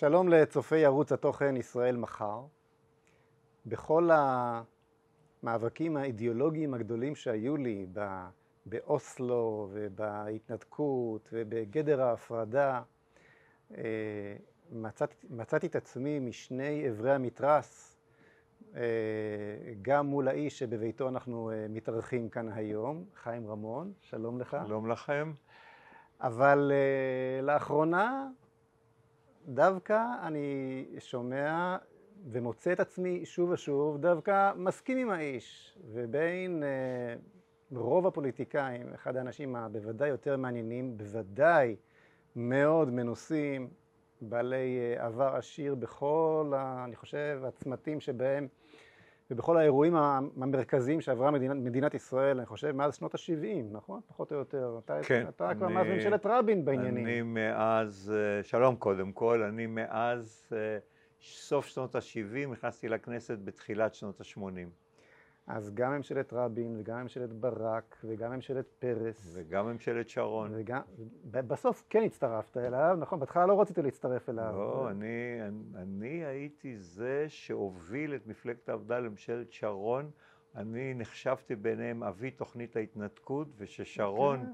שלום 0.00 0.28
לצופי 0.28 0.84
ערוץ 0.84 1.12
התוכן 1.12 1.56
ישראל 1.56 1.96
מחר. 1.96 2.40
בכל 3.66 4.10
המאבקים 5.42 5.96
האידיאולוגיים 5.96 6.74
הגדולים 6.74 7.14
שהיו 7.14 7.56
לי 7.56 7.86
באוסלו 8.66 9.68
ובהתנתקות 9.72 11.28
ובגדר 11.32 12.02
ההפרדה, 12.02 12.82
אה, 13.76 13.82
מצאת, 14.72 15.14
מצאתי 15.30 15.66
את 15.66 15.76
עצמי 15.76 16.18
משני 16.18 16.90
אברי 16.90 17.12
המתרס, 17.12 17.96
אה, 18.76 18.82
גם 19.82 20.06
מול 20.06 20.28
האיש 20.28 20.58
שבביתו 20.58 21.08
אנחנו 21.08 21.50
אה, 21.50 21.66
מתארחים 21.68 22.28
כאן 22.28 22.52
היום, 22.52 23.04
חיים 23.14 23.46
רמון, 23.50 23.92
שלום 24.00 24.40
לך. 24.40 24.56
שלום 24.66 24.90
לכם. 24.90 25.32
אבל 26.20 26.72
לאחרונה 27.42 28.28
דווקא 29.48 30.02
אני 30.22 30.84
שומע 30.98 31.76
ומוצא 32.30 32.72
את 32.72 32.80
עצמי 32.80 33.26
שוב 33.26 33.50
ושוב 33.50 33.98
דווקא 33.98 34.52
מסכים 34.56 34.98
עם 34.98 35.10
האיש, 35.10 35.78
ובין 35.92 36.62
uh, 36.62 37.76
רוב 37.76 38.06
הפוליטיקאים, 38.06 38.94
אחד 38.94 39.16
האנשים 39.16 39.56
הבוודאי 39.56 40.08
יותר 40.08 40.36
מעניינים, 40.36 40.98
בוודאי 40.98 41.76
מאוד 42.36 42.90
מנוסים, 42.90 43.68
בעלי 44.20 44.96
uh, 44.96 45.02
עבר 45.02 45.36
עשיר 45.36 45.74
בכל, 45.74 46.52
אני 46.84 46.96
חושב, 46.96 47.42
הצמתים 47.44 48.00
שבהם 48.00 48.48
ובכל 49.30 49.56
האירועים 49.56 49.96
המרכזיים 49.96 51.00
שעברה 51.00 51.30
מדינת, 51.30 51.56
מדינת 51.56 51.94
ישראל, 51.94 52.36
אני 52.36 52.46
חושב, 52.46 52.72
מאז 52.72 52.94
שנות 52.94 53.14
ה-70, 53.14 53.72
נכון? 53.72 54.00
פחות 54.08 54.32
או 54.32 54.36
יותר. 54.36 54.78
אתה, 54.84 54.98
כן. 55.02 55.24
אתה 55.28 55.50
אני, 55.50 55.54
כבר 55.58 55.68
מאז 55.68 55.86
ממשלת 55.86 56.26
רבין 56.26 56.64
בעניינים. 56.64 57.06
אני 57.06 57.22
מאז, 57.22 58.14
אה, 58.16 58.42
שלום 58.42 58.76
קודם 58.76 59.12
כל, 59.12 59.42
אני 59.42 59.66
מאז 59.66 60.48
אה, 60.52 60.78
סוף 61.22 61.66
שנות 61.66 61.94
ה-70 61.94 62.48
נכנסתי 62.52 62.88
לכנסת 62.88 63.38
בתחילת 63.44 63.94
שנות 63.94 64.20
ה-80. 64.20 64.40
אז 65.56 65.74
גם 65.74 65.92
ממשלת 65.92 66.32
רבין, 66.32 66.76
וגם 66.78 67.02
ממשלת 67.02 67.32
ברק, 67.32 67.96
וגם 68.04 68.32
ממשלת 68.32 68.66
פרס. 68.78 69.30
וגם 69.34 69.66
ממשלת 69.66 70.08
שרון. 70.08 70.50
וגם, 70.54 70.80
בסוף 71.30 71.84
כן 71.90 72.02
הצטרפת 72.02 72.56
אליו, 72.56 72.96
נכון? 73.00 73.20
בהתחלה 73.20 73.46
לא 73.46 73.60
רצית 73.60 73.78
להצטרף 73.78 74.28
אליו. 74.28 74.52
לא, 74.56 74.90
אני, 74.90 75.38
אני, 75.48 75.82
אני 75.82 76.24
הייתי 76.24 76.76
זה 76.76 77.24
שהוביל 77.28 78.14
את 78.14 78.26
מפלגת 78.26 78.68
העבודה 78.68 78.98
לממשלת 78.98 79.52
שרון. 79.52 80.10
אני 80.56 80.94
נחשבתי 80.94 81.56
ביניהם 81.56 82.02
אבי 82.02 82.30
תוכנית 82.30 82.76
ההתנתקות, 82.76 83.48
וששרון 83.58 84.40
okay. 84.40 84.46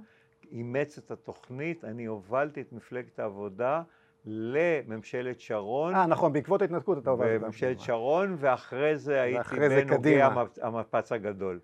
כן. 0.42 0.48
אימץ 0.56 0.98
את 0.98 1.10
התוכנית, 1.10 1.84
אני 1.84 2.05
הובלתי 2.05 2.60
את 2.60 2.72
מפלגת 2.72 3.19
העבודה. 3.19 3.83
לממשלת 4.27 5.41
שרון. 5.41 5.94
אה, 5.94 6.06
נכון, 6.06 6.32
בעקבות 6.32 6.62
ההתנתקות 6.62 6.98
אתה 6.98 7.10
עובד. 7.10 7.38
בממשלת 7.41 7.80
שרון, 7.80 8.36
ואחרי 8.38 8.96
זה 8.96 9.20
הייתי 9.20 9.56
בין 9.69 9.91
הוגי 9.91 10.19
המפץ 10.62 11.12
הגדול. 11.12 11.60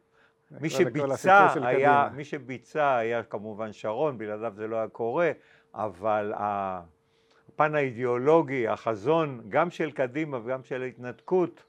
מי 0.60 0.70
שביצע, 0.70 1.48
היה, 1.62 2.08
מי 2.14 2.24
שביצע 2.24 2.96
היה 2.96 3.22
כמובן 3.22 3.72
שרון, 3.72 4.18
בלעדיו 4.18 4.52
זה 4.56 4.66
לא 4.66 4.76
היה 4.76 4.88
קורה, 4.88 5.30
אבל 5.74 6.32
הפן 6.36 7.74
האידיאולוגי, 7.74 8.68
החזון, 8.68 9.40
גם 9.48 9.70
של 9.70 9.90
קדימה 9.90 10.38
וגם 10.44 10.64
של 10.64 10.82
ההתנתקות, 10.82 11.62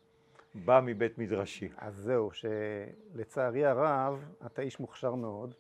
בא 0.56 0.80
מבית 0.84 1.18
מדרשי. 1.18 1.70
אז 1.78 1.96
זהו, 1.96 2.30
שלצערי 2.34 3.66
הרב, 3.66 4.26
אתה 4.46 4.62
איש 4.62 4.80
מוכשר 4.80 5.16
מאוד. 5.16 5.54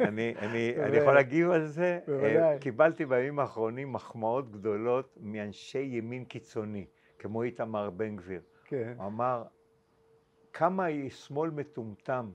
אני, 0.00 0.34
אני, 0.38 0.74
אני 0.84 0.96
יכול 0.96 1.14
להגיב 1.14 1.50
על 1.50 1.66
זה? 1.66 1.98
בוודאי. 2.06 2.58
קיבלתי 2.58 3.06
בימים 3.06 3.38
האחרונים 3.38 3.92
מחמאות 3.92 4.50
גדולות 4.50 5.18
מאנשי 5.20 5.78
ימין 5.78 6.24
קיצוני, 6.24 6.86
כמו 7.18 7.42
איתמר 7.42 7.90
בן 7.90 8.16
גביר. 8.16 8.40
כן. 8.64 8.94
הוא 8.96 9.06
אמר, 9.06 9.42
כמה 10.52 10.86
שמאל 11.10 11.50
מטומטם 11.50 12.30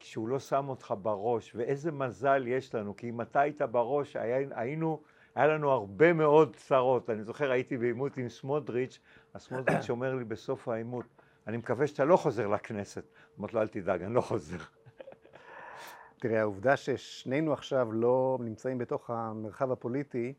כשהוא 0.00 0.28
לא 0.28 0.38
שם 0.38 0.68
אותך 0.68 0.94
בראש, 1.02 1.54
ואיזה 1.54 1.92
מזל 1.92 2.46
יש 2.46 2.74
לנו, 2.74 2.96
כי 2.96 3.08
אם 3.08 3.20
אתה 3.20 3.40
היית 3.40 3.62
בראש, 3.62 4.16
היינו, 4.50 5.02
היה 5.34 5.46
לנו 5.46 5.70
הרבה 5.70 6.12
מאוד 6.12 6.56
צרות. 6.56 7.10
אני 7.10 7.22
זוכר, 7.22 7.50
הייתי 7.50 7.76
בעימות 7.76 8.16
עם 8.16 8.28
סמוטריץ', 8.28 9.00
הסמוטריץ' 9.34 9.90
אומר 9.90 10.14
לי 10.14 10.24
בסוף 10.24 10.68
העימות, 10.68 11.04
אני 11.46 11.56
מקווה 11.56 11.86
שאתה 11.86 12.04
לא 12.04 12.16
חוזר 12.16 12.46
לכנסת. 12.46 13.04
אמרתי 13.38 13.54
לו, 13.54 13.62
אל 13.62 13.68
תדאג, 13.68 14.02
אני 14.02 14.14
לא 14.14 14.20
חוזר. 14.20 14.56
תראה, 16.24 16.40
העובדה 16.40 16.76
ששנינו 16.76 17.52
עכשיו 17.52 17.92
לא 17.92 18.38
נמצאים 18.40 18.78
בתוך 18.78 19.10
המרחב 19.10 19.72
הפוליטי, 19.72 20.34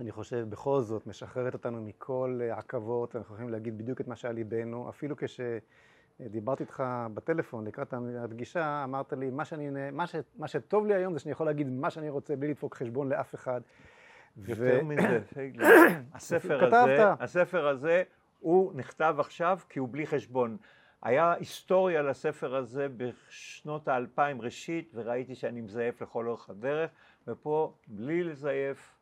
אני 0.00 0.10
חושב 0.10 0.46
בכל 0.50 0.80
זאת 0.80 1.06
משחררת 1.06 1.54
אותנו 1.54 1.82
מכל 1.82 2.40
עכבות, 2.50 3.16
אנחנו 3.16 3.34
יכולים 3.34 3.52
להגיד 3.52 3.78
בדיוק 3.78 4.00
את 4.00 4.08
מה 4.08 4.16
שעל 4.16 4.34
ליבנו, 4.34 4.88
אפילו 4.88 5.16
כשדיברתי 5.16 6.62
איתך 6.62 6.84
בטלפון 7.14 7.66
לקראת 7.66 7.94
הפגישה, 8.18 8.84
אמרת 8.84 9.12
לי, 9.12 9.30
מה, 9.30 9.44
שאני, 9.44 9.90
מה, 9.92 10.06
ש, 10.06 10.14
מה 10.38 10.48
שטוב 10.48 10.86
לי 10.86 10.94
היום 10.94 11.12
זה 11.12 11.18
שאני 11.18 11.32
יכול 11.32 11.46
להגיד 11.46 11.68
מה 11.68 11.90
שאני 11.90 12.10
רוצה 12.10 12.36
בלי 12.36 12.48
לדפוק 12.48 12.74
חשבון 12.74 13.08
לאף 13.08 13.34
אחד. 13.34 13.60
יותר 14.36 14.80
ו... 14.82 14.84
מזה, 14.84 15.20
הספר 16.14 16.64
הזה, 16.64 17.12
הספר 17.20 17.68
הזה 17.68 18.02
הוא 18.40 18.72
נכתב 18.74 19.16
עכשיו 19.18 19.58
כי 19.68 19.78
הוא 19.78 19.88
בלי 19.92 20.06
חשבון. 20.06 20.56
היה 21.02 21.32
היסטוריה 21.32 22.02
לספר 22.02 22.56
הזה 22.56 22.86
בשנות 22.96 23.88
האלפיים 23.88 24.42
ראשית, 24.42 24.92
וראיתי 24.94 25.34
שאני 25.34 25.60
מזייף 25.60 26.02
לכל 26.02 26.28
אורך 26.28 26.50
הדרך, 26.50 26.90
ופה 27.28 27.74
בלי 27.86 28.24
לזייף, 28.24 28.94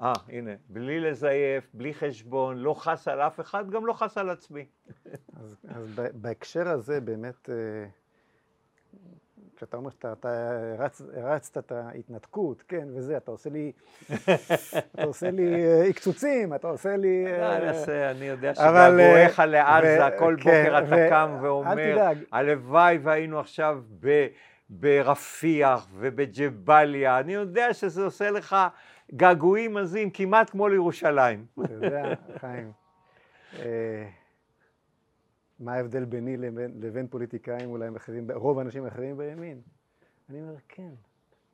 אה, 0.00 0.12
הנה, 0.28 0.50
בלי 0.68 1.00
לזייף, 1.00 1.70
בלי 1.74 1.94
חשבון, 1.94 2.58
לא 2.58 2.74
חס 2.74 3.08
על 3.08 3.20
אף 3.20 3.40
אחד, 3.40 3.70
גם 3.70 3.86
לא 3.86 3.92
חס 3.92 4.18
על 4.18 4.30
עצמי. 4.30 4.66
אז, 5.32 5.56
אז 5.68 6.00
בהקשר 6.14 6.68
הזה 6.68 7.00
באמת, 7.00 7.50
אה, 7.50 7.54
כשאתה 9.60 9.76
אומר 9.76 9.90
שאתה 9.90 10.28
הרצת 11.16 11.58
את 11.58 11.72
ההתנתקות, 11.72 12.62
כן, 12.68 12.88
וזה, 12.94 13.16
אתה 13.16 13.30
עושה 13.30 13.50
לי, 13.50 13.72
אתה 14.94 15.04
עושה 15.04 15.30
לי 15.30 15.64
אה, 15.64 15.92
קצוצים, 15.92 16.54
אתה 16.54 16.68
עושה 16.68 16.96
לי... 16.96 17.26
אה, 17.26 18.10
אני 18.10 18.24
יודע 18.24 18.54
שגעגועיך 18.54 19.42
לעזה, 19.46 20.16
כל 20.18 20.34
בוקר 20.34 20.78
אתה 20.78 21.06
קם 21.08 21.36
ואומר, 21.42 22.10
הלוואי 22.32 22.98
והיינו 23.02 23.40
עכשיו 23.40 23.82
ברפיח 24.70 25.86
ובג'באליה, 25.94 27.18
אני 27.20 27.34
יודע 27.34 27.74
שזה 27.74 28.04
עושה 28.04 28.30
לך 28.30 28.56
געגועים 29.14 29.76
עזים, 29.76 30.10
כמעט 30.10 30.50
כמו 30.50 30.68
לירושלים. 30.68 31.44
אתה 31.64 31.72
יודע, 31.74 32.14
חיים. 32.40 32.72
מה 35.60 35.74
ההבדל 35.74 36.04
ביני 36.04 36.36
לבין, 36.36 36.72
לבין 36.80 37.08
פוליטיקאים 37.08 37.70
אולי 37.70 37.88
אחרים, 37.96 38.30
רוב 38.30 38.58
האנשים 38.58 38.84
האחרים 38.84 39.16
בימין? 39.16 39.60
אני 40.30 40.42
אומר, 40.42 40.54
כן, 40.68 40.90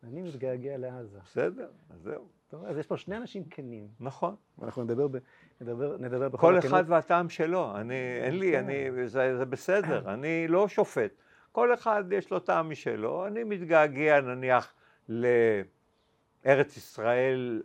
אני 0.05 0.22
מתגעגע 0.22 0.77
לעזה. 0.77 1.19
בסדר, 1.25 1.69
אז 1.91 2.00
זהו. 2.00 2.28
טוב, 2.49 2.65
אז 2.65 2.78
יש 2.78 2.87
פה 2.87 2.97
שני 2.97 3.17
אנשים 3.17 3.44
כנים. 3.44 3.89
נכון. 4.00 4.34
אנחנו 4.62 4.84
נדבר, 4.84 5.09
ב, 5.09 5.17
נדבר, 5.61 5.97
נדבר 5.97 6.28
בכל 6.28 6.56
הכנות. 6.56 6.72
כל 6.72 6.78
אחד 6.78 6.84
והטעם 6.91 7.28
שלו. 7.28 7.77
אני, 7.77 7.94
אין 8.22 8.39
לי, 8.39 8.59
אני, 8.59 9.06
זה, 9.06 9.37
זה 9.37 9.44
בסדר, 9.44 10.03
אני 10.15 10.49
לא 10.49 10.69
שופט. 10.69 11.11
כל 11.53 11.75
אחד 11.75 12.05
יש 12.12 12.31
לו 12.31 12.38
טעם 12.38 12.71
משלו. 12.71 13.27
אני 13.27 13.44
מתגעגע 13.44 14.21
נניח 14.21 14.75
לארץ 15.09 16.77
ישראל 16.77 17.62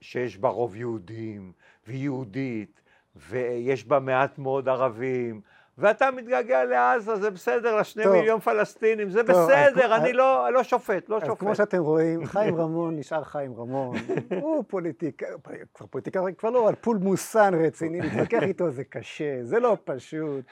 שיש 0.00 0.38
בה 0.38 0.48
רוב 0.48 0.76
יהודים, 0.76 1.52
ויהודית, 1.86 2.80
ויש 3.16 3.84
בה 3.84 4.00
מעט 4.00 4.38
מאוד 4.38 4.68
ערבים. 4.68 5.40
ואתה 5.78 6.10
מתגעגע 6.10 6.64
לעזה, 6.64 7.16
זה 7.16 7.30
בסדר, 7.30 7.76
לשני 7.76 8.04
טוב, 8.04 8.12
מיליון 8.12 8.40
פלסטינים, 8.40 9.10
זה 9.10 9.24
טוב, 9.24 9.36
בסדר, 9.36 9.96
אני 9.96 10.12
לא, 10.12 10.52
לא 10.52 10.62
שופט, 10.62 11.08
לא 11.08 11.16
אז 11.16 11.26
שופט. 11.26 11.38
כמו 11.38 11.54
שאתם 11.54 11.82
רואים, 11.82 12.26
חיים 12.26 12.56
רמון 12.56 12.96
נשאר 12.96 13.24
חיים 13.24 13.54
רמון, 13.54 13.96
הוא 14.42 14.64
פוליטיקאי, 14.68 15.28
כבר 15.74 15.86
פוליטיקאי, 15.86 16.34
כבר 16.38 16.50
לא 16.50 16.68
על 16.68 16.74
פולמוסן 16.74 17.54
רציני, 17.54 18.00
להתווכח 18.00 18.42
איתו 18.42 18.70
זה 18.70 18.84
קשה, 18.84 19.38
זה 19.42 19.60
לא 19.60 19.76
פשוט. 19.84 20.44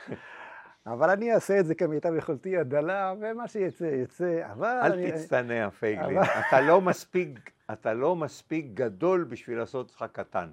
אבל 0.87 1.11
אני 1.11 1.35
אעשה 1.35 1.61
את 1.61 1.67
זה 1.67 1.75
כמיטב 1.75 2.15
יכולתי 2.15 2.57
הדלה, 2.57 3.15
ומה 3.21 3.49
שיצא, 3.49 3.85
יצא, 3.85 4.41
אבל... 4.53 4.81
אל 4.83 4.93
אני... 4.93 5.13
תצטנע, 5.13 5.71
פייגלין. 5.71 6.19
אבל... 6.19 6.27
אתה, 6.49 6.61
לא 6.61 6.81
מספיק, 6.81 7.51
אתה 7.73 7.95
לא 7.95 8.17
מספיק 8.17 8.67
גדול 8.75 9.25
בשביל 9.25 9.59
לעשות 9.59 9.89
אותך 9.89 10.05
קטן. 10.13 10.49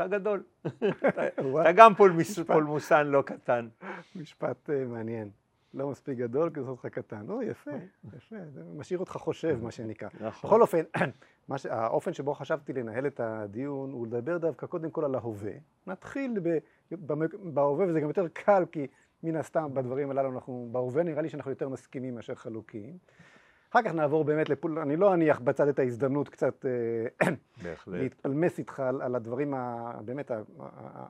אתה 0.00 0.08
גדול. 0.08 0.42
אתה 1.60 1.72
גם 1.76 1.94
פולמוסן 2.46 3.06
לא 3.06 3.22
קטן. 3.22 3.68
משפט 4.16 4.70
אה, 4.70 4.84
מעניין. 4.84 5.30
לא 5.74 5.90
מספיק 5.90 6.18
גדול 6.18 6.50
כדי 6.50 6.60
לעשות 6.60 6.84
אותך 6.84 6.86
קטן. 6.86 7.30
או, 7.30 7.42
יפה, 7.42 7.70
יפה, 8.16 8.36
זה 8.48 8.62
משאיר 8.76 8.98
אותך 8.98 9.12
חושב, 9.12 9.58
מה 9.62 9.70
שנקרא. 9.70 10.08
נכון. 10.20 10.50
בכל 10.50 10.62
אופן, 10.62 10.82
האופן 11.70 12.12
שבו 12.12 12.34
חשבתי 12.34 12.72
לנהל 12.72 13.06
את 13.06 13.20
הדיון 13.20 13.92
הוא 13.92 14.06
לדבר 14.06 14.38
דווקא 14.38 14.66
קודם 14.66 14.90
כל 14.90 15.04
על 15.04 15.14
ההווה. 15.14 15.52
נתחיל 15.86 16.40
בהווה, 17.42 17.86
וזה 17.88 18.00
גם 18.00 18.08
יותר 18.08 18.28
קל, 18.28 18.64
כי 18.72 18.86
מן 19.22 19.36
הסתם 19.36 19.74
בדברים 19.74 20.10
הללו 20.10 20.32
אנחנו, 20.32 20.68
בהווה 20.72 21.02
נראה 21.02 21.22
לי 21.22 21.28
שאנחנו 21.28 21.50
יותר 21.50 21.68
מסכימים 21.68 22.14
מאשר 22.14 22.34
חלוקים. 22.34 22.98
אחר 23.70 23.82
כך 23.82 23.92
נעבור 23.92 24.24
באמת 24.24 24.48
לפול... 24.48 24.78
אני 24.78 24.96
לא 24.96 25.14
אניח 25.14 25.40
בצד 25.40 25.68
את 25.68 25.78
ההזדמנות 25.78 26.28
קצת 26.28 26.66
אה, 26.66 27.28
להתפלמס 27.86 28.58
איתך 28.58 28.80
על, 28.80 29.02
על 29.02 29.14
הדברים, 29.14 29.54
ה... 29.54 29.92
באמת 30.04 30.30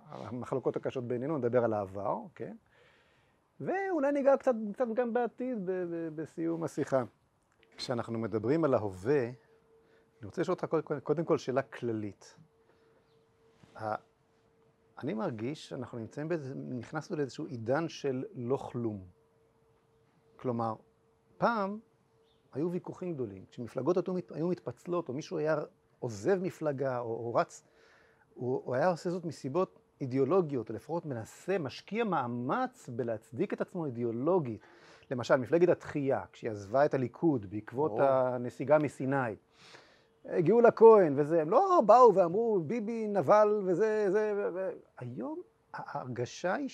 המחלוקות 0.09 0.77
הקשות 0.77 1.09
בינינו, 1.09 1.39
נדבר 1.39 1.65
על 1.65 1.73
העבר, 1.73 2.19
כן? 2.35 2.57
ואולי 3.61 4.13
ניגע 4.13 4.37
קצת, 4.37 4.55
קצת 4.73 4.85
גם 4.95 5.13
בעתיד 5.13 5.67
ב, 5.67 5.71
ב, 5.71 6.09
בסיום 6.15 6.65
השיחה. 6.65 7.03
כשאנחנו 7.77 8.19
מדברים 8.19 8.65
על 8.65 8.75
ההווה, 8.75 9.25
אני 9.25 10.27
רוצה 10.27 10.41
לשאול 10.41 10.57
אותך 10.63 10.77
קודם 11.03 11.25
כל 11.25 11.39
שאלה 11.39 11.63
כללית. 11.63 12.37
אני 15.03 15.15
מרגיש 15.15 15.69
שאנחנו 15.69 15.99
נמצאים 15.99 16.29
באיזה, 16.29 16.55
נכנסנו 16.55 17.17
לאיזשהו 17.17 17.47
עידן 17.47 17.89
של 17.89 18.25
לא 18.35 18.57
כלום. 18.57 19.05
כלומר, 20.37 20.75
פעם 21.39 21.79
היו 22.53 22.71
ויכוחים 22.71 23.15
גדולים. 23.15 23.45
כשמפלגות 23.51 24.09
היו 24.31 24.49
מתפצלות, 24.49 25.09
או 25.09 25.15
מישהו 25.15 25.39
היה 25.39 25.57
עוזב 25.99 26.39
מפלגה, 26.43 26.99
או, 26.99 27.05
או 27.05 27.35
רץ, 27.35 27.65
הוא, 28.35 28.63
הוא 28.65 28.75
היה 28.75 28.89
עושה 28.89 29.11
זאת 29.11 29.25
מסיבות 29.25 29.79
אידיאולוגיות, 30.01 30.69
או 30.71 30.75
לפחות 30.75 31.07
מנסה, 31.07 31.59
משקיע 31.59 32.05
מאמץ 32.05 32.89
בלהצדיק 32.93 33.53
את 33.53 33.61
עצמו 33.61 33.87
אידיאולוגית. 33.87 34.61
למשל, 35.11 35.37
מפלגת 35.37 35.69
התחייה, 35.69 36.25
כשהיא 36.33 36.51
עזבה 36.51 36.85
את 36.85 36.95
הליכוד 36.95 37.51
בעקבות 37.51 37.91
או. 37.91 38.03
הנסיגה 38.03 38.79
מסיני, 38.79 39.37
הגיעו 40.25 40.61
לכהן 40.61 41.15
וזה, 41.17 41.43
הם 41.43 41.51
לא 41.51 41.83
באו 41.87 42.15
ואמרו 42.15 42.61
ביבי 42.61 43.09
נבל 43.09 43.63
וזה, 43.67 44.11
זה, 44.11 44.51
ו... 44.55 44.71
היום 44.99 45.41
ההרגשה 45.75 46.55
היא 46.55 46.69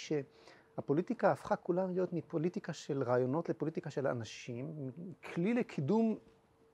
שהפוליטיקה 0.77 1.33
הפכה 1.33 1.57
כולה 1.57 1.87
להיות 1.87 2.13
מפוליטיקה 2.13 2.73
של 2.73 3.03
רעיונות 3.03 3.49
לפוליטיקה 3.49 3.91
של 3.91 4.07
אנשים, 4.07 4.91
כלי 5.35 5.55
לקידום 5.55 6.19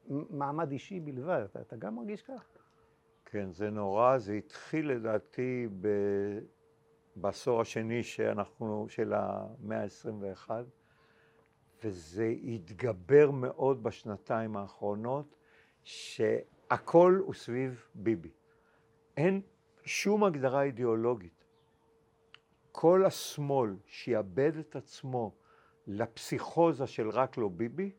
מעמד 0.08 0.70
אישי 0.70 1.00
בלבד. 1.00 1.42
אתה, 1.44 1.60
אתה 1.60 1.76
גם 1.76 1.96
מרגיש 1.96 2.22
כך? 2.22 2.48
כן, 3.24 3.52
זה 3.52 3.70
נורא, 3.70 4.18
זה 4.18 4.32
התחיל 4.32 4.90
לדעתי 4.90 5.68
ב... 5.80 5.88
בעשור 7.16 7.60
השני 7.60 8.02
שאנחנו, 8.02 8.86
של 8.88 9.12
המאה 9.16 9.82
ה-21, 9.82 10.50
וזה 11.84 12.34
התגבר 12.44 13.30
מאוד 13.30 13.82
בשנתיים 13.82 14.56
האחרונות, 14.56 15.36
ש... 15.84 16.20
הכל 16.70 17.20
הוא 17.24 17.34
סביב 17.34 17.84
ביבי. 17.94 18.30
אין 19.16 19.40
שום 19.84 20.24
הגדרה 20.24 20.62
אידיאולוגית. 20.62 21.41
כל 22.72 23.04
השמאל 23.04 23.76
שיאבד 23.86 24.56
את 24.56 24.76
עצמו 24.76 25.32
לפסיכוזה 25.86 26.86
של 26.86 27.10
רק 27.10 27.36
לא 27.36 27.48
ביבי, 27.48 27.90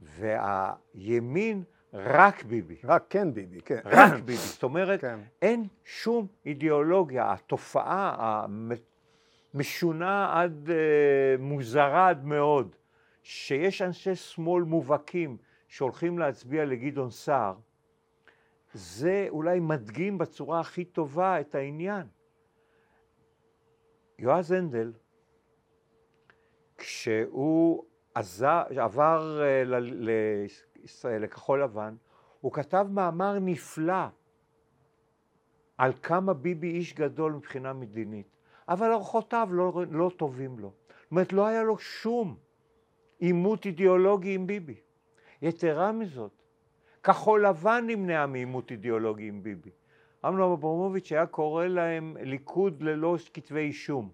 והימין 0.00 1.64
רק 1.92 2.44
ביבי. 2.44 2.76
רק 2.84 3.04
כן 3.10 3.34
ביבי, 3.34 3.60
כן. 3.60 3.80
רק 3.84 4.12
ביבי. 4.12 4.36
זאת 4.36 4.62
אומרת, 4.62 5.00
כן. 5.00 5.20
אין 5.42 5.66
שום 5.84 6.26
אידיאולוגיה. 6.46 7.32
התופעה 7.32 8.46
המשונה 9.54 10.42
עד 10.42 10.68
uh, 10.68 10.72
מוזרה 11.38 12.08
עד 12.08 12.24
מאוד, 12.24 12.76
שיש 13.22 13.82
אנשי 13.82 14.14
שמאל 14.14 14.62
מובהקים 14.62 15.36
שהולכים 15.68 16.18
להצביע 16.18 16.64
לגדעון 16.64 17.10
סער, 17.10 17.54
זה 18.72 19.26
אולי 19.28 19.60
מדגים 19.60 20.18
בצורה 20.18 20.60
הכי 20.60 20.84
טובה 20.84 21.40
את 21.40 21.54
העניין. 21.54 22.06
יועז 24.18 24.52
הנדל, 24.52 24.92
כשהוא 26.78 27.84
עזר, 28.14 28.62
עבר 28.76 29.40
אה, 29.42 29.62
לישראל, 29.80 31.22
לכחול 31.22 31.62
לבן, 31.62 31.94
הוא 32.40 32.52
כתב 32.52 32.86
מאמר 32.90 33.38
נפלא 33.38 34.04
על 35.78 35.92
כמה 36.02 36.34
ביבי 36.34 36.70
איש 36.70 36.94
גדול 36.94 37.32
מבחינה 37.32 37.72
מדינית, 37.72 38.26
אבל 38.68 38.92
אורחותיו 38.92 39.48
לא, 39.50 39.82
לא 39.90 40.10
טובים 40.16 40.58
לו. 40.58 40.72
זאת 40.88 41.10
אומרת, 41.10 41.32
לא 41.32 41.46
היה 41.46 41.62
לו 41.62 41.78
שום 41.78 42.36
עימות 43.18 43.66
אידיאולוגי 43.66 44.34
עם 44.34 44.46
ביבי. 44.46 44.80
יתרה 45.42 45.92
מזאת, 45.92 46.42
כחול 47.02 47.46
לבן 47.46 47.84
נמנעה 47.86 48.26
מעימות 48.26 48.70
אידיאולוגי 48.70 49.28
עם 49.28 49.42
ביבי. 49.42 49.70
אמנון 50.26 50.52
אברמוביץ' 50.52 51.12
היה 51.12 51.26
קורא 51.26 51.66
להם 51.66 52.16
ליכוד 52.20 52.82
ללא 52.82 53.16
כתבי 53.34 53.60
אישום. 53.60 54.10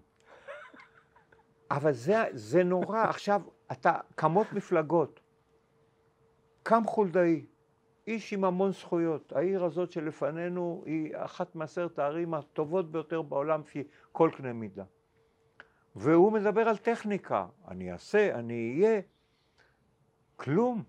אבל 1.71 1.91
זה, 1.93 2.23
זה 2.31 2.63
נורא. 2.63 3.03
עכשיו, 3.13 3.41
אתה, 3.71 3.99
קמות 4.15 4.53
מפלגות. 4.53 5.19
קם 6.63 6.83
חולדאי, 6.87 7.45
איש 8.07 8.33
עם 8.33 8.45
המון 8.45 8.71
זכויות. 8.71 9.33
העיר 9.33 9.63
הזאת 9.63 9.91
שלפנינו 9.91 10.83
היא 10.85 11.11
אחת 11.17 11.55
מעשרת 11.55 11.99
הערים 11.99 12.33
הטובות 12.33 12.91
ביותר 12.91 13.21
בעולם 13.21 13.61
לפי 13.61 13.83
כל 14.11 14.29
קנה 14.37 14.53
מידה. 14.53 14.83
והוא 15.95 16.31
מדבר 16.31 16.61
על 16.61 16.77
טכניקה. 16.77 17.47
אני 17.67 17.91
אעשה, 17.91 18.35
אני 18.35 18.81
אהיה. 18.83 19.01
כלום. 20.35 20.83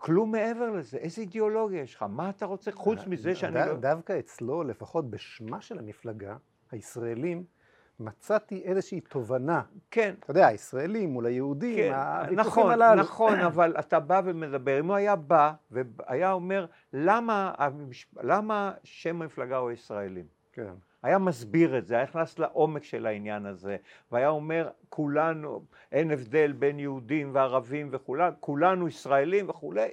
כלום 0.00 0.32
מעבר 0.32 0.70
לזה. 0.70 0.96
איזה 0.96 1.22
אידיאולוגיה 1.22 1.82
יש 1.82 1.94
לך? 1.94 2.04
מה 2.08 2.30
אתה 2.30 2.46
רוצה 2.46 2.72
חוץ 2.72 2.98
מזה 3.06 3.34
שאני 3.34 3.54
לא... 3.54 3.76
דווקא 3.76 4.18
אצלו, 4.18 4.62
לפחות 4.62 5.10
בשמה 5.10 5.60
של 5.60 5.78
המפלגה, 5.78 6.36
הישראלים, 6.70 7.44
מצאתי 8.00 8.62
איזושהי 8.64 9.00
תובנה. 9.00 9.62
כן. 9.90 10.14
אתה 10.18 10.30
יודע, 10.30 10.46
הישראלים 10.46 11.10
מול 11.10 11.26
היהודים, 11.26 11.76
כן, 11.76 11.94
הוויכוחים 11.94 12.38
נכון, 12.38 12.72
הללו. 12.72 13.02
נכון, 13.02 13.40
אבל 13.50 13.74
אתה 13.78 14.00
בא 14.00 14.20
ומדבר. 14.24 14.80
אם 14.80 14.86
הוא 14.86 14.94
היה 14.94 15.16
בא 15.16 15.52
והיה 15.70 16.32
אומר, 16.32 16.66
למה, 16.92 17.52
למה 18.22 18.72
שם 18.84 19.22
המפלגה 19.22 19.56
הוא 19.56 19.70
ישראלים? 19.70 20.26
כן. 20.52 20.72
היה 21.02 21.18
מסביר 21.18 21.78
את 21.78 21.86
זה, 21.86 21.94
היה 21.94 22.04
נכנס 22.04 22.38
לעומק 22.38 22.84
של 22.84 23.06
העניין 23.06 23.46
הזה, 23.46 23.76
והיה 24.12 24.28
אומר, 24.28 24.70
כולנו, 24.88 25.64
אין 25.92 26.10
הבדל 26.10 26.52
בין 26.52 26.78
יהודים 26.78 27.34
וערבים 27.34 27.88
וכולם, 27.92 28.32
כולנו 28.40 28.88
ישראלים 28.88 29.48
וכולי. 29.48 29.88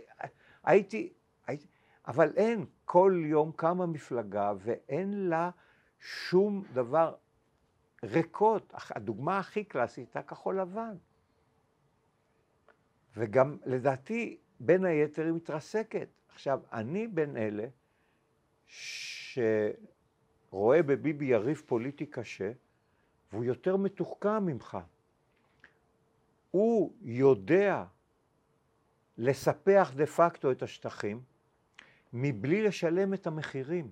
הייתי, 0.63 1.13
הייתי, 1.47 1.67
אבל 2.07 2.33
אין, 2.35 2.65
כל 2.85 3.21
יום 3.25 3.51
קמה 3.55 3.85
מפלגה 3.85 4.53
ואין 4.57 5.29
לה 5.29 5.49
שום 5.99 6.63
דבר 6.73 7.15
ריקות. 8.03 8.73
הדוגמה 8.89 9.39
הכי 9.39 9.63
קלאסית 9.63 10.07
הייתה 10.07 10.21
כחול 10.29 10.61
לבן. 10.61 10.95
וגם 13.17 13.57
לדעתי, 13.65 14.37
בין 14.59 14.85
היתר 14.85 15.23
היא 15.23 15.33
מתרסקת. 15.33 16.07
עכשיו, 16.33 16.59
אני 16.73 17.07
בין 17.07 17.37
אלה 17.37 17.67
ש... 18.65 19.39
רואה 20.57 20.83
בביבי 20.83 21.25
יריב 21.25 21.63
פוליטי 21.65 22.05
קשה, 22.05 22.51
והוא 23.31 23.43
יותר 23.43 23.77
מתוחכם 23.77 24.45
ממך. 24.45 24.77
הוא 26.51 26.93
יודע 27.01 27.83
לספח 29.17 29.91
דה 29.95 30.05
פקטו 30.05 30.51
את 30.51 30.63
השטחים 30.63 31.21
מבלי 32.13 32.61
לשלם 32.61 33.13
את 33.13 33.27
המחירים. 33.27 33.89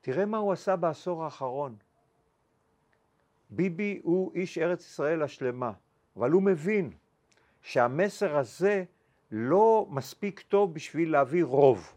תראה 0.00 0.26
מה 0.26 0.38
הוא 0.38 0.52
עשה 0.52 0.76
בעשור 0.76 1.24
האחרון. 1.24 1.76
ביבי 3.50 4.00
הוא 4.02 4.32
איש 4.34 4.58
ארץ 4.58 4.86
ישראל 4.86 5.22
השלמה, 5.22 5.72
אבל 6.16 6.30
הוא 6.30 6.42
מבין 6.42 6.92
שהמסר 7.62 8.36
הזה 8.36 8.84
לא 9.30 9.86
מספיק 9.90 10.40
טוב 10.40 10.74
בשביל 10.74 11.12
להביא 11.12 11.44
רוב. 11.44 11.96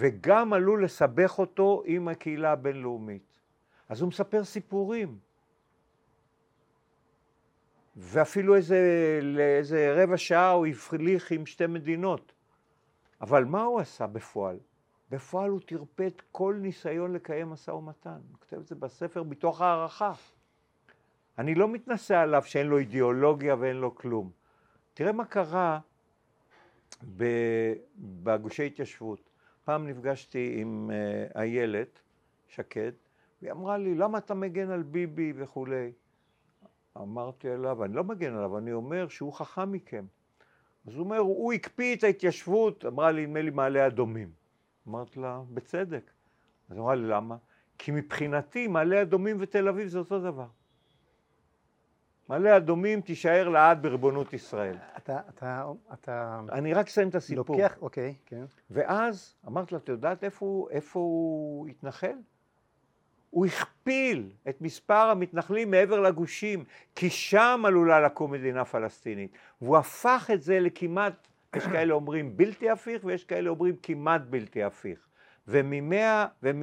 וגם 0.00 0.52
עלול 0.52 0.84
לסבך 0.84 1.38
אותו 1.38 1.82
עם 1.86 2.08
הקהילה 2.08 2.52
הבינלאומית. 2.52 3.40
אז 3.88 4.00
הוא 4.00 4.08
מספר 4.08 4.44
סיפורים. 4.44 5.18
ואפילו 7.96 8.56
איזה, 8.56 8.78
לאיזה 9.22 10.02
רבע 10.02 10.16
שעה 10.16 10.50
הוא 10.50 10.66
הפליך 10.66 11.30
עם 11.30 11.46
שתי 11.46 11.66
מדינות. 11.66 12.32
אבל 13.20 13.44
מה 13.44 13.62
הוא 13.62 13.80
עשה 13.80 14.06
בפועל? 14.06 14.58
בפועל 15.10 15.50
הוא 15.50 15.60
טרפד 15.60 16.10
כל 16.32 16.56
ניסיון 16.58 17.12
לקיים 17.12 17.48
משא 17.48 17.70
ומתן. 17.70 18.18
הוא 18.30 18.38
כותב 18.38 18.56
את 18.56 18.66
זה 18.66 18.74
בספר 18.74 19.22
מתוך 19.22 19.60
הערכה. 19.60 20.12
אני 21.38 21.54
לא 21.54 21.68
מתנשא 21.68 22.16
עליו 22.16 22.42
שאין 22.44 22.66
לו 22.66 22.78
אידיאולוגיה 22.78 23.56
ואין 23.58 23.76
לו 23.76 23.94
כלום. 23.94 24.30
תראה 24.94 25.12
מה 25.12 25.24
קרה 25.24 25.78
בגושי 28.22 28.66
התיישבות. 28.66 29.29
פעם 29.64 29.88
נפגשתי 29.88 30.54
עם 30.60 30.90
uh, 30.90 31.38
איילת 31.38 32.00
שקד, 32.48 32.92
והיא 33.42 33.52
אמרה 33.52 33.78
לי, 33.78 33.94
למה 33.94 34.18
אתה 34.18 34.34
מגן 34.34 34.70
על 34.70 34.82
ביבי 34.82 35.32
וכולי? 35.36 35.92
אמרתי 36.96 37.50
עליו, 37.50 37.84
אני 37.84 37.94
לא 37.94 38.04
מגן 38.04 38.34
עליו, 38.34 38.58
אני 38.58 38.72
אומר 38.72 39.08
שהוא 39.08 39.32
חכם 39.32 39.72
מכם. 39.72 40.04
אז 40.86 40.94
הוא 40.94 41.04
אומר, 41.04 41.18
הוא 41.18 41.52
הקפיא 41.52 41.96
את 41.96 42.04
ההתיישבות, 42.04 42.84
אמרה 42.84 43.10
לי, 43.10 43.26
נדמה 43.26 43.42
לי 43.42 43.50
מעלה 43.50 43.86
אדומים. 43.86 44.30
אמרתי 44.88 45.20
לה, 45.20 45.42
בצדק. 45.50 46.10
אז 46.68 46.78
אמרה 46.78 46.94
לי, 46.94 47.08
למה? 47.08 47.36
כי 47.78 47.90
מבחינתי 47.90 48.66
מעלה 48.66 49.02
אדומים 49.02 49.36
ותל 49.40 49.68
אביב 49.68 49.88
זה 49.88 49.98
אותו 49.98 50.20
דבר. 50.20 50.46
מעלה 52.30 52.56
אדומים 52.56 53.00
תישאר 53.00 53.48
לעד 53.48 53.82
בריבונות 53.82 54.32
ישראל. 54.32 54.76
אתה, 54.96 55.20
אתה, 55.28 55.64
אתה... 55.92 56.40
אני 56.52 56.74
רק 56.74 56.86
אסיים 56.86 57.08
את 57.08 57.14
הסיפור. 57.14 57.56
לוקח, 57.56 57.76
אוקיי, 57.80 58.14
כן. 58.26 58.44
ואז 58.70 59.34
אמרתי 59.46 59.74
לה, 59.74 59.80
את 59.80 59.88
יודעת 59.88 60.24
איפה, 60.24 60.68
איפה 60.70 60.98
הוא 60.98 61.68
התנחל? 61.68 62.14
הוא 63.30 63.46
הכפיל 63.46 64.30
את 64.48 64.60
מספר 64.60 64.94
המתנחלים 64.94 65.70
מעבר 65.70 66.00
לגושים, 66.00 66.64
כי 66.94 67.10
שם 67.10 67.62
עלולה 67.66 68.00
לקום 68.00 68.30
מדינה 68.30 68.64
פלסטינית. 68.64 69.32
והוא 69.62 69.76
הפך 69.76 70.30
את 70.34 70.42
זה 70.42 70.60
לכמעט, 70.60 71.28
יש 71.56 71.66
כאלה 71.66 71.94
אומרים 71.94 72.36
בלתי 72.36 72.70
הפיך 72.70 73.04
ויש 73.04 73.24
כאלה 73.24 73.50
אומרים 73.50 73.76
כמעט 73.82 74.22
בלתי 74.30 74.62
הפיך. 74.62 75.06
וממאה, 75.48 76.26
ומ... 76.42 76.62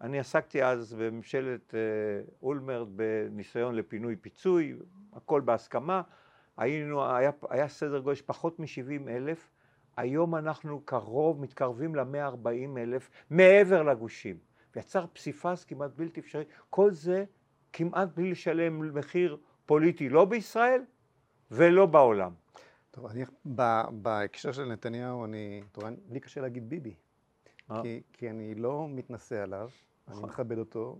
אני 0.00 0.18
עסקתי 0.18 0.64
אז 0.64 0.94
בממשלת 0.94 1.74
אה, 1.74 1.80
אולמרט 2.42 2.88
בניסיון 2.88 3.74
לפינוי 3.74 4.16
פיצוי, 4.16 4.76
הכל 5.12 5.40
בהסכמה, 5.40 6.02
היינו, 6.56 7.16
היה, 7.16 7.30
היה 7.50 7.68
סדר 7.68 7.98
גודל 7.98 8.20
פחות 8.26 8.60
מ-70 8.60 9.08
אלף, 9.08 9.50
היום 9.96 10.34
אנחנו 10.34 10.80
קרוב, 10.84 11.40
מתקרבים 11.40 11.94
ל-140 11.94 12.78
אלף 12.78 13.10
מעבר 13.30 13.82
לגושים. 13.82 14.36
ויצר 14.76 15.06
פסיפס 15.12 15.64
כמעט 15.64 15.90
בלתי 15.96 16.20
אפשרי, 16.20 16.44
כל 16.70 16.90
זה 16.90 17.24
כמעט 17.72 18.08
בלי 18.14 18.30
לשלם 18.30 18.98
מחיר 18.98 19.38
פוליטי, 19.66 20.08
לא 20.08 20.24
בישראל 20.24 20.82
ולא 21.50 21.86
בעולם. 21.86 22.32
טוב, 22.90 23.06
אני, 23.06 23.24
בהקשר 23.90 24.52
של 24.52 24.64
נתניהו, 24.64 25.24
אני, 25.24 25.62
טוב, 25.72 25.84
לי 26.10 26.20
קשה 26.20 26.40
להגיד 26.40 26.68
ביבי? 26.68 26.94
כי, 27.82 28.02
כי 28.12 28.30
אני 28.30 28.54
לא 28.54 28.86
מתנשא 28.88 29.42
עליו, 29.42 29.70
אני 30.08 30.16
נכון. 30.16 30.28
מכבד 30.28 30.58
אותו, 30.58 30.98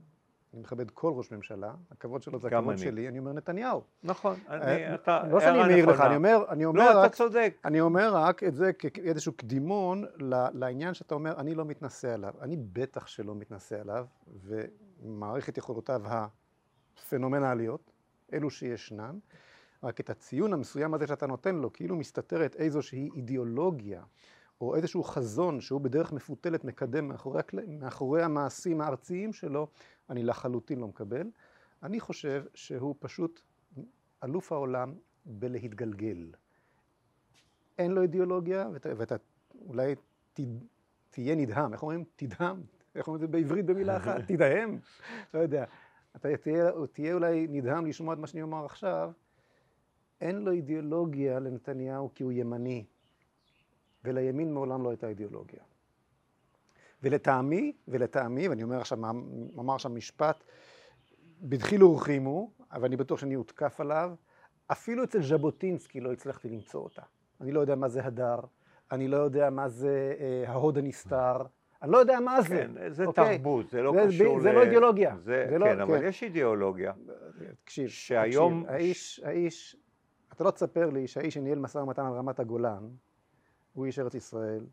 אני 0.55 0.63
מכבד 0.63 0.91
כל 0.91 1.13
ראש 1.17 1.33
ממשלה, 1.33 1.75
הכבוד 1.91 2.23
שלו 2.23 2.39
זה 2.39 2.49
הכבוד 2.49 2.73
אני. 2.73 2.79
שלי, 2.79 3.09
אני 3.09 3.19
אומר 3.19 3.33
נתניהו. 3.33 3.83
נכון, 4.03 4.37
אני, 4.49 4.61
אה, 4.61 4.95
אתה, 4.95 5.23
לא 5.31 5.41
שאני 5.41 5.59
מעיר 5.59 5.87
לך, 5.87 6.01
אני 6.01 6.17
אומר, 6.17 6.45
אני 6.49 6.65
אומר 6.65 6.95
לא, 6.95 6.99
רק, 6.99 7.07
אתה 7.07 7.17
צודק. 7.17 7.57
אני 7.65 7.81
אומר 7.81 8.15
רק 8.15 8.45
את 8.45 8.55
זה 8.55 8.73
כאיזשהו 8.73 9.33
קדימון 9.33 10.05
לעניין 10.53 10.95
שאתה 10.95 11.15
אומר, 11.15 11.41
אני 11.41 11.55
לא 11.55 11.65
מתנשא 11.65 12.15
עליו. 12.15 12.35
אני 12.41 12.57
בטח 12.57 13.07
שלא 13.07 13.35
מתנשא 13.35 13.81
עליו, 13.81 14.07
ומעריך 14.43 15.49
את 15.49 15.59
יכולותיו 15.59 16.03
הפנומנליות, 16.05 17.91
אלו 18.33 18.51
שישנן, 18.51 19.19
רק 19.83 20.01
את 20.01 20.11
הציון 20.11 20.53
המסוים 20.53 20.95
הזה 20.95 21.07
שאתה 21.07 21.27
נותן 21.27 21.55
לו, 21.55 21.73
כאילו 21.73 21.97
מסתתרת 21.97 22.57
איזושהי 22.57 23.09
אידיאולוגיה. 23.17 24.03
או 24.61 24.77
איזשהו 24.77 25.05
חזון 25.05 25.61
שהוא 25.61 25.81
בדרך 25.81 26.13
מפותלת 26.13 26.65
מקדם 26.65 27.09
מאחורי, 27.09 27.41
הקל... 27.41 27.59
מאחורי 27.67 28.23
המעשים 28.23 28.81
הארציים 28.81 29.33
שלו, 29.33 29.67
אני 30.11 30.23
לחלוטין 30.23 30.81
לא 30.81 30.89
מקבל. 30.89 31.31
אני 31.83 32.01
חושב 32.01 32.45
שהוא 32.55 32.95
פשוט 32.99 33.41
אלוף 34.25 34.53
העולם 34.53 34.95
בלהתגלגל. 35.25 36.33
אין 37.79 37.91
לו 37.91 38.03
אידיאולוגיה, 38.03 38.69
ואתה, 38.73 38.89
ואתה 38.97 39.17
אולי 39.67 39.95
ת, 40.33 40.41
תהיה 41.11 41.35
נדהם, 41.35 41.73
איך 41.73 41.83
אומרים? 41.83 42.05
תדהם, 42.17 42.63
איך 42.95 43.07
אומרים 43.09 43.25
את 43.25 43.31
זה 43.31 43.33
בעברית 43.33 43.67
במילה 43.67 43.97
אחת? 44.01 44.21
תדהם? 44.27 44.79
לא 45.35 45.39
יודע. 45.39 45.65
אתה 46.17 46.37
תהיה, 46.37 46.71
תהיה 46.93 47.15
אולי 47.15 47.47
נדהם 47.51 47.87
לשמוע 47.87 48.15
את 48.15 48.19
מה 48.19 48.27
שאני 48.27 48.43
אומר 48.43 48.65
עכשיו. 48.65 49.13
אין 50.21 50.37
לו 50.37 50.53
אידיאולוגיה 50.53 51.39
לנתניהו 51.39 52.11
כי 52.15 52.23
הוא 52.23 52.33
ימני. 52.33 52.85
ולימין 54.07 54.55
מעולם 54.55 54.85
לא 54.85 54.91
הייתה 54.91 55.09
אידיאולוגיה. 55.09 55.61
ולטעמי, 57.03 57.73
ולטעמי, 57.89 58.49
ואני 58.49 58.63
אומר 58.63 58.81
עכשיו, 58.81 58.99
אמר 59.59 59.75
עכשיו 59.75 59.91
משפט, 59.91 60.45
בדחילו 61.41 61.91
ורחימו, 61.91 62.51
אבל 62.73 62.85
אני 62.85 62.97
בטוח 62.97 63.19
שאני 63.19 63.37
אותקף 63.37 63.81
עליו, 63.81 64.15
אפילו 64.67 65.05
אצל 65.05 65.23
ז'בוטינסקי 65.23 66.01
לא 66.01 66.13
הצלחתי 66.13 66.49
למצוא 66.49 66.81
אותה. 66.81 67.03
אני 67.41 67.53
לא 67.53 67.61
יודע 67.61 67.75
מה 67.75 67.89
זה 67.89 68.05
הדר, 68.05 68.41
אני 68.93 69.09
לא 69.09 69.17
יודע 69.17 69.51
מה 69.51 69.69
זה 69.69 70.15
אה, 70.21 70.45
ההוד 70.51 70.79
הנסתר, 70.79 71.37
אני 71.83 71.93
לא 71.93 71.99
יודע 71.99 72.21
מה 72.21 72.43
זה. 72.43 72.49
כן, 72.49 72.91
זה 72.91 73.05
אוקיי? 73.05 73.39
תרבות, 73.39 73.71
זה 73.71 73.83
לא 73.83 73.93
זה, 73.93 74.07
קשור 74.07 74.41
זה 74.41 74.49
ל... 74.49 74.53
זה 74.53 74.53
לא 74.53 74.63
אידיאולוגיה. 74.63 75.17
זה, 75.19 75.47
זה 75.51 75.59
לא- 75.59 75.67
כן, 75.67 75.79
לא, 75.79 75.83
אבל 75.83 75.99
כן. 76.01 76.07
יש 76.07 76.23
אידיאולוגיה. 76.23 76.93
תקשיב, 77.65 77.89
שהיום... 77.89 78.63
תקשיב, 78.63 78.75
האיש, 78.75 79.21
האיש, 79.25 79.77
אתה 80.33 80.45
לא 80.45 80.51
תספר 80.51 80.91
לי 80.91 81.07
שהאיש 81.07 81.35
שניהל 81.35 81.59
משא 81.59 81.79
ומתן 81.79 82.07
על 82.07 82.13
רמת 82.13 82.41
הגולן, 82.41 82.89
הוא 83.77 83.87
איש 83.87 83.99
ארץ 83.99 84.15
ישראל. 84.15 84.67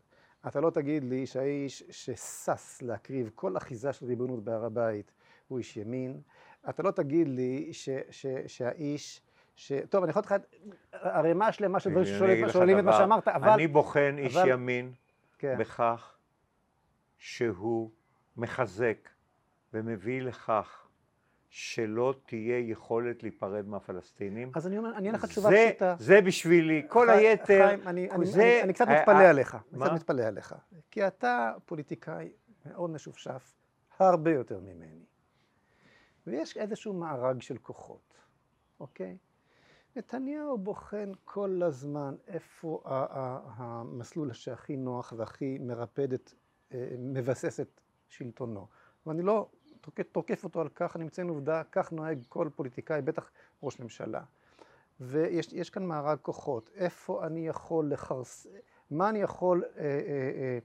אתה 0.46 0.60
לא 0.60 0.70
תגיד 0.70 1.04
לי 1.04 1.26
שהאיש 1.26 1.82
ששש 1.90 2.82
להקריב 2.82 3.30
כל 3.34 3.56
אחיזה 3.56 3.92
של 3.92 4.06
ריבונות 4.06 4.44
בהר 4.44 4.64
הבית 4.64 5.12
הוא 5.48 5.58
איש 5.58 5.76
ימין. 5.76 6.20
אתה 6.68 6.82
לא 6.82 6.90
תגיד 6.90 7.28
לי 7.28 7.68
ש, 7.72 7.88
ש, 8.10 8.26
שהאיש... 8.46 9.20
ש... 9.56 9.72
טוב, 9.88 10.02
אני 10.02 10.10
יכול 10.10 10.22
לתת 10.22 10.30
לך 10.30 10.40
ערימה 10.92 11.52
שלמה 11.52 11.80
של 11.80 11.90
דברים 11.90 12.06
ששואלים 12.48 12.78
את 12.78 12.84
מה 12.84 12.92
שאמרת, 12.92 13.28
אבל... 13.28 13.48
אני 13.48 13.66
בוחן 13.66 14.14
איש 14.18 14.36
אבל... 14.36 14.48
ימין 14.48 14.92
כן. 15.38 15.56
בכך 15.58 16.16
שהוא 17.18 17.90
מחזק 18.36 19.08
ומביא 19.74 20.22
לכך 20.22 20.83
שלא 21.56 22.14
תהיה 22.26 22.58
יכולת 22.58 23.22
להיפרד 23.22 23.68
מהפלסטינים. 23.68 24.52
אז 24.54 24.66
אני 24.66 24.78
אומר, 24.78 24.96
אני 24.96 25.06
אענה 25.06 25.18
לך 25.18 25.24
תשובה 25.24 25.50
פשוטה. 25.68 25.96
זה 25.98 26.20
בשבילי, 26.20 26.82
כל 26.88 27.06
חיים, 27.06 27.30
היתר, 27.30 27.66
חיים, 27.66 27.88
אני, 27.88 28.08
זה... 28.24 28.42
אני, 28.42 28.52
אני, 28.52 28.62
אני 28.62 28.72
קצת 28.72 28.88
מתפלא 28.88 29.22
עליך, 29.22 29.56
אני 29.72 29.80
קצת 29.80 29.92
מתפלא 29.92 30.22
עליך. 30.22 30.54
כי 30.90 31.06
אתה 31.06 31.52
פוליטיקאי 31.64 32.32
מאוד 32.66 32.90
משופשף, 32.90 33.54
הרבה 33.98 34.30
יותר 34.30 34.60
ממני. 34.60 35.04
ויש 36.26 36.56
איזשהו 36.56 36.92
מארג 36.92 37.42
של 37.42 37.58
כוחות, 37.58 38.18
אוקיי? 38.80 39.16
נתניהו 39.96 40.58
בוחן 40.58 41.12
כל 41.24 41.60
הזמן 41.64 42.14
איפה 42.26 42.82
המסלול 43.56 44.32
שהכי 44.32 44.76
נוח 44.76 45.12
והכי 45.16 45.58
מרפד 45.58 46.12
את, 46.12 46.32
אה, 46.74 46.88
מבסס 46.98 47.60
את 47.60 47.80
שלטונו. 48.08 48.66
ואני 49.06 49.22
לא 49.22 49.48
תוקף 50.12 50.44
אותו 50.44 50.60
על 50.60 50.68
כך, 50.74 50.96
אני 50.96 51.04
מציין 51.04 51.28
עובדה, 51.28 51.62
כך 51.72 51.92
נוהג 51.92 52.18
כל 52.28 52.48
פוליטיקאי, 52.56 53.02
בטח 53.02 53.30
ראש 53.62 53.80
ממשלה. 53.80 54.20
ויש 55.00 55.70
כאן 55.70 55.86
מארג 55.86 56.18
כוחות, 56.22 56.70
איפה 56.76 57.26
אני 57.26 57.48
יכול 57.48 57.92
לחרס... 57.92 58.46
מה 58.90 59.08
אני 59.08 59.18
יכול, 59.18 59.64
אה, 59.78 59.82
אה, 59.82 59.88
אה, 59.90 60.58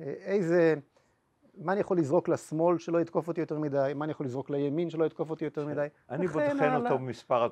אה, 0.00 0.12
איזה... 0.12 0.74
מה 1.58 1.72
אני 1.72 1.80
יכול 1.80 1.98
לזרוק 1.98 2.28
לשמאל 2.28 2.78
שלא 2.78 3.00
יתקוף 3.00 3.28
אותי 3.28 3.40
יותר 3.40 3.58
מדי, 3.58 3.92
מה 3.94 4.04
אני 4.04 4.12
יכול 4.12 4.26
לזרוק 4.26 4.50
לימין 4.50 4.90
שלא 4.90 5.04
יתקוף 5.04 5.30
אותי 5.30 5.44
יותר 5.44 5.66
מדי. 5.66 5.86
אני 6.10 6.26
בוחן 6.26 6.76
אותו 6.76 6.98
במספר... 6.98 7.48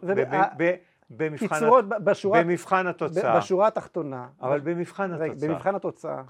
במבחן 2.43 2.87
התוצאה. 2.87 3.39
בשורה 3.39 3.67
התחתונה. 3.67 4.29
אבל 4.41 4.61
במבחן 4.61 5.13
התוצאה. 5.13 5.49
במבחן 5.49 5.75
התוצאה. 5.75 6.23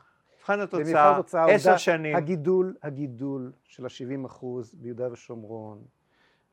מבחן 0.43 0.61
התוצאה, 0.61 1.21
עשר 1.47 1.77
שנים. 1.77 2.17
הגידול, 2.17 2.75
הגידול 2.83 3.53
של 3.65 3.85
ה-70 3.85 4.27
אחוז 4.27 4.75
ביהודה 4.75 5.13
ושומרון, 5.13 5.83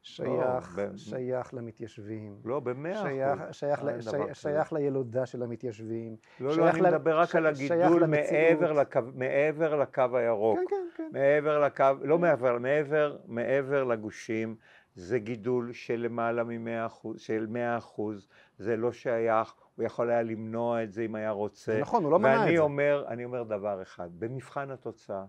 שייך, 0.01 0.77
לא, 0.77 0.97
שייך 0.97 1.53
למתיישבים. 1.53 2.35
לא, 2.45 2.59
במאה 2.59 2.93
אחוז. 2.93 3.07
שייך, 3.11 3.41
שייך, 3.51 4.35
שייך 4.35 4.73
לילודה 4.73 5.25
של 5.25 5.43
המתיישבים. 5.43 6.15
לא, 6.39 6.57
לא, 6.57 6.69
אני 6.69 6.81
מדבר 6.81 7.19
רק 7.19 7.35
על 7.35 7.45
הגידול 7.45 8.05
מעבר 8.05 8.71
לקו, 8.71 8.99
מעבר 9.15 9.75
לקו 9.75 10.17
הירוק. 10.17 10.59
כן, 10.59 10.65
כן, 10.69 10.83
כן. 10.97 11.09
מעבר 11.13 11.59
לקו, 11.59 11.85
לא 12.01 12.19
מעבר, 12.19 12.57
מעבר, 12.57 13.17
מעבר 13.25 13.83
לגושים. 13.83 14.55
זה 14.95 15.19
גידול 15.19 15.73
של 15.73 15.95
למעלה 15.95 16.43
מ-100 16.43 16.85
אחוז, 16.85 17.19
של 17.19 17.45
100 17.49 17.77
אחוז, 17.77 18.27
זה 18.57 18.77
לא 18.77 18.91
שייך, 18.91 19.53
הוא 19.79 19.85
יכול 19.85 20.09
היה 20.09 20.21
למנוע 20.21 20.83
את 20.83 20.93
זה 20.93 21.01
אם 21.01 21.15
היה 21.15 21.31
רוצה. 21.31 21.79
נכון, 21.81 22.03
הוא 22.03 22.11
לא 22.11 22.19
מנע 22.19 22.33
את 22.33 22.39
זה. 22.39 22.45
ואני 22.45 22.57
אומר, 22.57 23.05
אני 23.07 23.25
אומר 23.25 23.43
דבר 23.43 23.81
אחד, 23.81 24.09
במבחן 24.19 24.71
התוצאה, 24.71 25.25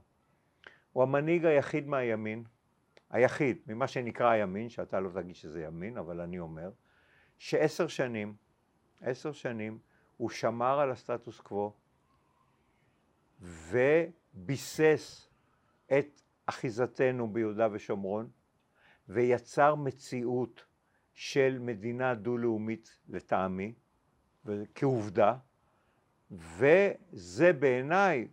הוא 0.93 1.03
המנהיג 1.03 1.45
היחיד 1.45 1.89
מהימין, 1.89 2.45
היחיד, 3.11 3.59
ממה 3.67 3.87
שנקרא 3.87 4.31
הימין, 4.31 4.69
שאתה 4.69 5.01
לא 5.01 5.11
תגיד 5.15 5.35
שזה 5.35 5.63
ימין, 5.63 5.97
אבל 5.99 6.21
אני 6.21 6.39
אומר, 6.39 6.71
שעשר 7.39 7.87
שנים, 7.87 8.35
עשר 9.01 9.33
שנים, 9.33 9.79
הוא 10.17 10.31
שמר 10.31 10.81
על 10.81 10.91
הסטטוס 10.91 11.41
קוו 11.41 11.73
וביסס 13.41 15.29
את 15.87 16.21
אחיזתנו 16.47 17.33
ביהודה 17.33 17.69
ושומרון 17.73 18.31
ויצר 19.09 19.75
מציאות 19.75 20.65
של 21.13 21.59
מדינה 21.61 22.15
דו-לאומית 22.15 22.99
לטעמי, 23.09 23.75
כעובדה, 24.75 25.35
וזה 26.31 27.53
בעיניי 27.53 28.29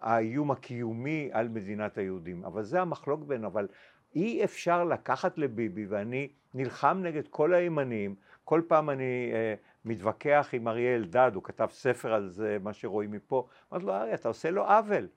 האיום 0.00 0.50
הקיומי 0.50 1.28
על 1.32 1.48
מדינת 1.48 1.98
היהודים. 1.98 2.44
אבל 2.44 2.62
זה 2.62 2.80
המחלוק 2.80 3.20
בין, 3.24 3.44
אבל 3.44 3.68
אי 4.14 4.44
אפשר 4.44 4.84
לקחת 4.84 5.38
לביבי, 5.38 5.86
ואני 5.86 6.28
נלחם 6.54 7.00
נגד 7.02 7.28
כל 7.28 7.54
הימנים, 7.54 8.14
כל 8.44 8.62
פעם 8.68 8.90
אני 8.90 9.30
אה, 9.32 9.54
מתווכח 9.84 10.48
עם 10.52 10.68
אריה 10.68 10.94
אלדד, 10.94 11.30
הוא 11.34 11.42
כתב 11.42 11.68
ספר 11.70 12.14
על 12.14 12.28
זה, 12.28 12.56
מה 12.62 12.72
שרואים 12.72 13.10
מפה, 13.10 13.46
אמרתי 13.72 13.86
לו, 13.86 13.94
אריה, 13.94 14.14
אתה 14.14 14.28
עושה 14.28 14.50
לו 14.50 14.64
עוול. 14.64 15.08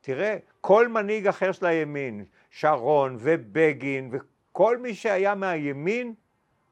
תראה, 0.00 0.36
כל 0.60 0.88
מנהיג 0.88 1.26
אחר 1.26 1.52
של 1.52 1.66
הימין, 1.66 2.24
שרון 2.50 3.16
ובגין 3.20 4.10
וכל 4.12 4.78
מי 4.78 4.94
שהיה 4.94 5.34
מהימין, 5.34 6.14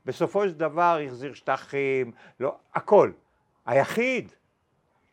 בסופו 0.07 0.49
של 0.49 0.55
דבר 0.55 0.99
החזיר 1.07 1.35
שטחים, 1.35 2.13
לא, 2.41 2.57
הכל. 2.75 3.11
היחיד, 3.67 4.33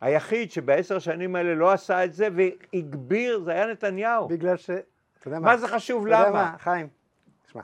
היחיד 0.01 0.51
שבעשר 0.51 0.99
שנים 0.99 1.35
האלה 1.35 1.55
לא 1.55 1.71
עשה 1.71 2.05
את 2.05 2.13
זה 2.13 2.27
והגביר, 2.35 3.39
זה 3.39 3.51
היה 3.51 3.67
נתניהו. 3.67 4.27
בגלל 4.27 4.57
ש... 4.57 4.69
אתה 4.69 5.27
יודע 5.27 5.39
מה? 5.39 5.45
מה 5.45 5.57
זה 5.57 5.67
חשוב, 5.67 6.07
למה? 6.07 6.21
אתה 6.21 6.27
יודע 6.29 6.41
מה, 6.41 6.57
חיים, 6.57 6.87
תשמע. 7.43 7.61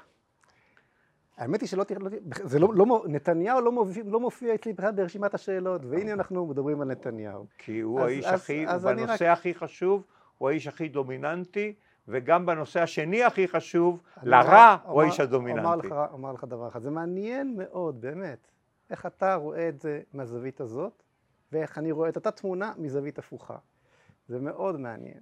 האמת 1.37 1.61
היא 1.61 1.69
שלא 1.69 1.83
תראה, 1.83 1.99
לא, 1.99 2.09
זה 2.43 2.59
לא, 2.59 2.73
לא, 2.73 3.03
נתניהו 3.07 3.61
לא 3.61 3.71
מופיע, 3.71 4.03
לא 4.05 4.19
מופיע 4.19 4.55
אצלי 4.55 4.73
בכלל 4.73 4.91
ברשימת 4.91 5.33
השאלות, 5.33 5.81
והנה 5.85 6.13
אנחנו 6.13 6.45
מדברים 6.45 6.81
על 6.81 6.87
נתניהו. 6.87 7.45
כי 7.57 7.79
הוא 7.79 7.99
אז, 7.99 8.05
האיש 8.05 8.25
אז, 8.25 8.41
הכי, 8.41 8.67
אז 8.67 8.85
בנושא 8.85 9.31
רק... 9.31 9.37
הכי 9.37 9.53
חשוב, 9.53 10.03
הוא 10.37 10.49
האיש 10.49 10.67
הכי 10.67 10.87
דומיננטי, 10.87 11.73
וגם 12.07 12.45
בנושא 12.45 12.81
השני 12.81 13.23
הכי 13.23 13.47
חשוב, 13.47 14.01
לרע, 14.23 14.77
הוא 14.83 15.01
האיש 15.01 15.19
הדומיננטי. 15.19 15.65
אומר 15.65 15.75
לך, 15.75 15.95
אומר 16.11 16.31
לך 16.31 16.43
דבר 16.43 16.67
אחד, 16.67 16.81
זה 16.81 16.89
מעניין 16.89 17.55
מאוד, 17.57 18.01
באמת, 18.01 18.47
איך 18.89 19.05
אתה 19.05 19.35
רואה 19.35 19.69
את 19.69 19.79
זה 19.79 20.01
מהזווית 20.13 20.61
הזאת, 20.61 21.03
ואיך 21.51 21.77
אני 21.77 21.91
רואה 21.91 22.09
את 22.09 22.15
אותה 22.15 22.31
תמונה 22.31 22.73
מזווית 22.77 23.19
הפוכה. 23.19 23.57
זה 24.27 24.39
מאוד 24.39 24.79
מעניין. 24.79 25.19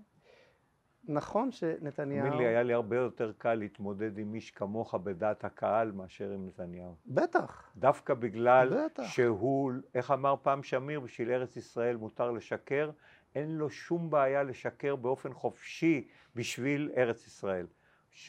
נכון 1.07 1.51
שנתניהו... 1.51 2.25
תאמין 2.25 2.39
לי, 2.39 2.47
היה 2.47 2.63
לי 2.63 2.73
הרבה 2.73 2.95
יותר 2.95 3.31
קל 3.37 3.53
להתמודד 3.53 4.17
עם 4.17 4.33
איש 4.33 4.51
כמוך 4.51 4.95
בדעת 4.95 5.45
הקהל 5.45 5.91
מאשר 5.91 6.31
עם 6.31 6.47
נתניהו. 6.47 6.95
בטח. 7.05 7.71
דווקא 7.77 8.13
בגלל 8.13 8.85
בטח. 8.85 9.03
שהוא, 9.03 9.71
איך 9.95 10.11
אמר 10.11 10.35
פעם 10.41 10.63
שמיר, 10.63 10.99
בשביל 10.99 11.31
ארץ 11.31 11.57
ישראל 11.57 11.95
מותר 11.95 12.31
לשקר, 12.31 12.89
אין 13.35 13.57
לו 13.57 13.69
שום 13.69 14.09
בעיה 14.09 14.43
לשקר 14.43 14.95
באופן 14.95 15.33
חופשי 15.33 16.07
בשביל 16.35 16.91
ארץ 16.97 17.27
ישראל. 17.27 17.67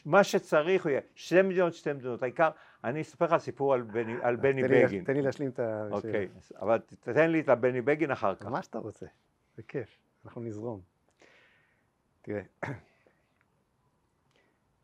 מה 0.05 0.23
שצריך 0.23 0.83
הוא 0.83 0.89
יהיה, 0.89 1.01
שתי 1.15 1.41
מדינות, 1.41 1.73
שתי 1.73 1.93
מדינות. 1.93 2.23
העיקר, 2.23 2.49
אני 2.83 3.01
אספר 3.01 3.25
לך 3.25 3.37
סיפור 3.37 3.73
על 3.73 3.81
בני, 3.81 4.13
על 4.21 4.35
בני 4.35 4.61
תן 4.61 4.67
בגין. 4.67 4.99
לי, 4.99 5.05
תן 5.05 5.13
לי 5.13 5.21
להשלים 5.21 5.49
את 5.49 5.59
השאלה. 5.59 5.95
אוקיי, 5.95 6.27
אבל 6.59 6.79
תתן 6.79 7.31
לי 7.31 7.39
את 7.39 7.49
הבני 7.49 7.81
בגין 7.81 8.11
אחר 8.11 8.35
כך. 8.35 8.45
מה 8.45 8.61
שאתה 8.61 8.77
רוצה, 8.77 9.05
זה 9.55 9.63
כיף, 9.63 9.97
אנחנו 10.25 10.41
נזרום. 10.41 10.81
תראה, 12.21 12.41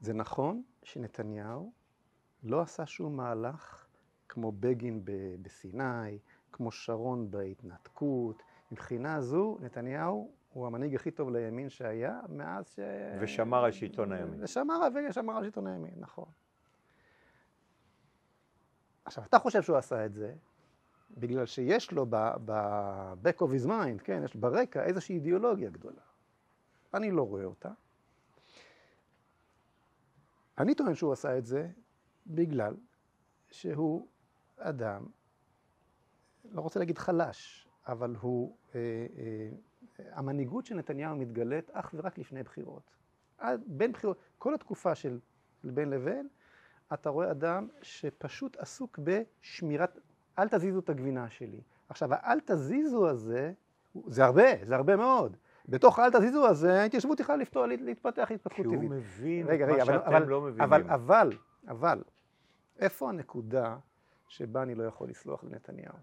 זה 0.05 0.13
נכון 0.13 0.63
שנתניהו 0.83 1.71
לא 2.43 2.61
עשה 2.61 2.85
שום 2.85 3.17
מהלך 3.17 3.85
כמו 4.29 4.51
בגין 4.51 5.01
בסיני, 5.41 6.19
כמו 6.51 6.71
שרון 6.71 7.31
בהתנתקות. 7.31 8.43
מבחינה 8.73 9.21
זו, 9.21 9.57
נתניהו 9.61 10.31
הוא 10.53 10.67
המנהיג 10.67 10.95
הכי 10.95 11.11
טוב 11.11 11.29
לימין 11.29 11.69
שהיה 11.69 12.19
מאז 12.29 12.67
ש... 12.67 12.79
ושמר 13.21 13.63
על 13.65 13.71
שלטון 13.71 14.11
הימין. 14.11 14.43
ושמר, 14.43 14.79
ושמר 15.09 15.37
על 15.37 15.43
שלטון 15.43 15.67
הימין, 15.67 15.93
נכון. 15.97 16.25
עכשיו, 19.05 19.23
אתה 19.23 19.39
חושב 19.39 19.61
שהוא 19.61 19.77
עשה 19.77 20.05
את 20.05 20.13
זה 20.13 20.35
בגלל 21.17 21.45
שיש 21.45 21.91
לו 21.91 22.05
ב-back 22.09 23.37
of 23.39 23.63
his 23.63 23.67
mind, 23.67 24.03
כן, 24.03 24.21
יש 24.25 24.35
ברקע 24.35 24.83
איזושהי 24.83 25.15
אידיאולוגיה 25.15 25.69
גדולה. 25.69 26.01
אני 26.93 27.11
לא 27.11 27.27
רואה 27.27 27.43
אותה. 27.43 27.71
אני 30.57 30.75
טוען 30.75 30.95
שהוא 30.95 31.13
עשה 31.13 31.37
את 31.37 31.45
זה 31.45 31.69
בגלל 32.27 32.75
שהוא 33.51 34.07
אדם, 34.57 35.05
לא 36.51 36.61
רוצה 36.61 36.79
להגיד 36.79 36.97
חלש, 36.97 37.67
אבל 37.87 38.15
הוא, 38.21 38.55
אה, 38.75 38.79
אה, 38.79 39.49
המנהיגות 40.13 40.65
של 40.65 40.75
נתניהו 40.75 41.15
מתגלית 41.15 41.71
אך 41.71 41.91
ורק 41.97 42.17
לפני 42.17 42.43
בחירות. 42.43 42.91
בין 43.65 43.91
בחירות, 43.91 44.17
כל 44.37 44.53
התקופה 44.53 44.95
של 44.95 45.19
בין 45.63 45.89
לבין, 45.89 46.27
אתה 46.93 47.09
רואה 47.09 47.31
אדם 47.31 47.67
שפשוט 47.81 48.57
עסוק 48.57 48.99
בשמירת, 49.03 49.99
אל 50.39 50.47
תזיזו 50.47 50.79
את 50.79 50.89
הגבינה 50.89 51.29
שלי. 51.29 51.61
עכשיו, 51.89 52.13
האל 52.13 52.39
תזיזו 52.45 53.09
הזה, 53.09 53.53
זה 54.07 54.25
הרבה, 54.25 54.65
זה 54.65 54.75
הרבה 54.75 54.95
מאוד. 54.95 55.37
בתוך 55.69 55.99
האל 55.99 56.11
תזיזו 56.11 56.47
הזה, 56.47 56.81
ההתיישבות 56.81 57.19
יכולה 57.19 57.37
לפתור, 57.37 57.65
להתפתח 57.65 58.31
התפתחות 58.31 58.65
טבעית. 58.65 58.79
כי 58.79 58.85
הוא 58.85 58.95
מבין 58.95 59.47
רגע, 59.47 59.65
רגע, 59.65 59.77
מה 59.77 59.85
שאתם 59.85 60.07
אבל, 60.07 60.23
לא 60.23 60.41
מבינים. 60.41 60.61
אבל, 60.61 60.83
אבל, 60.83 61.29
אבל, 61.67 62.03
איפה 62.79 63.09
הנקודה 63.09 63.77
שבה 64.27 64.63
אני 64.63 64.75
לא 64.75 64.83
יכול 64.83 65.09
לסלוח 65.09 65.43
לנתניהו? 65.43 65.93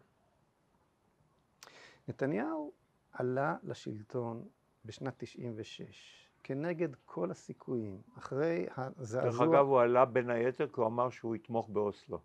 נתניהו 2.11 2.73
עלה 3.12 3.57
לשלטון 3.62 4.44
בשנת 4.85 5.14
96, 5.18 6.29
כנגד 6.42 6.88
כל 7.05 7.31
הסיכויים, 7.31 8.01
אחרי 8.18 8.66
הזעזוע... 8.77 9.23
דרך 9.23 9.40
אגב, 9.40 9.66
הוא 9.66 9.81
עלה 9.81 10.05
בין 10.05 10.31
היתר 10.31 10.66
כי 10.66 10.81
הוא 10.81 10.87
אמר 10.87 11.11
שהוא 11.11 11.37
יתמוך 11.37 11.68
באוסלו. 11.68 12.18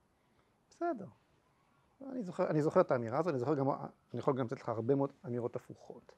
בסדר. 0.70 1.06
אני 2.10 2.24
זוכר, 2.24 2.48
אני 2.48 2.62
זוכר 2.62 2.82
את 2.82 2.92
האמירה 2.92 3.20
הזו, 3.20 3.30
אני 3.30 3.40
זוכר 3.40 3.56
גם, 3.56 3.70
אני 3.70 4.20
יכול 4.20 4.38
גם 4.38 4.46
לתת 4.46 4.62
לך 4.62 4.70
הרבה 4.70 4.96
מאוד 4.96 5.12
אמירות 5.26 5.56
הפוכות. 5.56 6.12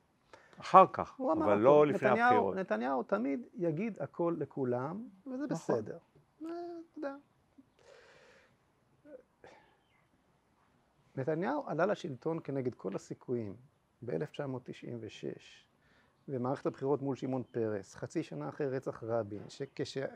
אחר 0.60 0.86
כך, 0.94 1.20
אבל 1.34 1.58
לא 1.58 1.78
הכל. 1.84 1.90
לפני 1.94 2.10
נתניהו, 2.10 2.28
הבחירות. 2.28 2.56
נתניהו 2.56 3.04
תמיד 3.04 3.48
יגיד 3.54 4.02
הכל 4.02 4.36
לכולם, 4.38 5.08
וזה 5.28 5.46
נכון. 5.50 5.76
בסדר. 5.76 5.98
אה, 6.46 6.50
אתה 6.50 6.98
יודע. 6.98 7.16
נתניהו 11.18 11.64
עלה 11.68 11.86
לשלטון 11.86 12.40
כנגד 12.44 12.76
כל 12.76 12.96
הסיכויים 12.96 13.56
ב-1996, 14.06 15.28
במערכת 16.28 16.66
הבחירות 16.66 17.02
מול 17.02 17.16
שמעון 17.16 17.44
פרס, 17.52 17.96
חצי 17.96 18.24
שנה 18.24 18.50
אחרי 18.50 18.68
רצח 18.68 19.04
רבין, 19.04 19.44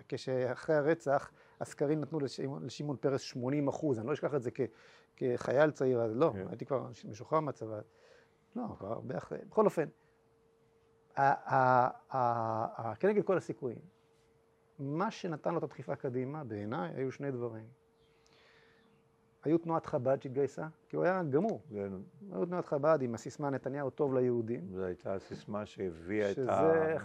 כשאחרי 0.07 0.75
הרצח 0.75 1.31
הסקרים 1.61 2.01
נתנו 2.01 2.19
לשמעון 2.61 2.97
פרס 2.97 3.21
80 3.21 3.67
אחוז, 3.67 3.99
אני 3.99 4.07
לא 4.07 4.13
אשכח 4.13 4.35
את 4.35 4.41
זה 4.43 4.51
כ, 4.51 4.61
כחייל 5.15 5.71
צעיר, 5.71 6.01
אז 6.01 6.15
לא, 6.15 6.31
כן. 6.33 6.47
הייתי 6.49 6.65
כבר 6.65 6.87
משוחרר 7.09 7.39
מהצבא, 7.39 7.79
לא, 8.55 8.63
כבר 8.77 8.91
הרבה 8.91 9.17
אחרי, 9.17 9.37
בכל 9.49 9.65
אופן, 9.65 9.87
כנגד 12.99 13.23
כל 13.25 13.37
הסיכויים, 13.37 13.79
מה 14.79 15.11
שנתן 15.11 15.51
לו 15.51 15.57
את 15.57 15.63
הדחיפה 15.63 15.95
קדימה, 15.95 16.43
בעיניי, 16.43 16.91
היו 16.95 17.11
שני 17.11 17.31
דברים. 17.31 17.80
היו 19.43 19.58
תנועת 19.58 19.86
חב"ד 19.86 20.21
שהתגייסה, 20.21 20.65
כי 20.89 20.95
הוא 20.95 21.06
היה 21.06 21.23
גמור. 21.23 21.62
כן. 21.69 21.91
היו 22.32 22.45
תנועת 22.45 22.65
חב"ד 22.65 22.99
עם 23.01 23.13
הסיסמה 23.13 23.49
נתניהו 23.49 23.89
טוב 23.89 24.13
ליהודים. 24.13 24.62
זו 24.73 24.84
הייתה 24.84 25.13
הסיסמה 25.13 25.65
שהביאה 25.65 26.32
את 26.32 26.38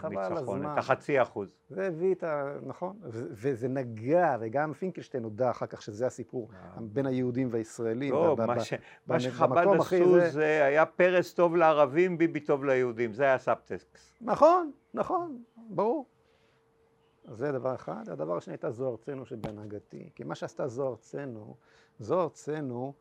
הניצחון, 0.03 0.67
את 0.67 0.79
החצי 0.79 1.23
אחוז. 1.23 1.49
זה 1.71 1.87
הביא 1.87 2.15
את 2.15 2.25
ה... 2.25 2.57
נכון, 2.63 2.97
וזה 3.11 3.69
נגע, 3.69 4.37
וגם 4.41 4.73
פינקלשטיין 4.73 5.25
הודע 5.25 5.51
אחר 5.51 5.67
כך 5.67 5.83
שזה 5.83 6.07
הסיפור 6.07 6.49
אה. 6.53 6.81
בין 6.81 7.07
היהודים 7.07 7.49
והישראלים. 7.51 8.13
לא, 8.13 8.37
מה 9.07 9.21
שחב"ד 9.21 9.67
עשו 9.81 10.31
זה 10.31 10.65
היה, 10.65 10.87
פרס 10.87 11.35
טוב 11.35 11.57
לערבים, 11.57 12.19
ביבי 12.19 12.41
טוב 12.41 12.65
ליהודים, 12.65 13.13
זה 13.13 13.25
היה 13.25 13.39
סאבטקס. 13.39 13.87
נכון, 14.21 14.71
נכון, 14.95 15.43
ברור. 15.69 16.07
זה 17.33 17.53
דבר 17.53 17.75
אחד. 17.75 18.09
הדבר 18.09 18.37
השני 18.37 18.55
הייתה 18.55 18.71
זו 18.71 18.91
ארצנו 18.91 19.27
שבהנהגתי. 19.27 20.11
כי 20.15 20.25
מה 20.25 20.35
שעשתה 20.35 20.69
זו 20.69 20.89
ארצנו, 20.89 21.57
זו 21.99 22.23
ארצנו, 22.23 22.93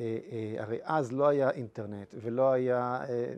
אה, 0.00 0.18
אה, 0.32 0.62
הרי 0.62 0.78
אז 0.82 1.12
לא 1.12 1.28
היה 1.28 1.50
אינטרנט 1.50 2.14
ולא 2.20 2.52
היה... 2.52 3.04
אה, 3.08 3.34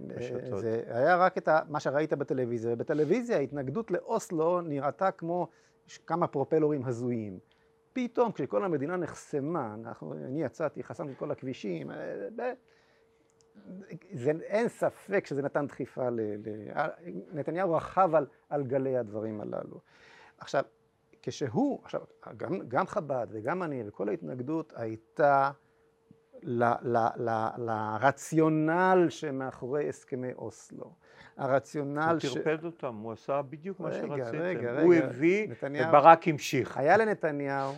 זה 0.60 0.82
היה 0.86 1.16
רק 1.16 1.38
את 1.38 1.48
ה, 1.48 1.60
מה 1.68 1.80
שראית 1.80 2.12
בטלוויזיה. 2.12 2.72
ובטלוויזיה 2.72 3.36
ההתנגדות 3.36 3.90
לאוסלו 3.90 4.60
נראתה 4.60 5.10
כמו 5.10 5.48
כמה 6.06 6.26
פרופלורים 6.26 6.84
הזויים. 6.84 7.38
פתאום 7.92 8.32
כשכל 8.32 8.64
המדינה 8.64 8.96
נחסמה, 8.96 9.74
אנחנו, 9.74 10.12
אני 10.12 10.42
יצאתי, 10.42 10.82
חסמתי 10.82 11.14
כל 11.16 11.30
הכבישים, 11.30 11.90
זה, 14.12 14.32
אין 14.42 14.68
ספק 14.68 15.26
שזה 15.26 15.42
נתן 15.42 15.66
דחיפה, 15.66 16.10
ל, 16.10 16.20
ל, 16.20 16.70
נתניהו 17.32 17.72
רכב 17.72 18.14
על, 18.14 18.26
על 18.48 18.64
גלי 18.64 18.96
הדברים 18.96 19.40
הללו. 19.40 19.80
עכשיו, 20.38 20.64
כשהוא, 21.22 21.80
עכשיו, 21.84 22.00
גם, 22.36 22.68
גם 22.68 22.86
חב"ד 22.86 23.26
וגם 23.30 23.62
אני 23.62 23.82
וכל 23.86 24.08
ההתנגדות 24.08 24.72
הייתה 24.76 25.50
ל, 26.42 26.64
ל, 26.64 26.96
ל, 27.16 27.46
לרציונל 27.58 29.06
שמאחורי 29.08 29.88
הסכמי 29.88 30.32
אוסלו. 30.32 30.92
הרציונל 31.36 32.16
ש... 32.18 32.24
הוא 32.24 32.34
טרפד 32.34 32.64
אותם, 32.64 32.96
הוא 32.96 33.12
עשה 33.12 33.42
בדיוק 33.42 33.80
מה 33.80 33.92
שרציתם. 33.92 34.38
רגע, 34.38 34.72
רגע. 34.72 34.82
הוא 34.82 34.94
הביא, 34.94 35.48
נתניהו... 35.48 35.88
וברק 35.88 36.28
המשיך. 36.28 36.76
היה 36.76 36.96
לנתניהו 36.96 37.74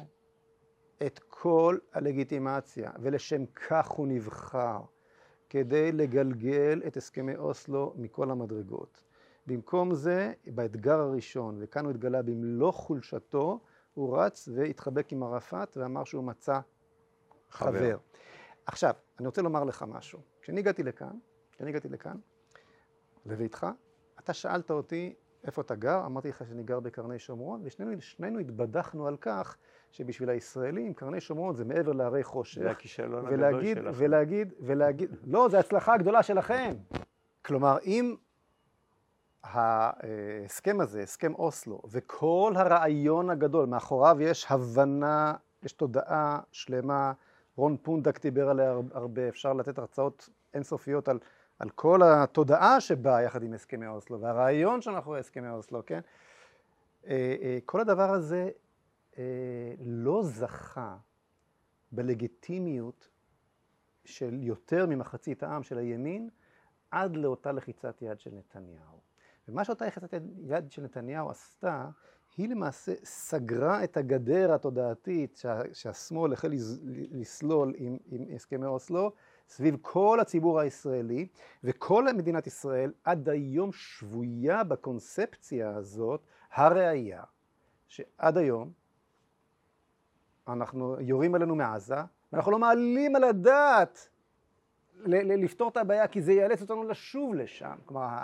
את 1.07 1.19
כל 1.29 1.79
הלגיטימציה, 1.93 2.91
ולשם 3.03 3.47
כך 3.47 3.89
הוא 3.89 4.07
נבחר, 4.07 4.81
כדי 5.49 5.93
לגלגל 5.93 6.83
את 6.87 6.97
הסכמי 6.97 7.37
אוסלו 7.37 7.95
מכל 7.97 8.31
המדרגות. 8.31 9.05
במקום 9.47 9.95
זה, 9.95 10.33
באתגר 10.47 11.01
הראשון, 11.01 11.57
וכאן 11.61 11.85
הוא 11.85 11.91
התגלה 11.91 12.23
במלוא 12.23 12.71
חולשתו, 12.71 13.61
הוא 13.95 14.19
רץ 14.19 14.49
והתחבק 14.55 15.13
עם 15.13 15.23
ערפאת 15.23 15.77
ואמר 15.77 16.05
שהוא 16.05 16.25
מצא 16.25 16.61
חבר. 17.51 17.79
חבר. 17.79 17.97
עכשיו, 18.67 18.95
אני 19.19 19.27
רוצה 19.27 19.43
לומר 19.43 19.65
לך 19.65 19.85
משהו. 19.89 20.19
כשאני 20.41 20.61
הגעתי 20.61 20.83
לכאן, 20.83 21.19
כשאני 21.53 21.71
הגעתי 21.71 21.89
לכאן, 21.89 22.17
לביתך, 23.27 23.67
אתה 24.19 24.33
שאלת 24.33 24.71
אותי 24.71 25.15
איפה 25.45 25.63
אתה 25.63 25.75
גר? 25.75 26.07
אמרתי 26.07 26.29
לך 26.29 26.45
שאני 26.49 26.63
גר 26.63 26.81
בקרני 26.81 27.19
שומרון, 27.19 27.63
ושנינו 27.65 28.39
התבדחנו 28.39 29.07
על 29.07 29.17
כך 29.17 29.57
שבשביל 29.91 30.31
הישראלים 30.31 30.95
קרני 30.95 31.21
שומרון 31.21 31.57
זה 31.57 31.65
מעבר 31.65 31.93
להרי 31.93 32.25
חושך. 32.25 32.63
זה 32.63 32.71
הכישלון 32.71 33.27
הגדול 33.27 33.65
שלכם. 33.65 33.91
ולהגיד, 33.95 34.53
ולהגיד, 34.61 35.11
לא, 35.25 35.49
זו 35.51 35.57
הצלחה 35.57 35.95
הגדולה 35.95 36.23
שלכם. 36.23 36.75
כלומר, 37.43 37.79
אם 37.85 38.15
ההסכם 39.45 40.81
הזה, 40.81 41.03
הסכם 41.03 41.35
אוסלו, 41.35 41.83
וכל 41.91 42.53
הרעיון 42.57 43.31
הגדול, 43.31 43.67
מאחוריו 43.67 44.17
יש 44.21 44.47
הבנה, 44.51 45.35
יש 45.63 45.73
תודעה 45.73 46.41
שלמה, 46.53 47.13
רון 47.57 47.77
פונדק 47.83 48.21
דיבר 48.23 48.49
עליה 48.49 48.75
הרבה, 48.93 49.29
אפשר 49.29 49.53
לתת 49.53 49.79
הרצאות 49.79 50.29
אינסופיות 50.55 51.09
על, 51.09 51.19
על 51.59 51.71
כל 51.71 52.01
התודעה 52.03 52.81
שבאה 52.81 53.23
יחד 53.23 53.43
עם 53.43 53.53
הסכמי 53.53 53.87
אוסלו, 53.87 54.21
והרעיון 54.21 54.83
שמאחורי 54.83 55.21
הסכמי 55.21 55.51
אוסלו, 55.51 55.87
כן? 55.87 56.01
אה, 57.07 57.37
אה, 57.43 57.59
כל 57.65 57.81
הדבר 57.81 58.11
הזה 58.11 58.51
אה, 59.19 59.75
לא 59.81 60.23
זכה 60.23 60.97
בלגיטימיות 61.93 63.09
של 64.05 64.43
יותר 64.43 64.87
ממחצית 64.87 65.43
העם 65.43 65.63
של 65.63 65.79
הימין 65.79 66.29
עד 66.91 67.17
לאותה 67.17 67.53
לחיצת 67.53 68.03
יד 68.03 68.21
של 68.21 68.31
נתניהו. 68.35 69.00
ומה 69.49 69.65
שאותה 69.65 69.87
לחיצת 69.87 70.15
יד 70.47 70.71
של 70.71 70.83
נתניהו 70.83 71.31
עשתה, 71.31 71.89
היא 72.37 72.49
למעשה 72.49 72.93
סגרה 73.05 73.85
את 73.85 73.97
הגדר 73.97 74.55
התודעתית 74.55 75.37
שה, 75.37 75.61
שהשמאל 75.73 76.33
החל 76.33 76.53
לסלול 77.11 77.75
עם, 77.77 77.97
עם 78.11 78.25
הסכמי 78.35 78.67
אוסלו 78.67 79.13
סביב 79.49 79.77
כל 79.83 80.21
הציבור 80.21 80.61
הישראלי, 80.61 81.29
וכל 81.65 82.05
מדינת 82.17 82.47
ישראל 82.47 82.93
עד 83.05 83.29
היום 83.29 83.73
שבויה 83.73 84.65
בקונספציה 84.65 85.71
הזאת, 85.77 86.21
הראייה, 86.53 87.23
שעד 87.89 88.37
היום 88.37 88.73
אנחנו 90.49 90.97
יורים 91.01 91.35
עלינו 91.35 91.55
מעזה, 91.55 91.97
ואנחנו 92.33 92.53
לא 92.53 92.59
מעלים 92.59 93.17
על 93.17 93.25
הדעת 93.25 94.09
לפתור 95.05 95.69
את 95.69 95.77
הבעיה, 95.77 96.09
כי 96.09 96.23
זה 96.23 96.33
יאלץ 96.33 96.63
אותנו 96.63 96.83
לשוב 96.85 97.35
לשם. 97.35 97.77
כלומר, 97.87 98.19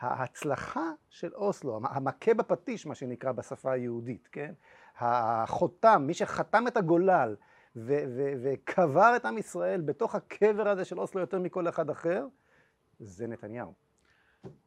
ההצלחה 0.00 0.90
של 1.08 1.34
אוסלו, 1.34 1.80
המכה 1.84 2.34
בפטיש, 2.34 2.86
מה 2.86 2.94
שנקרא 2.94 3.32
בשפה 3.32 3.72
היהודית, 3.72 4.28
כן? 4.32 4.52
החותם, 4.98 6.04
מי 6.06 6.14
שחתם 6.14 6.66
את 6.66 6.76
הגולל 6.76 7.36
וקבר 7.76 9.12
את 9.16 9.24
עם 9.24 9.38
ישראל 9.38 9.80
בתוך 9.80 10.14
הקבר 10.14 10.68
הזה 10.68 10.84
של 10.84 11.00
אוסלו 11.00 11.20
יותר 11.20 11.38
מכל 11.38 11.68
אחד 11.68 11.90
אחר, 11.90 12.26
זה 13.00 13.26
נתניהו. 13.26 13.74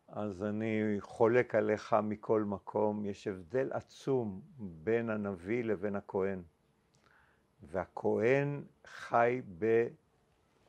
אז 0.08 0.44
אני 0.44 0.98
חולק 1.00 1.56
עליך 1.56 1.96
מכל 2.04 2.44
מקום, 2.44 3.06
יש 3.06 3.28
הבדל 3.28 3.70
עצום 3.74 4.42
בין 4.58 5.10
הנביא 5.10 5.64
לבין 5.64 5.96
הכהן. 5.96 6.42
והכהן 7.62 8.64
חי 8.86 9.42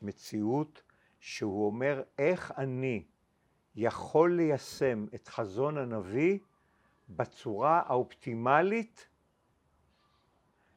במציאות 0.01 0.83
שהוא 1.19 1.65
אומר, 1.65 2.03
איך 2.17 2.53
אני 2.57 3.03
יכול 3.75 4.35
ליישם 4.35 5.05
את 5.15 5.27
חזון 5.27 5.77
הנביא 5.77 6.39
בצורה 7.09 7.81
האופטימלית 7.85 9.07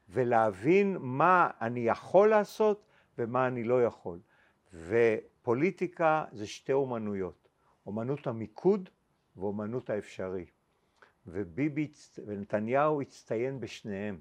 ולהבין 0.08 0.96
מה 1.00 1.50
אני 1.60 1.80
יכול 1.80 2.30
לעשות 2.30 2.86
ומה 3.18 3.46
אני 3.46 3.64
לא 3.64 3.84
יכול. 3.84 4.18
ופוליטיקה 4.74 6.24
זה 6.32 6.46
שתי 6.46 6.72
אומנויות, 6.72 7.48
אומנות 7.86 8.26
המיקוד 8.26 8.90
ואומנות 9.36 9.90
האפשרי. 9.90 10.46
וביבי 11.26 11.92
ונתניהו 12.26 13.02
הצטיין 13.02 13.60
בשניהם. 13.60 14.20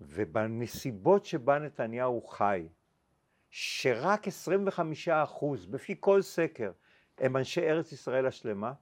ובנסיבות 0.00 1.24
שבה 1.24 1.58
נתניהו 1.58 2.22
חי, 2.22 2.68
שרק 3.50 4.28
25 4.28 5.08
אחוז, 5.08 5.66
בפי 5.66 5.94
כל 6.00 6.22
סקר, 6.22 6.72
הם 7.18 7.36
אנשי 7.36 7.60
ארץ 7.60 7.92
ישראל 7.92 8.26
השלמה, 8.26 8.72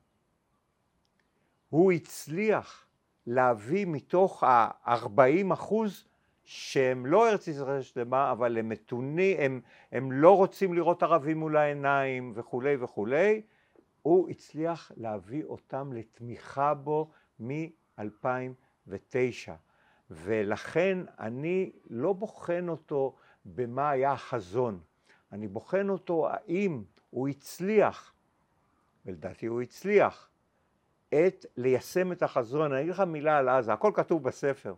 הוא 1.69 1.93
הצליח 1.93 2.87
להביא 3.27 3.87
מתוך 3.87 4.45
ה-40 4.45 5.53
אחוז 5.53 6.05
שהם 6.45 7.07
לא 7.07 7.31
ארץ 7.31 7.49
ישראל 7.49 7.79
השלמה, 7.79 8.33
אבל 8.33 8.59
הם 8.59 8.69
מתונים, 8.69 9.37
הם, 9.41 9.61
הם 9.93 10.13
לא 10.13 10.37
רוצים 10.37 10.75
לראות 10.75 11.03
ערבים 11.03 11.39
מול 11.39 11.57
העיניים 11.57 12.33
וכולי 12.35 12.77
וכולי, 12.81 13.43
הוא 14.03 14.29
הצליח 14.29 14.93
להביא 14.97 15.45
אותם 15.45 15.93
לתמיכה 15.93 16.75
בו 16.75 17.11
מ-2009. 17.41 18.03
ולכן 20.11 20.99
אני 21.19 21.73
לא 21.91 22.13
בוחן 22.13 22.69
אותו 22.69 23.17
במה 23.45 23.91
היה 23.91 24.13
החזון, 24.13 24.81
אני 25.33 25.49
בוחן 25.49 25.89
אותו 25.89 26.29
האם 26.31 26.83
הוא 27.11 27.29
הצליח, 27.29 28.14
ולדעתי 29.07 29.47
הוא 29.47 29.63
הצליח, 29.63 30.31
את 31.09 31.47
ליישם 31.57 32.13
את 32.13 32.23
החזון. 32.23 32.73
אני 32.73 32.81
אגיד 32.81 32.93
לך 32.93 33.01
מילה 33.01 33.39
על 33.39 33.49
עזה, 33.49 33.73
הכל 33.73 33.93
כתוב 33.95 34.23
בספר. 34.23 34.75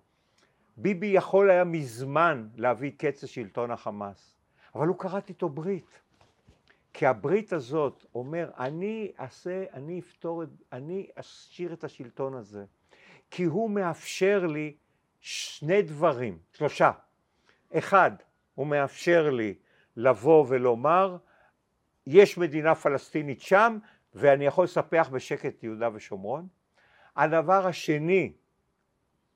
ביבי 0.76 1.06
יכול 1.06 1.50
היה 1.50 1.64
מזמן 1.64 2.48
להביא 2.56 2.92
קץ 2.98 3.22
לשלטון 3.22 3.70
החמאס, 3.70 4.36
אבל 4.74 4.86
הוא 4.86 4.98
כרת 4.98 5.28
איתו 5.28 5.48
ברית. 5.48 6.00
כי 6.92 7.06
הברית 7.06 7.52
הזאת 7.52 8.04
אומר, 8.14 8.50
אני 8.58 9.12
אעשה, 9.20 9.64
אני 9.72 9.98
אפתור, 9.98 10.42
אני 10.72 11.08
אשאיר 11.14 11.72
את 11.72 11.84
השלטון 11.84 12.34
הזה. 12.34 12.64
כי 13.30 13.44
הוא 13.44 13.70
מאפשר 13.70 14.46
לי 14.46 14.76
שני 15.20 15.82
דברים, 15.82 16.38
שלושה. 16.52 16.90
אחד, 17.72 18.10
הוא 18.54 18.66
מאפשר 18.66 19.30
לי 19.30 19.54
לבוא 19.96 20.44
ולומר, 20.48 21.16
יש 22.06 22.38
מדינה 22.38 22.74
פלסטינית 22.74 23.40
שם, 23.40 23.78
ואני 24.16 24.46
יכול 24.46 24.64
לספח 24.64 25.08
בשקט 25.12 25.46
את 25.46 25.64
יהודה 25.64 25.88
ושומרון. 25.94 26.46
הדבר 27.16 27.66
השני, 27.66 28.32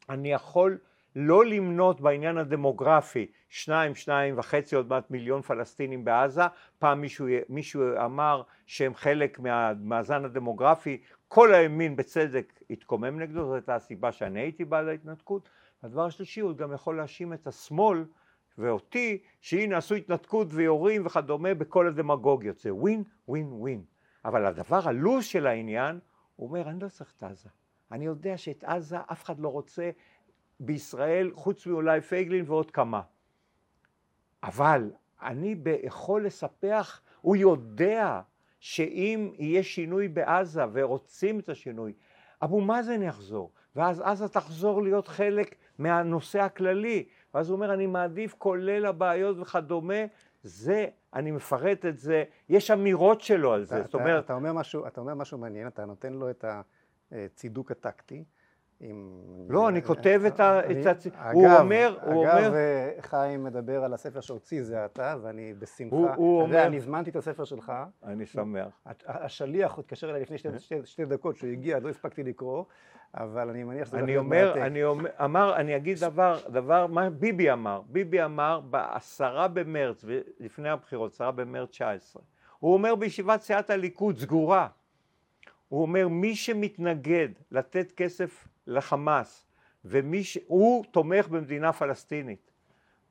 אני 0.08 0.32
יכול 0.32 0.78
לא 1.16 1.44
למנות 1.44 2.00
בעניין 2.00 2.38
הדמוגרפי 2.38 3.26
שניים, 3.48 3.94
שניים 3.94 4.38
וחצי, 4.38 4.76
עוד 4.76 4.88
מעט 4.88 5.10
מיליון 5.10 5.42
פלסטינים 5.42 6.04
בעזה, 6.04 6.42
פעם 6.78 7.00
מישהו, 7.00 7.26
מישהו 7.48 7.82
אמר 8.04 8.42
שהם 8.66 8.94
חלק 8.94 9.38
מהמאזן 9.38 10.24
הדמוגרפי, 10.24 11.00
כל 11.28 11.54
הימין 11.54 11.96
בצדק 11.96 12.60
התקומם 12.70 13.20
נגדו, 13.20 13.46
זו 13.46 13.54
הייתה 13.54 13.74
הסיבה 13.74 14.12
שאני 14.12 14.40
הייתי 14.40 14.64
בעד 14.64 14.88
ההתנתקות, 14.88 15.48
הדבר 15.82 16.04
השלישי, 16.04 16.40
הוא 16.40 16.56
גם 16.56 16.72
יכול 16.72 16.96
להאשים 16.96 17.32
את 17.32 17.46
השמאל 17.46 18.04
ואותי, 18.58 19.22
שהנה 19.40 19.76
עשו 19.76 19.94
התנתקות 19.94 20.48
ויורים 20.50 21.06
וכדומה 21.06 21.54
בכל 21.54 21.86
הדמגוגיות. 21.86 22.58
זה 22.58 22.74
ווין, 22.74 23.02
ווין, 23.28 23.48
ווין. 23.52 23.82
אבל 24.24 24.46
הדבר 24.46 24.80
הלו"ז 24.88 25.24
של 25.24 25.46
העניין, 25.46 25.98
הוא 26.36 26.48
אומר, 26.48 26.70
אני 26.70 26.80
לא 26.80 26.88
צריך 26.88 27.12
את 27.16 27.22
עזה. 27.22 27.48
אני 27.92 28.04
יודע 28.04 28.36
שאת 28.36 28.64
עזה 28.64 28.96
אף 29.12 29.24
אחד 29.24 29.38
לא 29.38 29.48
רוצה 29.48 29.90
בישראל, 30.60 31.30
חוץ 31.34 31.66
מאולי 31.66 32.00
פייגלין 32.00 32.44
ועוד 32.46 32.70
כמה. 32.70 33.02
אבל 34.42 34.90
אני 35.22 35.56
יכול 35.82 36.26
לספח, 36.26 37.00
הוא 37.20 37.36
יודע 37.36 38.20
שאם 38.60 39.32
יהיה 39.38 39.62
שינוי 39.62 40.08
בעזה 40.08 40.62
ורוצים 40.72 41.38
את 41.38 41.48
השינוי, 41.48 41.92
אבו 42.42 42.60
מאזן 42.60 43.02
יחזור, 43.02 43.52
ואז 43.76 44.00
עזה 44.00 44.28
תחזור 44.28 44.82
להיות 44.82 45.08
חלק 45.08 45.54
מהנושא 45.78 46.40
הכללי, 46.40 47.04
ואז 47.34 47.48
הוא 47.50 47.56
אומר 47.56 47.74
אני 47.74 47.86
מעדיף 47.86 48.34
כולל 48.38 48.86
הבעיות 48.86 49.38
וכדומה, 49.38 50.04
זה, 50.42 50.86
אני 51.14 51.30
מפרט 51.30 51.86
את 51.86 51.98
זה, 51.98 52.24
יש 52.48 52.70
אמירות 52.70 53.20
שלו 53.20 53.52
על 53.52 53.64
זה, 53.64 53.76
אתה, 53.76 53.84
זאת 53.84 53.94
אומרת... 53.94 54.24
אתה 54.24 54.34
אומר, 54.34 54.52
משהו, 54.52 54.86
אתה 54.86 55.00
אומר 55.00 55.14
משהו 55.14 55.38
מעניין, 55.38 55.66
אתה 55.66 55.84
נותן 55.84 56.12
לו 56.12 56.30
את 56.30 56.44
הצידוק 57.12 57.70
הטקטי. 57.70 58.24
עם... 58.80 59.10
לא, 59.48 59.68
אני 59.68 59.82
כותב 59.82 60.22
את 60.26 60.40
ה... 60.40 60.60
הוא 61.32 61.46
אומר, 61.46 61.98
הוא 62.02 62.14
אומר... 62.14 62.38
אגב, 62.38 62.52
חיים 63.00 63.44
מדבר 63.44 63.84
על 63.84 63.94
הספר 63.94 64.20
שהוציא 64.20 64.62
זה 64.62 64.84
אתה, 64.84 65.16
ואני 65.22 65.54
בשמחה... 65.58 66.14
הוא 66.16 66.42
אומר... 66.42 66.66
אני 66.66 66.76
הזמנתי 66.76 67.10
את 67.10 67.16
הספר 67.16 67.44
שלך. 67.44 67.72
אני 68.04 68.26
שמח. 68.26 68.68
השליח 69.06 69.78
התקשר 69.78 70.10
אליי 70.10 70.22
לפני 70.22 70.36
שתי 70.84 71.04
דקות, 71.04 71.36
שהוא 71.36 71.50
הגיע, 71.50 71.78
לא 71.78 71.88
הספקתי 71.88 72.22
לקרוא. 72.22 72.64
אבל 73.14 73.50
אני 73.50 73.64
מניח 73.64 73.88
שזה... 73.88 73.98
אני 73.98 74.16
אומר, 74.16 74.54
אני 74.66 74.84
אומר, 74.84 75.10
אמר, 75.24 75.56
אני 75.56 75.76
אגיד 75.76 75.98
דבר, 75.98 76.38
דבר, 76.48 76.86
מה 76.86 77.10
ביבי 77.10 77.52
אמר? 77.52 77.80
ביבי 77.86 78.24
אמר 78.24 78.60
בעשרה 78.60 79.48
במרץ, 79.48 80.04
לפני 80.40 80.68
הבחירות, 80.68 81.12
עשרה 81.12 81.30
במרץ 81.30 81.70
19, 81.70 82.22
הוא 82.58 82.72
אומר 82.72 82.94
בישיבת 82.94 83.40
סיעת 83.40 83.70
הליכוד, 83.70 84.18
סגורה, 84.18 84.68
הוא 85.68 85.82
אומר 85.82 86.08
מי 86.08 86.34
שמתנגד 86.34 87.28
לתת 87.50 87.92
כסף 87.92 88.48
לחמאס 88.66 89.46
ומי 89.84 90.24
ש... 90.24 90.38
תומך 90.90 91.28
במדינה 91.28 91.72
פלסטינית, 91.72 92.50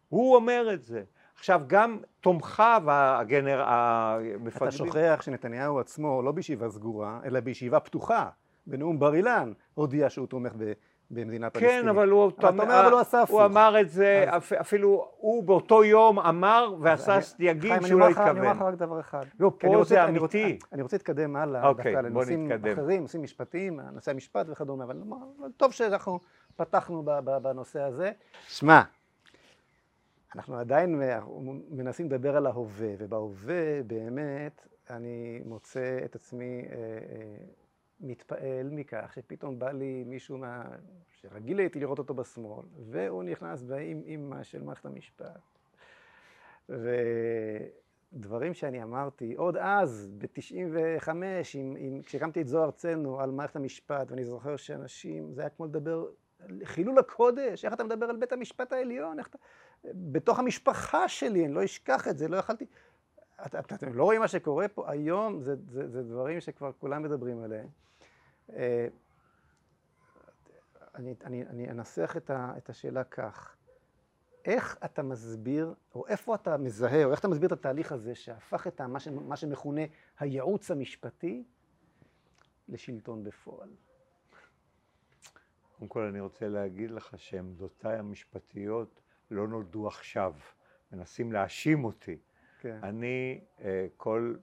הוא 0.10 0.36
אומר 0.36 0.74
את 0.74 0.84
זה. 0.84 1.04
עכשיו 1.36 1.62
גם 1.68 1.98
תומכיו 2.22 2.84
הגנר... 2.88 3.64
המפקדים... 3.66 4.68
אתה 4.68 4.78
שוכח 4.78 5.20
שנתניהו 5.22 5.80
עצמו 5.80 6.22
לא 6.22 6.32
בישיבה 6.32 6.70
סגורה, 6.70 7.20
אלא 7.26 7.40
בישיבה 7.40 7.80
פתוחה. 7.80 8.30
בנאום 8.68 9.00
בר 9.00 9.16
אילן 9.16 9.54
הודיע 9.74 10.10
שהוא 10.10 10.28
תומך 10.28 10.54
ב... 10.58 10.74
במדינה 11.12 11.50
פלסטינית. 11.50 11.82
כן, 11.82 11.88
אבל 11.88 12.10
הוא, 12.10 12.32
אתה 12.40 12.48
אומר, 12.48 12.64
אבל 12.64 12.92
הוא 12.92 13.00
עשה 13.00 13.22
הפוך. 13.22 13.40
הוא 13.40 13.46
אמר 13.46 13.82
את 13.82 13.90
זה, 13.90 14.26
אז... 14.28 14.42
אפילו 14.62 15.10
הוא 15.18 15.44
באותו 15.44 15.84
יום 15.84 16.20
אמר 16.20 16.76
ועשה 16.82 17.22
סייגים 17.22 17.82
שהוא 17.82 18.00
לא 18.00 18.10
התכוון. 18.10 18.28
אני 18.30 18.40
אומר 18.40 18.52
לך 18.52 18.62
רק 18.62 18.74
דבר 18.74 19.00
אחד. 19.00 19.26
לא, 19.40 19.52
פה 19.60 19.84
זה 19.84 20.06
אמיתי. 20.06 20.44
אני, 20.44 20.58
אני 20.74 20.82
רוצה 20.82 20.98
להתקדם 20.98 21.36
הלאה, 21.36 21.68
אוקיי, 21.68 21.94
דווקא 21.94 22.08
לנושאים 22.08 22.52
אחרים, 22.74 23.02
נושאים 23.02 23.24
משפטיים, 23.24 23.80
נושא 23.80 24.12
המשפט 24.12 24.46
וכדומה, 24.50 24.84
אבל 24.84 24.98
טוב 25.58 25.72
שאנחנו 25.72 26.20
פתחנו 26.56 27.04
בנושא 27.42 27.82
הזה. 27.82 28.12
שמע, 28.48 28.82
אנחנו 30.36 30.60
עדיין 30.60 31.02
מנסים 31.70 32.06
לדבר 32.06 32.38
על 32.38 32.46
ההווה, 32.46 32.90
ובהווה 32.98 33.84
באמת 33.88 34.68
אני 34.90 35.42
מוצא 35.46 36.00
את 36.06 36.16
עצמי 36.16 36.66
אה, 36.72 36.76
אה, 36.76 37.38
מתפעל 38.00 38.70
מכך 38.72 39.12
שפתאום 39.16 39.60
בא 39.60 39.72
לי 39.72 40.04
מישהו 40.04 40.38
מה... 40.38 40.64
שרגיל 41.22 41.60
הייתי 41.60 41.80
לראות 41.80 42.00
אותו 42.00 42.14
בשמאל, 42.14 42.66
והוא 42.90 43.24
נכנס 43.24 43.62
באימא 43.64 44.44
של 44.44 44.62
מערכת 44.62 44.86
המשפט. 44.86 45.60
ודברים 46.70 48.54
שאני 48.54 48.84
אמרתי 48.84 49.34
עוד 49.34 49.58
אז, 49.58 50.10
ב-95, 50.18 51.10
כשהקמתי 52.06 52.42
את 52.42 52.48
זוהר 52.48 52.64
הרצנו 52.64 53.20
על 53.20 53.32
מערכת 53.32 53.56
המשפט, 53.56 54.12
ואני 54.12 54.24
זוכר 54.24 54.56
שאנשים, 54.56 55.34
זה 55.34 55.42
היה 55.42 55.50
כמו 55.50 55.66
לדבר 55.66 56.08
חילול 56.64 57.00
הקודש, 57.00 57.66
איך 57.66 57.74
אתה 57.74 57.84
מדבר 57.84 58.06
על 58.06 58.16
בית 58.16 58.34
המשפט 58.34 58.74
העליון, 58.74 59.20
איך 59.20 59.28
אתה... 59.28 59.38
בתוך 59.86 60.40
המשפחה 60.40 61.08
שלי, 61.08 61.46
אני 61.46 61.54
לא 61.54 61.64
אשכח 61.64 62.08
את 62.08 62.18
זה, 62.18 62.28
לא 62.28 62.38
יכלתי... 62.38 62.66
אתם 63.46 63.60
את, 63.60 63.74
את, 63.74 63.84
לא 63.94 64.04
רואים 64.04 64.22
מה 64.22 64.28
שקורה 64.28 64.68
פה? 64.68 64.92
היום 64.92 65.42
זה, 65.42 65.56
זה, 65.68 65.88
זה 65.88 66.04
דברים 66.04 66.42
שכבר 66.42 66.72
כולם 66.80 67.04
מדברים 67.04 67.44
עליהם. 67.44 67.68
אה, 68.56 68.88
אני, 70.96 71.14
אני, 71.24 71.48
אני 71.48 71.70
אנסח 71.70 72.18
את, 72.18 72.30
ה, 72.30 72.54
את 72.58 72.70
השאלה 72.70 73.04
כך, 73.04 73.56
איך 74.46 74.78
אתה 74.86 75.04
מסביר, 75.04 75.74
או 75.96 76.08
איפה 76.08 76.36
אתה 76.36 76.58
מזהה, 76.58 77.04
או 77.04 77.12
איך 77.12 77.20
אתה 77.20 77.28
מסביר 77.28 77.48
את 77.48 77.52
התהליך 77.52 77.92
הזה 77.92 78.16
שהפך 78.16 78.68
את 78.68 78.82
מה, 78.82 79.00
ש, 79.00 79.08
מה 79.08 79.36
שמכונה 79.36 79.82
הייעוץ 80.20 80.72
המשפטי 80.72 81.44
לשלטון 82.70 83.24
בפועל? 83.24 83.70
קודם 85.78 85.90
כל 85.90 86.02
אני 86.02 86.20
רוצה 86.20 86.48
להגיד 86.48 86.92
לך 86.92 87.14
שעמדותיי 87.18 87.98
המשפטיות 87.98 89.02
לא 89.32 89.48
נולדו 89.48 89.88
עכשיו, 89.88 90.34
מנסים 90.92 91.32
להאשים 91.32 91.86
אותי. 91.86 92.18
כן. 92.60 92.80
אני 92.84 93.42
אה, 93.62 93.88
כל, 93.98 94.36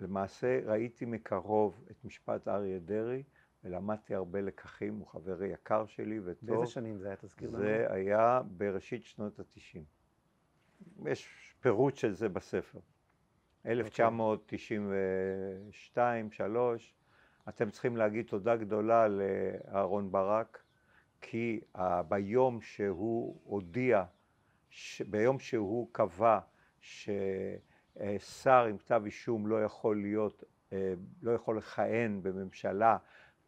למעשה 0.00 0.60
ראיתי 0.66 1.04
מקרוב 1.04 1.84
את 1.90 2.04
משפט 2.04 2.48
אריה 2.48 2.78
דרעי 2.78 3.22
ולמדתי 3.64 4.14
הרבה 4.14 4.40
לקחים, 4.40 4.94
הוא 4.94 5.06
חבר 5.06 5.42
יקר 5.42 5.86
שלי 5.86 6.20
וטוב. 6.24 6.50
באיזה 6.50 6.66
שנים 6.66 6.98
זה 6.98 7.06
היה, 7.06 7.16
תזכיר 7.16 7.50
לנו? 7.50 7.58
זה 7.58 7.86
היה 7.90 8.42
בראשית 8.46 9.04
שנות 9.04 9.40
התשעים. 9.40 9.84
יש 11.06 11.28
פירוט 11.60 11.96
של 11.96 12.14
זה 12.14 12.28
בספר. 12.28 12.78
1992, 13.66 16.30
3, 16.30 16.94
אתם 17.48 17.70
צריכים 17.70 17.96
להגיד 17.96 18.26
תודה 18.26 18.56
גדולה 18.56 19.08
לאהרון 19.08 20.12
ברק, 20.12 20.62
כי 21.20 21.60
ביום 22.08 22.60
שהוא 22.60 23.40
הודיע, 23.44 24.04
ביום 25.10 25.38
שהוא 25.38 25.88
קבע 25.92 26.38
ששר 26.80 28.66
עם 28.70 28.78
כתב 28.78 29.02
אישום 29.04 29.46
לא 29.46 29.64
יכול 29.64 30.02
להיות, 30.02 30.44
אה, 30.72 30.94
לא 31.22 31.30
יכול 31.30 31.58
לכהן 31.58 32.22
בממשלה 32.22 32.96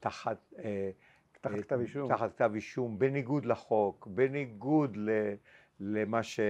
תחת, 0.00 0.54
אה, 0.58 0.90
תחת 1.40 1.54
אה, 1.54 1.62
כתב 1.62 1.80
אישום, 1.80 2.08
תחת 2.08 2.32
כתב 2.32 2.50
אישום, 2.54 2.98
בניגוד 2.98 3.44
לחוק, 3.44 4.06
בניגוד 4.06 4.96
ל... 4.96 5.10
למה 5.80 6.22
ש... 6.22 6.40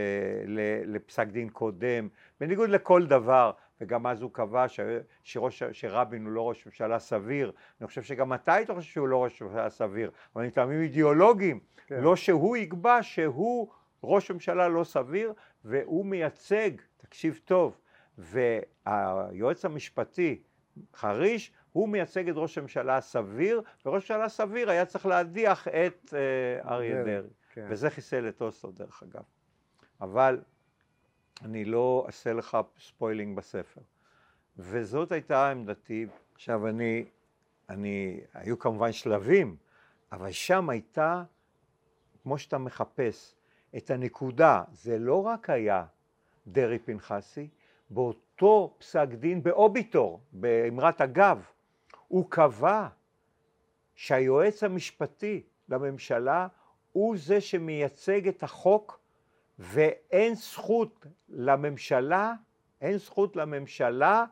לפסק 0.85 1.27
דין 1.27 1.49
קודם, 1.49 2.09
בניגוד 2.41 2.71
לכל 2.71 3.07
דבר, 3.07 3.53
וגם 3.81 4.07
אז 4.07 4.23
הוא 4.23 4.31
קבע 4.33 4.69
ש... 4.69 4.81
שראש... 5.23 5.63
שרבין 5.73 6.25
הוא 6.25 6.33
לא 6.33 6.49
ראש 6.49 6.67
ממשלה 6.67 6.99
סביר, 6.99 7.53
אני 7.81 7.87
חושב 7.87 8.03
שגם 8.03 8.35
אתה 8.35 8.55
היית 8.55 8.71
חושב 8.71 8.91
שהוא 8.91 9.09
לא 9.09 9.25
ראש 9.25 9.43
ממשלה 9.43 9.71
סביר, 9.71 10.11
אבל 10.35 10.47
מטעמים 10.47 10.83
אידיאולוגיים, 10.83 11.61
כן. 11.87 12.01
לא 12.01 12.17
שהוא 12.17 12.57
יקבע 12.57 13.03
שהוא 13.03 13.69
ראש 14.03 14.31
ממשלה 14.31 14.69
לא 14.69 14.85
סביר, 14.85 15.33
והוא 15.65 16.07
מייצג, 16.07 16.71
תקשיב 16.97 17.41
טוב, 17.45 17.77
והיועץ 18.19 19.65
המשפטי 19.65 20.43
חריש 20.95 21.53
הוא 21.77 21.89
מייצג 21.89 22.29
את 22.29 22.35
ראש 22.37 22.59
הממשלה 22.59 22.97
הסביר, 22.97 23.63
וראש 23.87 24.11
הממשלה 24.11 24.25
הסביר 24.25 24.71
היה 24.71 24.87
צריך 24.87 25.07
להדיח 25.07 25.69
את 25.69 26.15
uh, 26.15 26.69
אריה 26.69 27.05
דרעי, 27.05 27.29
כן. 27.53 27.67
וזה 27.71 27.91
חיסל 27.91 28.29
את 28.29 28.41
אוסלו 28.41 28.71
דרך 28.71 29.03
אגב. 29.03 29.23
אבל 30.01 30.41
אני 31.43 31.65
לא 31.65 32.05
אעשה 32.07 32.33
לך 32.33 32.59
ספוילינג 32.79 33.37
בספר. 33.37 33.81
וזאת 34.57 35.13
הייתה 35.13 35.51
עמדתי. 35.51 36.07
עכשיו 36.35 36.69
אני, 36.69 37.05
אני, 37.69 38.21
היו 38.35 38.59
כמובן 38.59 38.93
שלבים, 38.93 39.57
אבל 40.13 40.31
שם 40.31 40.71
הייתה, 40.71 41.23
כמו 42.23 42.39
שאתה 42.39 42.59
מחפש, 42.59 43.35
את 43.77 43.91
הנקודה, 43.91 44.63
זה 44.73 44.99
לא 44.99 45.27
רק 45.27 45.51
היה 45.51 45.85
דרעי 46.47 46.79
פנחסי, 46.79 47.49
באותו 47.91 48.75
פסק 48.79 49.09
דין 49.09 49.43
באוביטור, 49.43 50.21
באמרת 50.33 51.01
אגב, 51.01 51.43
הוא 52.09 52.31
קבע 52.31 52.89
שהיועץ 53.95 54.65
המשפטי 54.65 55.43
לממשלה 55.69 56.47
הוא 56.93 57.17
זה 57.19 57.41
שמייצג 57.41 58.29
את 58.29 58.43
החוק 58.43 59.01
ואין 59.59 60.35
זכות 60.35 61.07
לממשלה, 61.29 62.35
אין 62.81 62.99
זכות 62.99 63.37
לממשלה 63.37 64.25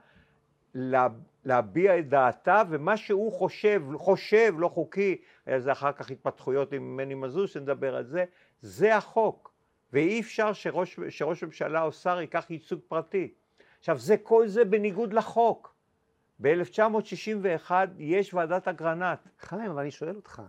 להביע 1.44 1.98
את 1.98 2.08
דעתה 2.08 2.62
ומה 2.70 2.96
שהוא 2.96 3.32
חושב, 3.32 3.82
חושב 3.96 4.54
לא 4.58 4.68
חוקי, 4.68 5.16
היה 5.46 5.60
זה 5.60 5.72
אחר 5.72 5.92
כך 5.92 6.10
התפתחויות 6.10 6.72
עם 6.72 6.96
מני 6.96 7.14
מזוז 7.14 7.50
שנדבר 7.50 7.96
על 7.96 8.04
זה, 8.04 8.24
זה 8.60 8.96
החוק 8.96 9.54
ואי 9.92 10.20
אפשר 10.20 10.52
שראש, 10.52 11.00
שראש 11.08 11.44
ממשלה 11.44 11.82
או 11.82 11.92
שר 11.92 12.20
ייקח 12.20 12.50
ייצוג 12.50 12.80
פרטי. 12.88 13.34
עכשיו 13.78 13.98
זה 13.98 14.16
כל 14.16 14.46
זה 14.46 14.64
בניגוד 14.64 15.12
לחוק 15.12 15.73
ב-1961 16.40 17.70
יש 17.98 18.34
ועדת 18.34 18.68
אגרנט. 18.68 19.18
חיים, 19.40 19.70
אבל 19.70 19.80
אני 19.80 19.90
שואל 19.90 20.16
אותך. 20.16 20.42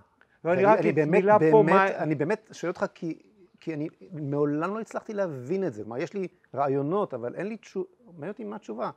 לא, 0.45 0.53
אני 0.53 0.65
רק 0.65 0.79
מילה 1.07 1.37
פה 1.51 1.63
מה... 1.65 1.87
אני 1.87 2.15
באמת 2.15 2.49
שואל 2.51 2.71
אותך 2.71 2.85
כי, 2.93 3.19
כי 3.59 3.73
אני 3.73 3.87
מעולם 4.11 4.73
לא 4.73 4.79
הצלחתי 4.79 5.13
להבין 5.13 5.67
את 5.67 5.73
זה. 5.73 5.83
כלומר, 5.83 5.97
יש 5.97 6.13
לי 6.13 6.27
רעיונות, 6.55 7.13
אבל 7.13 7.35
אין 7.35 7.47
לי 7.47 7.57
תשובה, 7.57 7.89
מעניין 8.05 8.31
אותי 8.31 8.43
מה 8.43 8.55
התשובה. 8.55 8.91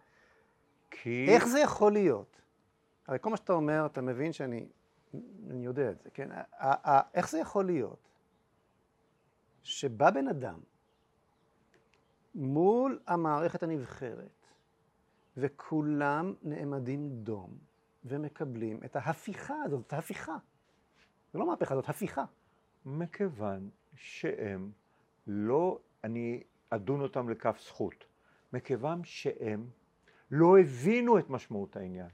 כי... 0.91 1.27
איך 1.29 1.47
זה 1.49 1.61
יכול 1.61 1.93
להיות? 1.93 2.41
הרי 3.07 3.19
כל 3.21 3.31
מה 3.31 3.37
שאתה 3.37 3.53
אומר, 3.53 3.87
אתה 3.87 4.01
מבין 4.01 4.33
שאני 4.33 4.67
אני 5.51 5.65
יודע 5.65 5.91
את 5.91 6.01
זה, 6.01 6.11
כן? 6.11 6.29
איך 7.15 7.31
זה 7.31 7.39
יכול 7.39 7.67
להיות 7.67 8.09
שבא 9.63 10.11
בן 10.11 10.29
אדם 10.29 10.61
מול 12.35 12.99
המערכת 13.07 13.63
הנבחרת 13.63 14.38
וכולם 15.41 16.35
נעמדים 16.43 17.11
דום 17.11 17.59
ומקבלים 18.05 18.81
את 18.85 18.97
ההפיכה 18.97 19.55
הזאת, 19.65 19.87
את 19.87 19.93
ההפיכה. 19.93 20.37
זה 21.33 21.39
לא 21.39 21.47
מהפכה, 21.47 21.75
זאת 21.75 21.89
הפיכה. 21.89 22.25
מכיוון 22.87 23.71
שהם 23.95 24.71
לא, 25.27 25.79
אני 26.05 26.43
אדון 26.71 27.01
אותם 27.01 27.29
לכף 27.29 27.61
זכות, 27.61 28.05
מכיוון 28.53 29.05
שהם 29.05 29.67
לא 30.31 30.59
הבינו 30.59 31.19
את 31.19 31.31
משמעות 31.31 31.77
העניין. 31.77 32.09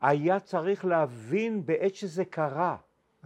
היה 0.00 0.40
צריך 0.40 0.84
להבין 0.84 1.66
בעת 1.66 1.94
שזה 1.94 2.24
קרה. 2.24 2.76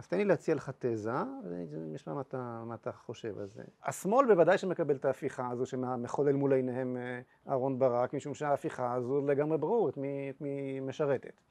אז 0.01 0.07
תן 0.07 0.17
לי 0.17 0.25
להציע 0.25 0.55
לך 0.55 0.71
תזה, 0.79 1.11
ונשמע 1.49 2.13
מה 2.13 2.21
אתה, 2.21 2.63
מה 2.65 2.75
אתה 2.75 2.91
חושב 2.91 3.39
על 3.39 3.47
זה. 3.47 3.63
השמאל 3.83 4.25
בוודאי 4.27 4.57
שמקבל 4.57 4.95
את 4.95 5.05
ההפיכה 5.05 5.49
הזו 5.49 5.65
שמחולל 5.65 6.35
מול 6.35 6.53
עיניהם 6.53 6.97
אה, 6.97 7.21
אהרן 7.49 7.79
ברק, 7.79 8.13
משום 8.13 8.33
שההפיכה 8.33 8.93
הזו 8.93 9.21
לגמרי 9.27 9.57
ברור 9.57 9.89
את 9.89 9.97
מי, 9.97 10.29
את 10.29 10.41
מי 10.41 10.79
משרתת. 10.79 11.41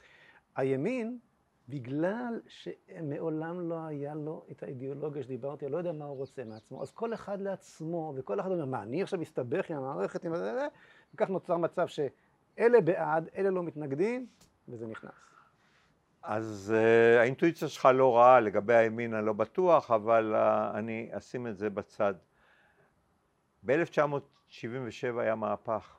הימין, 0.56 1.18
בגלל 1.68 2.40
שמעולם 2.46 3.68
לא 3.68 3.84
היה 3.86 4.14
לו 4.14 4.44
את 4.50 4.62
האידיאולוגיה 4.62 5.22
שדיברתי, 5.22 5.68
לא 5.68 5.78
יודע 5.78 5.92
מה 5.92 6.04
הוא 6.04 6.16
רוצה 6.16 6.44
מעצמו, 6.44 6.82
אז 6.82 6.90
כל 6.90 7.14
אחד 7.14 7.40
לעצמו, 7.40 8.12
וכל 8.16 8.40
אחד 8.40 8.50
אומר, 8.50 8.64
מה, 8.64 8.82
אני 8.82 9.02
עכשיו 9.02 9.18
מסתבך 9.20 9.70
עם 9.70 9.76
המערכת, 9.76 10.24
עם 10.24 10.32
וכך 11.14 11.30
נוצר 11.30 11.56
מצב 11.56 11.86
שאלה 11.86 12.80
בעד, 12.80 13.28
אלה 13.36 13.50
לא 13.50 13.62
מתנגדים, 13.62 14.26
וזה 14.68 14.86
נכנס. 14.86 15.39
אז 16.22 16.74
uh, 16.76 17.20
האינטואיציה 17.20 17.68
שלך 17.68 17.88
לא 17.94 18.16
רעה 18.16 18.40
לגבי 18.40 18.74
הימין 18.74 19.14
אני 19.14 19.26
לא 19.26 19.32
בטוח, 19.32 19.90
אבל 19.90 20.34
uh, 20.34 20.76
אני 20.78 21.08
אשים 21.12 21.46
את 21.46 21.56
זה 21.58 21.70
בצד. 21.70 22.14
ב-1977 23.66 25.18
היה 25.18 25.34
מהפך. 25.34 25.96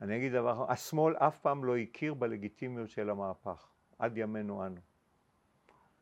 אני 0.00 0.16
אגיד 0.16 0.32
דבר, 0.32 0.72
השמאל 0.72 1.16
אף 1.16 1.38
פעם 1.38 1.64
לא 1.64 1.76
הכיר 1.76 2.14
בלגיטימיות 2.14 2.90
של 2.90 3.10
המהפך. 3.10 3.68
עד 3.98 4.16
ימינו 4.16 4.66
אנו. 4.66 4.80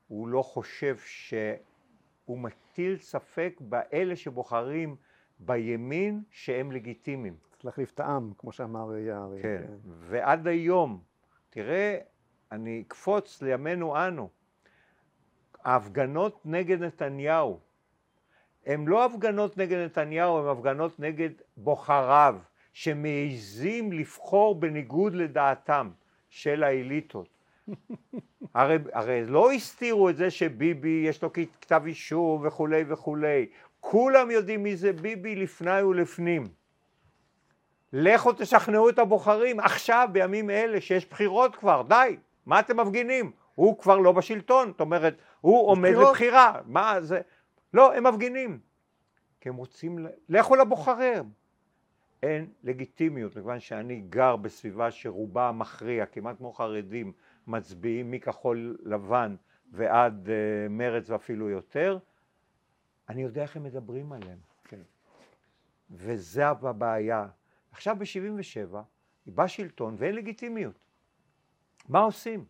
הוא 0.09 0.29
לא 0.29 0.43
חושב 0.43 0.97
שהוא 0.99 2.39
מטיל 2.39 2.97
ספק 2.97 3.57
באלה 3.61 4.17
שבוחרים 4.17 4.97
בימין 5.39 6.23
שהם 6.31 6.73
לגיטימיים. 6.73 7.37
צריך 7.51 7.65
להחליף 7.65 7.91
את 7.91 8.01
העם, 8.01 8.33
כמו 8.39 8.53
שאמר 8.53 8.97
יער. 8.97 9.33
כן, 9.43 9.63
כן, 9.67 9.73
ועד 9.85 10.47
היום, 10.47 11.03
תראה, 11.51 11.99
אני 12.53 12.83
אקפוץ 12.87 13.43
לימינו 13.43 13.97
אנו, 13.97 14.29
ההפגנות 15.65 16.41
נגד 16.45 16.83
נתניהו, 16.83 17.61
הן 18.67 18.85
לא 18.87 19.05
הפגנות 19.05 19.59
נגד 19.59 19.79
נתניהו, 19.79 20.39
הן 20.39 20.49
הפגנות 20.49 21.01
נגד 21.01 21.31
בוחריו, 21.57 22.37
שמעיזים 22.73 23.93
לבחור 23.93 24.55
בניגוד 24.55 25.15
לדעתם 25.15 25.91
של 26.31 26.63
האליטות. 26.63 27.29
הרי, 28.55 28.79
הרי 28.93 29.27
לא 29.27 29.53
הסתירו 29.53 30.09
את 30.09 30.17
זה 30.17 30.31
שביבי 30.31 31.05
יש 31.09 31.23
לו 31.23 31.33
כתב 31.33 31.83
אישום 31.87 32.47
וכולי 32.47 32.85
וכולי. 32.89 33.47
כולם 33.81 34.31
יודעים 34.31 34.63
מי 34.63 34.77
זה 34.77 34.93
ביבי 34.93 35.37
לפני 35.37 35.83
ולפנים. 35.83 36.45
לכו 37.93 38.33
תשכנעו 38.33 38.89
את 38.89 38.99
הבוחרים 38.99 39.61
עכשיו 39.61 40.09
בימים 40.13 40.51
אלה 40.51 40.81
שיש 40.81 41.07
בחירות 41.07 41.57
כבר, 41.57 41.83
די, 41.89 42.17
מה 42.49 42.61
אתם 42.61 42.81
מפגינים? 42.81 43.33
הוא 43.55 43.79
כבר 43.79 43.99
לא 43.99 44.13
בשלטון, 44.13 44.69
זאת 44.69 44.81
אומרת, 44.81 45.17
הוא 45.41 45.69
עומד 45.69 45.91
בחירות. 45.91 46.09
לבחירה, 46.09 46.61
מה 46.67 47.01
זה? 47.01 47.21
לא, 47.75 47.95
הם 47.95 48.07
מפגינים. 48.07 48.61
כי 49.41 49.49
הם 49.49 49.57
רוצים, 49.57 50.07
לכו 50.29 50.57
לבוחרים. 50.57 51.31
אין 52.23 52.47
לגיטימיות, 52.63 53.33
מכיוון 53.33 53.61
שאני 53.61 54.01
גר 54.01 54.37
בסביבה 54.37 54.91
שרובה 54.91 55.49
המכריע, 55.49 56.07
כמעט 56.07 56.37
כמו 56.37 56.53
חרדים, 56.53 57.13
מצביעים 57.47 58.11
מכחול 58.11 58.77
לבן 58.83 59.37
ועד 59.73 60.27
uh, 60.27 60.31
מרץ 60.71 61.11
ואפילו 61.11 61.51
יותר, 61.51 61.99
אני 63.09 63.23
יודע 63.23 63.43
איך 63.43 63.57
הם 63.57 63.63
מדברים 63.63 64.13
עליהם. 64.13 64.39
כן. 64.65 64.83
וזה 65.91 66.49
הבעיה. 66.49 67.27
עכשיו 67.73 67.97
ב-77' 67.99 68.77
בא 69.27 69.47
שלטון 69.47 69.95
ואין 69.99 70.15
לגיטימיות. 70.15 70.88
מה 71.89 71.99
עושים? 71.99 72.45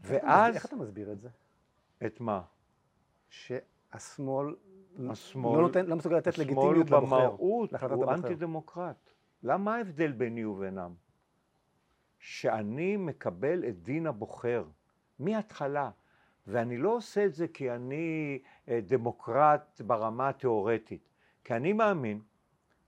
ואז... 0.00 0.54
איך 0.54 0.66
אתה 0.66 0.76
מסביר 0.76 1.12
את 1.12 1.20
זה? 1.20 1.28
את 2.06 2.20
מה? 2.20 2.42
שהשמאל 3.28 4.54
השמאל, 5.10 5.56
לא, 5.56 5.62
נותן, 5.62 5.86
לא 5.86 5.96
מסוגל 5.96 6.16
לתת 6.16 6.38
לגיטימיות 6.38 6.76
לבוחר. 6.76 6.96
השמאל 6.96 7.26
במהות 7.26 7.72
הוא 7.92 8.12
אנטי 8.12 8.34
דמוקרט. 8.34 9.10
למה 9.42 9.74
ההבדל 9.74 10.12
ביני 10.12 10.44
ובינם? 10.44 10.94
שאני 12.18 12.96
מקבל 12.96 13.64
את 13.68 13.82
דין 13.82 14.06
הבוחר 14.06 14.64
מההתחלה, 15.18 15.90
ואני 16.46 16.78
לא 16.78 16.96
עושה 16.96 17.24
את 17.26 17.34
זה 17.34 17.48
כי 17.48 17.70
אני 17.70 18.38
אה, 18.68 18.80
דמוקרט 18.86 19.80
ברמה 19.80 20.28
התיאורטית, 20.28 21.08
כי 21.44 21.54
אני 21.54 21.72
מאמין 21.72 22.20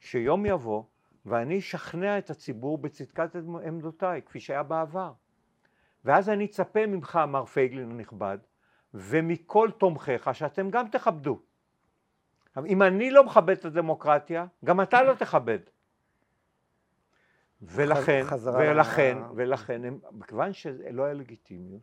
שיום 0.00 0.46
יבוא 0.46 0.84
ואני 1.26 1.58
אשכנע 1.58 2.18
את 2.18 2.30
הציבור 2.30 2.78
בצדקת 2.78 3.36
עמדותיי, 3.66 4.22
כפי 4.22 4.40
שהיה 4.40 4.62
בעבר. 4.62 5.12
ואז 6.04 6.28
אני 6.28 6.44
אצפה 6.44 6.86
ממך, 6.86 7.20
מר 7.28 7.44
פייגלין 7.44 7.90
הנכבד, 7.90 8.38
ומכל 8.94 9.70
תומכיך, 9.78 10.34
שאתם 10.34 10.70
גם 10.70 10.88
תכבדו. 10.88 11.42
אם 12.66 12.82
אני 12.82 13.10
לא 13.10 13.24
מכבד 13.24 13.56
את 13.56 13.64
הדמוקרטיה, 13.64 14.46
גם 14.64 14.80
אתה 14.80 15.02
לא 15.02 15.14
תכבד. 15.14 15.58
ולכן, 17.62 18.24
ולכן, 18.58 19.18
ולכן, 19.34 19.84
הם, 19.84 19.98
מכיוון 20.10 20.52
שלא 20.52 21.04
היה 21.04 21.14
לגיטימיות, 21.14 21.82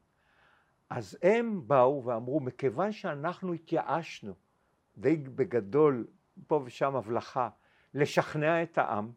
אז 0.89 1.17
הם 1.23 1.67
באו 1.67 2.05
ואמרו, 2.05 2.39
מכיוון 2.39 2.91
שאנחנו 2.91 3.53
התייאשנו, 3.53 4.33
די 4.97 5.15
בגדול, 5.15 6.07
פה 6.47 6.61
ושם 6.65 6.95
הבלחה, 6.95 7.49
לשכנע 7.93 8.63
את 8.63 8.77
העם, 8.77 9.11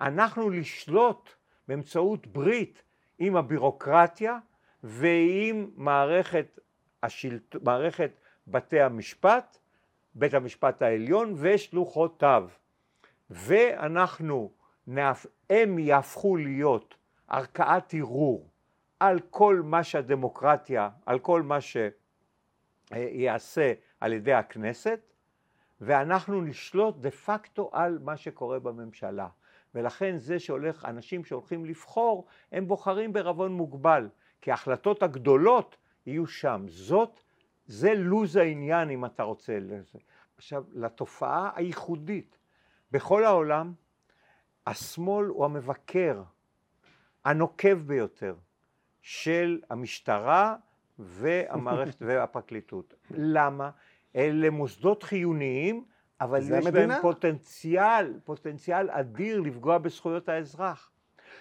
אנחנו 0.00 0.50
לשלוט 0.50 1.30
באמצעות 1.68 2.26
ברית 2.26 2.82
עם 3.18 3.36
הבירוקרטיה 3.36 4.38
ועם 4.82 5.70
מערכת, 5.76 6.58
השלט... 7.02 7.56
מערכת 7.62 8.10
בתי 8.46 8.80
המשפט, 8.80 9.58
בית 10.14 10.34
המשפט 10.34 10.82
העליון 10.82 11.34
ושלוחותיו. 11.36 12.48
ואנחנו, 13.30 14.52
הם 15.50 15.78
יהפכו 15.78 16.36
להיות 16.36 16.94
ערכאת 17.28 17.94
ערעור 17.94 18.50
על 19.00 19.20
כל 19.30 19.60
מה 19.64 19.84
שהדמוקרטיה, 19.84 20.90
על 21.06 21.18
כל 21.18 21.42
מה 21.42 21.58
שיעשה 22.90 23.72
על 24.00 24.12
ידי 24.12 24.32
הכנסת, 24.32 25.00
ואנחנו 25.80 26.40
נשלוט 26.40 26.96
דה 26.96 27.10
פקטו 27.10 27.70
על 27.72 27.98
מה 28.02 28.16
שקורה 28.16 28.58
בממשלה. 28.58 29.28
ולכן 29.74 30.18
זה 30.18 30.38
שהולך, 30.38 30.84
אנשים 30.84 31.24
שהולכים 31.24 31.64
לבחור, 31.64 32.26
הם 32.52 32.68
בוחרים 32.68 33.12
בערבון 33.12 33.52
מוגבל, 33.52 34.08
כי 34.40 34.50
ההחלטות 34.50 35.02
הגדולות 35.02 35.76
יהיו 36.06 36.26
שם. 36.26 36.64
זאת, 36.68 37.20
זה 37.66 37.94
לוז 37.94 38.36
העניין 38.36 38.90
אם 38.90 39.04
אתה 39.04 39.22
רוצה 39.22 39.58
לזה. 39.60 39.98
עכשיו, 40.36 40.64
לתופעה 40.72 41.50
הייחודית. 41.54 42.38
בכל 42.90 43.24
העולם, 43.24 43.72
השמאל 44.66 45.26
הוא 45.26 45.44
המבקר 45.44 46.22
הנוקב 47.24 47.78
ביותר 47.86 48.34
של 49.02 49.60
המשטרה 49.70 50.56
והמערכת 50.98 52.02
והפרקליטות. 52.06 52.94
למה? 53.10 53.70
אלה 54.16 54.50
מוסדות 54.50 55.02
חיוניים 55.02 55.84
אבל 56.22 56.38
יש 56.38 56.50
המדינה. 56.50 56.70
בהם 56.70 57.02
פוטנציאל, 57.02 58.12
פוטנציאל 58.24 58.90
אדיר 58.90 59.40
לפגוע 59.40 59.78
בזכויות 59.78 60.28
האזרח. 60.28 60.90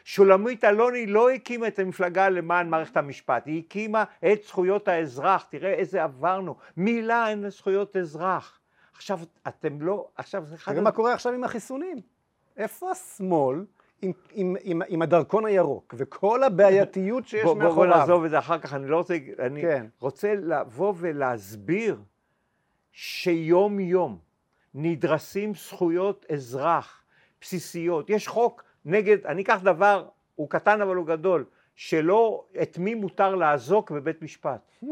שולמית 0.03 0.63
אלוני 0.63 1.05
לא 1.05 1.29
הקימה 1.29 1.67
את 1.67 1.79
המפלגה 1.79 2.29
למען 2.29 2.69
מערכת 2.69 2.97
המשפט, 2.97 3.43
היא 3.45 3.63
הקימה 3.65 4.03
את 4.31 4.43
זכויות 4.43 4.87
האזרח, 4.87 5.43
תראה 5.49 5.73
איזה 5.73 6.03
עברנו, 6.03 6.55
מילה 6.77 7.29
אין 7.29 7.41
לזכויות 7.41 7.97
אזרח. 7.97 8.59
עכשיו 8.95 9.19
אתם 9.47 9.81
לא, 9.81 10.07
עכשיו 10.15 10.45
זה 10.45 10.55
אחד... 10.55 10.71
תראה 10.71 10.83
מה 10.83 10.91
קורה 10.91 11.13
עכשיו 11.13 11.33
עם 11.33 11.43
החיסונים. 11.43 11.97
איפה 12.57 12.91
השמאל 12.91 13.65
עם, 14.01 14.11
עם, 14.31 14.55
עם, 14.61 14.81
עם 14.87 15.01
הדרכון 15.01 15.45
הירוק 15.45 15.93
וכל 15.97 16.43
הבעייתיות 16.43 17.27
שיש 17.27 17.43
בוא, 17.43 17.55
מאחוריו? 17.55 17.75
בוא, 17.75 17.85
בוא 17.85 17.97
נעזוב 17.97 18.23
את 18.23 18.29
זה 18.29 18.39
אחר 18.39 18.59
כך, 18.59 18.73
אני 18.73 18.87
לא 18.87 18.97
רוצה, 18.97 19.17
אני 19.39 19.61
כן. 19.61 19.85
רוצה 19.99 20.33
לבוא 20.35 20.93
ולהסביר 20.97 22.01
שיום 22.91 23.79
יום 23.79 24.30
נדרסים 24.73 25.53
זכויות 25.55 26.25
אזרח 26.33 27.03
בסיסיות. 27.41 28.09
יש 28.09 28.27
חוק 28.27 28.63
נגד, 28.85 29.25
אני 29.25 29.41
אקח 29.41 29.59
דבר, 29.63 30.07
הוא 30.35 30.49
קטן 30.49 30.81
אבל 30.81 30.95
הוא 30.95 31.05
גדול, 31.05 31.45
שלא 31.75 32.45
את 32.61 32.77
מי 32.77 32.93
מותר 32.93 33.35
לאזוק 33.35 33.91
בבית 33.91 34.21
משפט. 34.21 34.71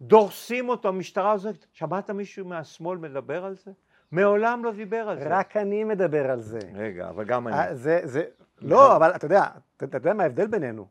דורסים 0.00 0.68
אותו, 0.68 0.88
המשטרה 0.88 1.32
אוזקת. 1.32 1.66
שמעת 1.72 2.10
מישהו 2.10 2.46
מהשמאל 2.46 2.98
מדבר 2.98 3.44
על 3.44 3.54
זה? 3.54 3.70
מעולם 4.12 4.64
לא 4.64 4.72
דיבר 4.72 5.08
על 5.08 5.18
זה. 5.18 5.24
רק 5.28 5.56
אני 5.56 5.84
מדבר 5.84 6.30
על 6.30 6.40
זה. 6.40 6.58
רגע, 6.74 7.08
אבל 7.08 7.24
גם 7.24 7.48
אני. 7.48 7.56
אה, 7.56 7.74
זה, 7.74 8.00
זה, 8.04 8.24
לא, 8.62 8.96
אבל 8.96 9.10
אתה 9.14 9.24
יודע, 9.24 9.44
אתה 9.76 9.96
יודע 9.96 10.14
מה 10.14 10.22
ההבדל 10.22 10.46
בינינו? 10.46 10.86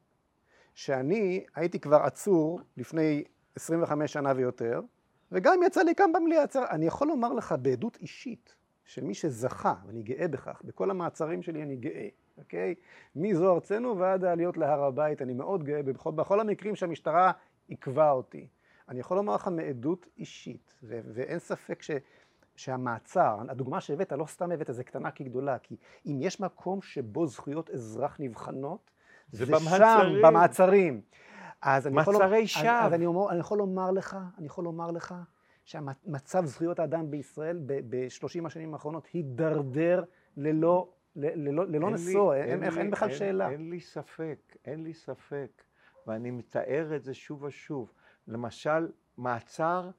שאני 0.76 1.46
הייתי 1.56 1.80
כבר 1.80 2.02
עצור 2.04 2.60
לפני 2.78 3.24
25 3.56 4.14
שנה 4.14 4.34
ויותר, 4.36 4.82
וגם 5.34 5.60
יצא 5.66 5.82
לי 5.82 5.96
כאן 5.96 6.12
במליאה, 6.14 6.44
אני 6.70 6.86
יכול 6.86 7.08
לומר 7.08 7.34
לך 7.34 7.56
בעדות 7.62 7.98
אישית, 8.02 8.56
שמי 8.86 9.14
שזכה, 9.14 9.74
ואני 9.88 10.02
גאה 10.02 10.28
בכך, 10.28 10.62
בכל 10.66 10.90
המעצרים 10.90 11.42
שלי 11.42 11.64
אני 11.64 11.76
גאה, 11.76 12.08
אוקיי? 12.38 12.76
מזו 13.16 13.54
ארצנו 13.54 13.98
ועד 13.98 14.24
העליות 14.24 14.58
להר 14.58 14.84
הבית, 14.84 15.22
אני 15.22 15.34
מאוד 15.34 15.64
גאה 15.64 15.84
בכל, 15.84 16.12
בכל 16.12 16.40
המקרים 16.40 16.76
שהמשטרה 16.76 17.32
עיכבה 17.68 18.12
אותי. 18.12 18.48
אני 18.90 19.00
יכול 19.00 19.18
לומר 19.18 19.36
לך 19.36 19.48
מעדות 19.48 20.08
אישית, 20.18 20.74
ו- 20.84 21.02
ואין 21.14 21.40
ספק 21.40 21.82
ש... 21.82 21.92
שהמעצר, 22.56 23.38
הדוגמה 23.50 23.82
שהבאת, 23.82 24.12
לא 24.12 24.26
סתם 24.26 24.52
הבאת, 24.52 24.70
זה 24.72 24.84
קטנה 24.84 25.12
כגדולה, 25.12 25.58
כי 25.58 25.76
אם 26.06 26.18
יש 26.22 26.40
מקום 26.40 26.82
שבו 26.82 27.28
זכויות 27.28 27.70
אזרח 27.70 28.18
נבחנות, 28.20 28.92
זה, 29.32 29.46
זה 29.46 29.56
שם, 29.78 30.20
במעצרים. 30.24 31.02
אז 31.64 31.88
אני 31.88 31.96
מצרי 31.96 32.48
שווא. 32.48 32.70
אז, 32.72 32.88
אז 32.88 32.94
אני, 32.94 33.06
אומר, 33.06 33.32
אני 33.32 33.40
יכול 33.40 33.58
לומר 33.58 33.92
לך, 33.92 34.18
אני 34.38 34.46
יכול 34.46 34.64
לומר 34.64 34.92
לך, 34.92 35.16
שהמצב 35.66 36.46
זכויות 36.46 36.80
האדם 36.80 37.12
בישראל 37.12 37.60
ב-30 37.66 38.46
השנים 38.46 38.74
האחרונות 38.74 39.08
הידרדר 39.14 40.04
ללא, 40.38 40.90
ללא, 41.16 41.68
ללא 41.68 41.90
נשוא, 41.90 42.34
אין, 42.34 42.64
אין, 42.64 42.78
אין 42.78 42.92
בכלל 42.92 43.10
אין, 43.10 43.18
שאלה. 43.18 43.50
אין 43.50 43.70
לי 43.70 43.80
ספק, 43.80 44.56
אין 44.66 44.84
לי 44.84 44.94
ספק, 44.94 45.64
ואני 46.08 46.32
מתאר 46.32 46.96
את 46.96 47.04
זה 47.04 47.14
שוב 47.14 47.44
ושוב. 47.44 47.92
למשל, 48.28 48.88
מעצר, 49.18 49.90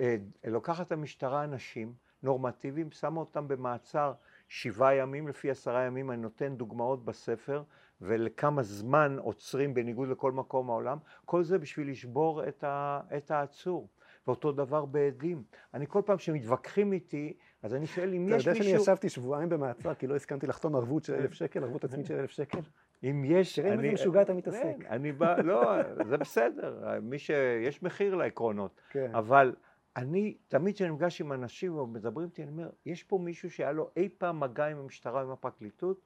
אה, 0.00 0.16
לוקחת 0.44 0.92
המשטרה 0.92 1.44
אנשים 1.44 1.94
נורמטיביים, 2.22 2.90
שמה 2.90 3.20
אותם 3.20 3.48
במעצר 3.48 4.12
שבעה 4.54 4.94
ימים 4.94 5.28
לפי 5.28 5.50
עשרה 5.50 5.82
ימים, 5.82 6.10
אני 6.10 6.22
נותן 6.22 6.56
דוגמאות 6.56 7.04
בספר, 7.04 7.62
ולכמה 8.00 8.62
זמן 8.62 9.16
עוצרים 9.18 9.74
בניגוד 9.74 10.08
לכל 10.08 10.32
מקום 10.32 10.66
בעולם, 10.66 10.98
כל 11.24 11.42
זה 11.42 11.58
בשביל 11.58 11.90
לשבור 11.90 12.48
את, 12.48 12.64
ה, 12.64 13.00
את 13.16 13.30
העצור. 13.30 13.88
ואותו 14.26 14.52
דבר 14.52 14.84
בעדים. 14.84 15.42
אני 15.74 15.86
כל 15.86 16.02
פעם 16.04 16.18
שמתווכחים 16.18 16.92
איתי, 16.92 17.36
אז 17.62 17.74
אני 17.74 17.86
שואל 17.86 18.14
אם 18.14 18.28
יש 18.28 18.32
מישהו... 18.32 18.50
אתה 18.50 18.50
יודע 18.50 18.64
שאני 18.64 18.82
ישבתי 18.82 19.08
שבועיים 19.08 19.48
במעצר 19.48 19.94
כי 19.94 20.06
לא 20.06 20.16
הסכמתי 20.16 20.46
לחתום 20.46 20.76
ערבות 20.76 21.04
של 21.04 21.14
אלף 21.14 21.32
שקל, 21.32 21.64
ערבות 21.64 21.84
עצמית 21.84 22.06
של 22.06 22.14
אלף 22.14 22.30
שקל? 22.30 22.58
אם 23.04 23.24
יש... 23.26 23.58
תראה 23.58 23.72
עם 23.72 23.80
איזה 23.80 23.92
משוגע 23.92 24.22
אתה 24.22 24.34
מתעסק. 24.34 24.62
כן, 24.62 24.86
אני 24.90 25.12
בא, 25.12 25.36
לא, 25.40 25.82
זה 26.04 26.16
בסדר, 26.16 26.98
מי 27.02 27.18
ש... 27.18 27.30
יש 27.62 27.82
מחיר 27.82 28.14
לעקרונות. 28.14 28.80
כן. 28.90 29.10
אבל 29.14 29.54
אני, 29.96 30.36
תמיד 30.48 30.74
כשאני 30.74 30.90
נפגש 30.90 31.20
עם 31.20 31.32
אנשים 31.32 31.78
ומדברים 31.78 32.26
איתי, 32.26 32.42
אני 32.42 32.50
אומר, 32.50 32.70
יש 32.86 33.02
פה 33.02 33.18
מישהו 33.18 33.50
שהיה 33.50 33.72
לו 33.72 33.90
אי 33.96 34.08
פעם 34.18 34.40
מגע 34.40 34.66
עם 34.66 34.78
המשטרה, 34.78 35.22
עם 35.22 35.30
הפרקליטות, 35.30 36.00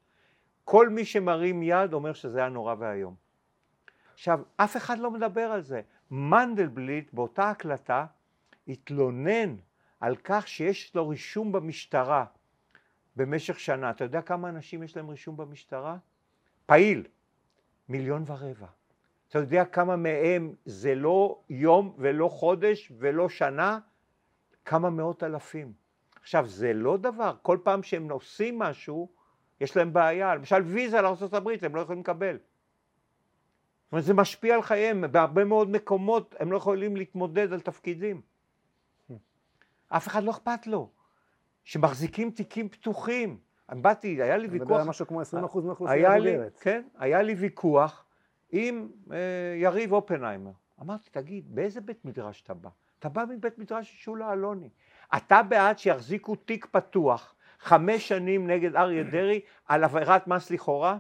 כל 0.65 0.89
מי 0.89 1.05
שמרים 1.05 1.63
יד 1.63 1.93
אומר 1.93 2.13
שזה 2.13 2.39
היה 2.39 2.49
נורא 2.49 2.75
ואיום. 2.79 3.15
עכשיו, 4.15 4.41
אף 4.57 4.77
אחד 4.77 4.99
לא 4.99 5.11
מדבר 5.11 5.41
על 5.41 5.63
זה. 5.63 5.81
מנדלבליט 6.11 7.13
באותה 7.13 7.51
הקלטה 7.51 8.07
התלונן 8.69 9.57
על 10.01 10.17
כך 10.25 10.49
שיש 10.49 10.95
לו 10.95 11.09
רישום 11.09 11.53
במשטרה 11.53 12.25
במשך 13.17 13.61
שנה. 13.61 13.91
אתה 13.91 14.05
יודע 14.05 14.23
כמה 14.23 14.49
אנשים 14.49 14.83
יש 14.83 14.97
להם 14.97 15.09
רישום 15.09 15.37
במשטרה? 15.37 15.97
פעיל, 16.67 17.07
מיליון 17.89 18.25
ורבע. 18.27 18.67
אתה 19.29 19.39
יודע 19.39 19.65
כמה 19.65 19.97
מהם 19.97 20.55
זה 20.65 20.95
לא 20.95 21.41
יום 21.51 21.95
ולא 21.99 22.29
חודש 22.29 22.93
ולא 22.99 23.29
שנה? 23.29 23.79
כמה 24.65 24.91
מאות 24.91 25.23
אלפים. 25.23 25.73
עכשיו, 26.21 26.47
זה 26.47 26.73
לא 26.73 26.97
דבר, 26.97 27.35
כל 27.43 27.59
פעם 27.63 27.83
שהם 27.83 28.11
עושים 28.11 28.59
משהו, 28.59 29.09
יש 29.61 29.77
להם 29.77 29.93
בעיה. 29.93 30.35
למשל 30.35 30.63
ויזה 30.65 31.01
לארה"ב 31.01 31.49
הם 31.63 31.77
לא 31.77 31.81
יכולים 31.81 32.01
לקבל. 32.01 32.37
זאת 32.37 33.93
אומרת, 33.93 34.05
זה 34.05 34.15
משפיע 34.15 34.55
על 34.55 34.63
חייהם, 34.63 35.05
בהרבה 35.11 35.45
מאוד 35.45 35.71
מקומות 35.71 36.35
הם 36.39 36.53
לא 36.53 36.57
יכולים 36.57 36.97
להתמודד 36.97 37.53
על 37.53 37.61
תפקידים. 37.61 38.21
אף 39.89 40.09
אחד 40.09 40.23
לא 40.23 40.31
אכפת 40.31 40.67
לו. 40.67 40.91
שמחזיקים 41.65 42.31
תיקים 42.31 42.69
פתוחים. 42.69 43.39
באתי, 43.69 44.23
היה 44.23 44.37
לי 44.37 44.49
ויכוח... 44.49 44.57
אתה 44.57 44.65
מדבר 44.65 44.81
על 44.81 44.89
משהו 44.89 45.07
כמו 45.07 45.23
20% 45.23 45.25
מהאוכלוסייה 45.35 46.15
הבוגרת. 46.15 46.59
כן, 46.61 46.83
היה 46.99 47.23
לי 47.23 47.35
ויכוח 47.35 48.08
עם 48.51 48.89
אה, 49.13 49.17
יריב 49.57 49.93
אופנהיימר. 49.93 50.51
אמרתי, 50.81 51.11
תגיד, 51.11 51.55
באיזה 51.55 51.81
בית 51.81 52.05
מדרש 52.05 52.43
אתה 52.43 52.55
בא? 52.55 52.69
אתה 52.99 53.09
בא 53.09 53.25
מבית 53.29 53.59
מדרש 53.59 54.05
שולה 54.05 54.33
אלוני. 54.33 54.69
אתה 55.17 55.43
בעד 55.43 55.79
שיחזיקו 55.79 56.35
תיק 56.35 56.67
פתוח 56.67 57.35
חמש 57.59 58.09
שנים 58.09 58.47
נגד 58.47 58.77
אריה 58.77 59.03
דרעי 59.03 59.41
על 59.67 59.85
עבירת 59.85 60.27
מס 60.27 60.51
לכאורה? 60.51 60.99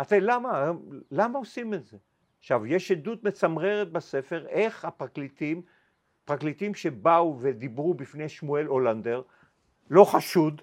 אתה 0.00 0.18
למה? 0.18 0.72
למה 1.10 1.38
עושים 1.38 1.74
את 1.74 1.84
זה? 1.84 1.96
עכשיו, 2.38 2.66
יש 2.66 2.90
עדות 2.90 3.24
מצמררת 3.24 3.92
בספר 3.92 4.46
איך 4.46 4.84
הפרקליטים, 4.84 5.62
פרקליטים 6.24 6.74
שבאו 6.74 7.36
ודיברו 7.40 7.94
בפני 7.94 8.28
שמואל 8.28 8.66
הולנדר, 8.66 9.22
לא 9.90 10.04
חשוד, 10.04 10.62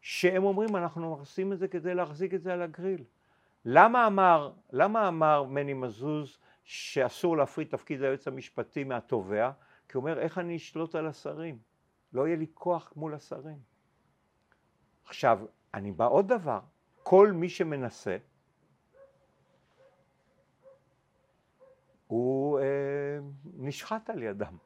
שהם 0.00 0.44
אומרים 0.44 0.76
אנחנו 0.76 1.14
עושים 1.14 1.52
את 1.52 1.58
זה 1.58 1.68
כדי 1.68 1.94
להחזיק 1.94 2.34
את 2.34 2.42
זה 2.42 2.52
על 2.52 2.62
הגריל. 2.62 3.04
למה 3.64 4.06
אמר, 4.06 4.52
למה 4.72 5.08
אמר 5.08 5.42
מני 5.44 5.74
מזוז 5.74 6.38
שאסור 6.64 7.36
להפריד 7.36 7.68
תפקיד 7.68 8.02
היועץ 8.02 8.28
המשפטי 8.28 8.84
מהתובע? 8.84 9.50
כי 9.88 9.96
הוא 9.96 10.02
אומר 10.02 10.18
איך 10.18 10.38
אני 10.38 10.56
אשלוט 10.56 10.94
על 10.94 11.06
השרים? 11.06 11.58
לא 12.12 12.26
יהיה 12.26 12.36
לי 12.36 12.46
כוח 12.54 12.92
מול 12.96 13.14
השרים. 13.14 13.58
עכשיו, 15.04 15.40
אני 15.74 15.92
בא 15.92 16.08
עוד 16.08 16.28
דבר, 16.28 16.60
כל 17.02 17.32
מי 17.32 17.48
שמנסה 17.48 18.16
הוא 22.06 22.60
אה, 22.60 22.64
נשחט 23.44 24.10
על 24.10 24.22
ידם. 24.22 24.56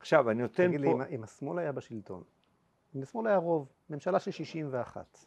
עכשיו, 0.00 0.30
אני 0.30 0.42
נותן 0.42 0.68
תגיד 0.68 0.80
פה... 0.80 0.92
תגיד 0.92 1.08
לי, 1.08 1.16
אם 1.16 1.24
השמאל 1.24 1.58
היה 1.58 1.72
בשלטון, 1.72 2.22
אם 2.96 3.02
השמאל 3.02 3.26
היה 3.26 3.36
רוב, 3.36 3.68
ממשלה 3.90 4.20
של 4.20 4.30
61, 4.30 5.18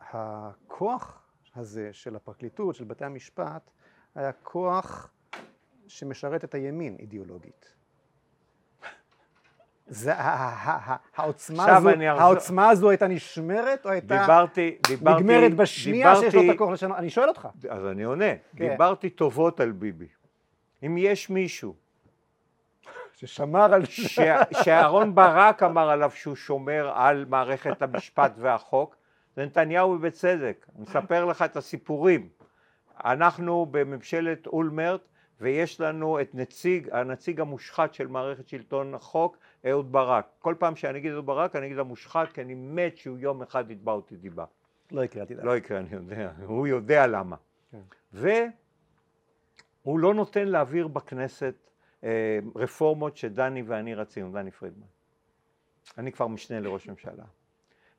והכוח 0.00 1.22
הזה 1.56 1.88
של 1.92 2.16
הפרקליטות, 2.16 2.74
של 2.74 2.84
בתי 2.84 3.04
המשפט, 3.04 3.70
היה 4.14 4.32
כוח 4.32 5.10
שמשרת 5.86 6.44
את 6.44 6.54
הימין 6.54 6.96
אידיאולוגית. 6.98 7.76
זה, 9.88 10.12
העוצמה, 11.16 11.76
הזו, 11.76 11.88
העוצמה 12.06 12.70
הזו 12.70 12.90
הייתה 12.90 13.06
נשמרת 13.06 13.86
או 13.86 13.90
הייתה 13.90 14.18
דיברתי, 14.20 14.78
דיברתי, 14.88 15.22
נגמרת 15.22 15.54
בשנייה 15.54 16.08
דיברתי, 16.08 16.30
שיש 16.30 16.34
לו 16.34 16.50
את 16.50 16.54
הכוח 16.54 16.70
לשנות? 16.70 16.98
אני 16.98 17.10
שואל 17.10 17.28
אותך. 17.28 17.48
אז 17.70 17.86
אני 17.86 18.02
עונה. 18.02 18.34
כן. 18.56 18.68
דיברתי 18.68 19.10
טובות 19.10 19.60
על 19.60 19.72
ביבי. 19.72 20.08
אם 20.86 20.98
יש 20.98 21.30
מישהו 21.30 21.74
ששמר 23.12 23.74
על... 23.74 23.84
שאהרון 24.64 25.14
ברק 25.14 25.62
אמר 25.62 25.90
עליו 25.90 26.10
שהוא 26.10 26.36
שומר 26.36 26.92
על 26.94 27.24
מערכת 27.28 27.82
המשפט 27.82 28.32
והחוק, 28.36 28.96
זה 29.36 29.44
נתניהו 29.44 29.90
ובצדק. 29.90 30.66
אני 30.74 30.82
מספר 30.82 31.24
לך 31.24 31.42
את 31.42 31.56
הסיפורים. 31.56 32.28
אנחנו 33.04 33.66
בממשלת 33.66 34.46
אולמרט 34.46 35.00
ויש 35.40 35.80
לנו 35.80 36.20
את 36.20 36.34
נציג, 36.34 36.88
הנציג 36.92 37.40
המושחת 37.40 37.94
של 37.94 38.06
מערכת 38.06 38.48
שלטון 38.48 38.94
החוק, 38.94 39.36
אהוד 39.66 39.92
ברק. 39.92 40.26
כל 40.38 40.54
פעם 40.58 40.76
שאני 40.76 40.98
אגיד 40.98 41.12
אהוד 41.12 41.26
ברק 41.26 41.56
אני 41.56 41.66
אגיד 41.66 41.78
המושחת 41.78 42.32
כי 42.32 42.40
אני 42.40 42.54
מת 42.54 42.96
שהוא 42.96 43.18
יום 43.18 43.42
אחד 43.42 43.70
יתבע 43.70 43.92
אותי 43.92 44.16
דיבה. 44.16 44.44
לא 44.90 45.04
יקרה, 45.04 45.26
תדאג. 45.26 45.44
לא 45.44 45.56
יקרה, 45.56 45.78
אני 45.78 45.88
יודע, 45.92 46.32
הוא 46.46 46.66
יודע 46.66 47.06
למה. 47.06 47.36
כן. 47.70 47.78
והוא 49.84 49.98
לא 49.98 50.14
נותן 50.14 50.48
להעביר 50.48 50.88
בכנסת 50.88 51.54
אה, 52.04 52.38
רפורמות 52.56 53.16
שדני 53.16 53.62
ואני 53.62 53.94
רצינו, 53.94 54.32
דני 54.32 54.50
פרידמן. 54.50 54.86
אני 55.98 56.12
כבר 56.12 56.26
משנה 56.26 56.60
לראש 56.60 56.88
ממשלה. 56.88 57.24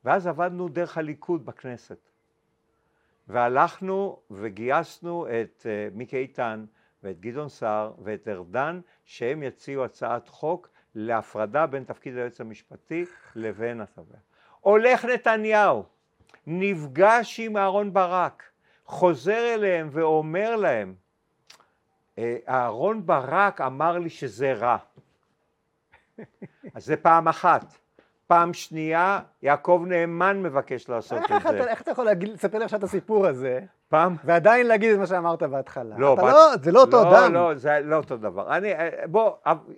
ואז 0.07 0.27
עבדנו 0.27 0.69
דרך 0.69 0.97
הליכוד 0.97 1.45
בכנסת. 1.45 2.09
והלכנו 3.27 4.19
וגייסנו 4.31 5.27
את 5.27 5.65
אה, 5.69 5.87
מיקי 5.93 6.17
איתן 6.17 6.65
ואת 7.03 7.19
גדעון 7.19 7.49
סער 7.49 7.93
ואת 8.03 8.27
ארדן 8.27 8.79
שהם 9.05 9.43
יציעו 9.43 9.83
הצעת 9.83 10.27
חוק 10.27 10.69
להפרדה 10.95 11.67
בין 11.67 11.83
תפקיד 11.83 12.17
היועץ 12.17 12.41
המשפטי 12.41 13.05
לבין 13.35 13.81
התובע. 13.81 14.17
הולך 14.59 15.05
נתניהו, 15.05 15.85
נפגש 16.47 17.39
עם 17.39 17.57
אהרון 17.57 17.93
ברק, 17.93 18.43
חוזר 18.85 19.53
אליהם 19.53 19.89
ואומר 19.91 20.55
להם, 20.55 20.95
אה, 22.17 22.37
אהרון 22.49 23.05
ברק 23.05 23.61
אמר 23.61 23.99
לי 23.99 24.09
שזה 24.09 24.53
רע. 24.53 24.77
אז 26.75 26.85
זה 26.85 26.97
פעם 26.97 27.27
אחת. 27.27 27.86
פעם 28.27 28.53
שנייה, 28.53 29.19
יעקב 29.41 29.83
נאמן 29.87 30.43
מבקש 30.43 30.89
לעשות 30.89 31.19
את 31.31 31.41
זה. 31.41 31.63
איך 31.67 31.81
אתה 31.81 31.91
יכול 31.91 32.07
לספר 32.21 32.57
לי 32.57 32.63
עכשיו 32.63 32.79
את 32.79 32.83
הסיפור 32.83 33.27
הזה? 33.27 33.59
פעם? 33.89 34.15
ועדיין 34.23 34.67
להגיד 34.67 34.93
את 34.93 34.99
מה 34.99 35.07
שאמרת 35.07 35.43
בהתחלה. 35.43 35.95
לא, 35.97 36.15
בת... 36.15 36.23
לא 36.23 36.57
זה 36.63 36.71
לא 36.71 36.81
אותו 36.81 37.03
לא, 37.03 37.25
אדם. 37.25 37.33
לא, 37.33 37.55
זה 37.55 37.79
לא 37.83 37.95
אותו 37.95 38.17
דבר. 38.17 38.57
אני, 38.57 38.73
אה, 38.73 38.89
בוא, 39.05 39.31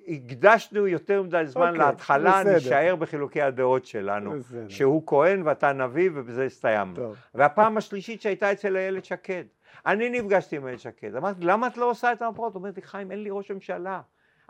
הקדשנו 0.08 0.88
יותר 0.88 1.24
מדי 1.24 1.44
זמן 1.46 1.68
אוקיי, 1.68 1.86
להתחלה, 1.86 2.42
בסדר. 2.42 2.56
נשאר 2.56 2.96
בחילוקי 2.96 3.42
הדעות 3.42 3.86
שלנו. 3.86 4.32
בסדר. 4.32 4.70
שהוא 4.70 5.04
כהן 5.08 5.42
ואתה 5.46 5.74
נביא 5.74 6.10
ובזה 6.14 6.44
הסתיים. 6.44 6.94
והפעם 7.36 7.78
השלישית 7.78 8.22
שהייתה 8.22 8.52
אצל 8.52 8.78
איילת 8.78 9.06
שקד. 9.06 9.44
אני 9.86 10.10
נפגשתי 10.10 10.56
עם 10.56 10.66
איילת 10.66 10.80
שקד, 10.80 11.16
אמרתי, 11.16 11.42
למה 11.42 11.68
את 11.68 11.78
לא 11.78 11.90
עושה 11.90 12.12
את 12.12 12.22
המפות? 12.22 12.56
אומרת 12.56 12.76
לי, 12.76 12.82
חיים, 12.82 13.12
אין 13.12 13.24
לי 13.24 13.30
ראש 13.32 13.52
ממשלה. 13.52 14.02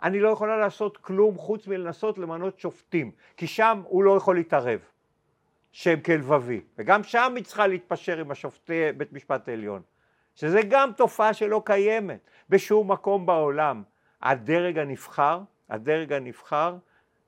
אני 0.02 0.20
לא 0.20 0.28
יכולה 0.28 0.56
לעשות 0.56 0.96
כלום 0.96 1.36
חוץ 1.38 1.66
מלנסות 1.66 2.18
למנות 2.18 2.58
שופטים, 2.58 3.10
כי 3.36 3.46
שם 3.46 3.82
הוא 3.84 4.04
לא 4.04 4.16
יכול 4.16 4.36
להתערב. 4.36 4.80
שהם 5.72 6.00
כלבבי, 6.00 6.60
וגם 6.78 7.02
שם 7.02 7.32
היא 7.36 7.44
צריכה 7.44 7.66
להתפשר 7.66 8.18
עם 8.18 8.30
השופטי 8.30 8.92
בית 8.96 9.12
משפט 9.12 9.48
העליון, 9.48 9.82
שזה 10.34 10.60
גם 10.68 10.90
תופעה 10.96 11.34
שלא 11.34 11.62
קיימת 11.64 12.30
בשום 12.48 12.92
מקום 12.92 13.26
בעולם. 13.26 13.82
הדרג 14.22 14.78
הנבחר, 14.78 15.40
הדרג 15.70 16.12
הנבחר 16.12 16.76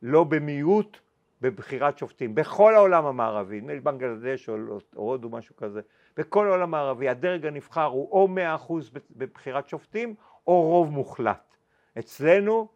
לא 0.02 0.24
במיעוט 0.24 0.96
בבחירת 1.40 1.98
שופטים, 1.98 2.34
בכל 2.34 2.74
העולם 2.74 3.06
המערבי, 3.06 3.60
נדמה 3.60 3.72
לי 3.72 3.80
בנגלדש 3.80 4.48
או 4.48 4.78
הודו 4.94 5.28
משהו 5.28 5.56
כזה, 5.56 5.80
בכל 6.16 6.46
העולם 6.46 6.74
הערבי 6.74 7.08
הדרג 7.08 7.46
הנבחר 7.46 7.84
הוא 7.84 8.08
או 8.12 8.28
מאה 8.28 8.54
אחוז 8.54 8.90
בבחירת 9.10 9.68
שופטים 9.68 10.14
או 10.46 10.62
רוב 10.62 10.90
מוחלט. 10.90 11.56
אצלנו 11.98 12.68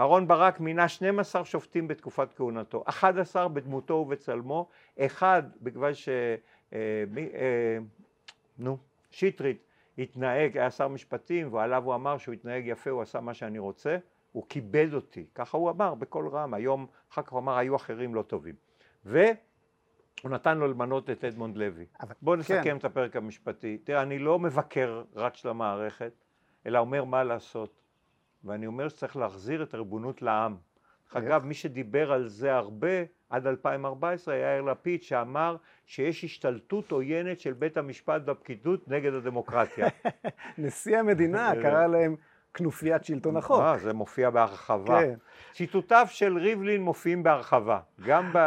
אהרן 0.00 0.28
ברק 0.28 0.60
מינה 0.60 0.88
12 0.88 1.44
שופטים 1.44 1.88
בתקופת 1.88 2.32
כהונתו, 2.36 2.82
11 2.86 3.48
בדמותו 3.48 3.94
ובצלמו, 3.94 4.68
אחד 4.98 5.42
בגלל 5.62 5.94
ש... 5.94 6.08
אה, 6.72 7.04
אה, 7.34 7.78
נו, 8.58 8.78
שטרית 9.10 9.64
התנהג, 9.98 10.58
היה 10.58 10.70
שר 10.70 10.88
משפטים 10.88 11.52
ועליו 11.52 11.84
הוא 11.84 11.94
אמר 11.94 12.18
שהוא 12.18 12.32
התנהג 12.32 12.66
יפה, 12.66 12.90
הוא 12.90 13.02
עשה 13.02 13.20
מה 13.20 13.34
שאני 13.34 13.58
רוצה, 13.58 13.96
הוא 14.32 14.44
כיבד 14.48 14.94
אותי, 14.94 15.26
ככה 15.34 15.56
הוא 15.56 15.70
אמר 15.70 15.94
בקול 15.94 16.28
רם, 16.28 16.54
היום 16.54 16.86
אחר 17.12 17.22
כך 17.22 17.32
הוא 17.32 17.38
אמר 17.38 17.56
היו 17.56 17.76
אחרים 17.76 18.14
לא 18.14 18.22
טובים. 18.22 18.54
ו... 19.06 19.24
הוא 20.22 20.30
נתן 20.30 20.58
לו 20.58 20.68
למנות 20.68 21.10
את 21.10 21.24
אדמונד 21.24 21.56
לוי. 21.56 21.86
בואו 22.22 22.36
נסכם 22.36 22.62
כן. 22.64 22.76
את 22.76 22.84
הפרק 22.84 23.16
המשפטי. 23.16 23.78
תראה, 23.78 24.02
אני 24.02 24.18
לא 24.18 24.38
מבקר 24.38 25.02
רק 25.14 25.36
של 25.36 25.48
המערכת, 25.48 26.12
אלא 26.66 26.78
אומר 26.78 27.04
מה 27.04 27.24
לעשות. 27.24 27.81
ואני 28.44 28.66
אומר 28.66 28.88
שצריך 28.88 29.16
להחזיר 29.16 29.62
את 29.62 29.74
הריבונות 29.74 30.22
לעם. 30.22 30.56
אגב, 31.14 31.44
מי 31.44 31.54
שדיבר 31.54 32.12
על 32.12 32.28
זה 32.28 32.54
הרבה 32.54 33.04
עד 33.30 33.46
2014 33.46 34.34
היה 34.34 34.52
יאיר 34.52 34.62
לפיד, 34.62 35.02
שאמר 35.02 35.56
שיש 35.86 36.24
השתלטות 36.24 36.92
עוינת 36.92 37.40
של 37.40 37.52
בית 37.52 37.76
המשפט 37.76 38.22
בפקידות 38.22 38.88
נגד 38.88 39.14
הדמוקרטיה. 39.14 39.88
נשיא 40.58 40.98
המדינה 40.98 41.52
קרא 41.62 41.86
להם 41.86 42.16
כנופיית 42.54 43.04
שלטון 43.04 43.36
החוק. 43.36 43.60
אה, 43.60 43.78
זה 43.78 43.92
מופיע 43.92 44.30
בהרחבה. 44.30 45.00
כן. 45.00 45.14
ציטוטיו 45.52 46.06
של 46.10 46.38
ריבלין 46.38 46.82
מופיעים 46.82 47.22
בהרחבה, 47.22 47.80
גם, 48.06 48.30
ב, 48.34 48.38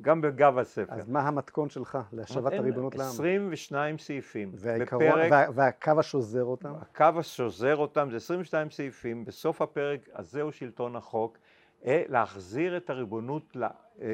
גם 0.00 0.20
בגב 0.20 0.58
הספר. 0.58 0.92
אז 0.94 1.08
מה 1.08 1.20
המתכון 1.20 1.70
שלך 1.70 1.98
להשבת 2.12 2.52
הריבונות 2.52 2.94
לעם? 2.94 3.08
22 3.08 3.98
סעיפים. 3.98 4.50
והעיקרון, 4.54 5.04
בפרק, 5.04 5.30
וה, 5.32 5.44
והקו 5.54 5.92
השוזר 5.98 6.44
אותם? 6.44 6.72
הקו 6.80 7.18
השוזר 7.18 7.76
אותם 7.76 8.08
זה 8.10 8.16
22 8.16 8.70
סעיפים, 8.70 9.24
בסוף 9.24 9.62
הפרק 9.62 10.08
הזה 10.14 10.42
הוא 10.42 10.50
שלטון 10.50 10.96
החוק, 10.96 11.38
אה, 11.84 12.02
להחזיר 12.08 12.76
את 12.76 12.90
הריבונות, 12.90 13.56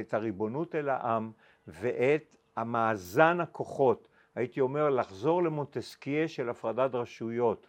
את 0.00 0.14
הריבונות 0.14 0.74
אל 0.74 0.88
העם 0.88 1.30
ואת 1.66 2.36
המאזן 2.56 3.40
הכוחות, 3.40 4.08
הייתי 4.34 4.60
אומר 4.60 4.90
לחזור 4.90 5.42
למונטסקיה 5.42 6.28
של 6.28 6.48
הפרדת 6.48 6.94
רשויות. 6.94 7.66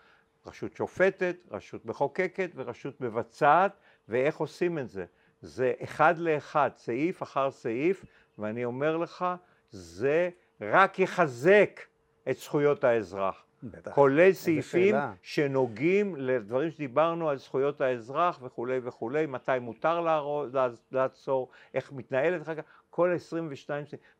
רשות 0.50 0.76
שופטת, 0.76 1.36
רשות 1.52 1.86
מחוקקת 1.86 2.52
ורשות 2.56 3.02
מבצעת, 3.02 3.72
ואיך 4.10 4.38
עושים 4.38 4.78
את 4.80 4.89
זה? 4.89 5.06
זה 5.41 5.74
אחד 5.84 6.18
לאחד, 6.18 6.70
סעיף 6.76 7.24
אחר 7.24 7.52
סעיף, 7.52 8.06
ואני 8.38 8.66
אומר 8.66 8.97
לך, 8.97 9.26
זה 9.72 10.30
רק 10.62 11.00
יחזק 11.00 11.80
את 12.30 12.38
זכויות 12.38 12.84
האזרח. 12.84 13.45
בטח. 13.64 13.91
כולל 13.91 14.34
סעיפים 14.34 14.95
שנוגעים 15.22 16.16
לדברים 16.16 16.72
שדיברנו 16.72 17.30
על 17.30 17.38
זכויות 17.38 17.82
האזרח 17.82 18.39
וכולי 18.43 18.80
וכולי, 18.84 19.26
מתי 19.26 19.60
מותר 19.62 20.24
לעצור, 20.91 21.50
איך 21.74 21.91
מתנהלת 21.91 22.41
אחר 22.41 22.56
כך, 22.56 22.64
כל 22.89 23.12
ה-22, 23.12 23.70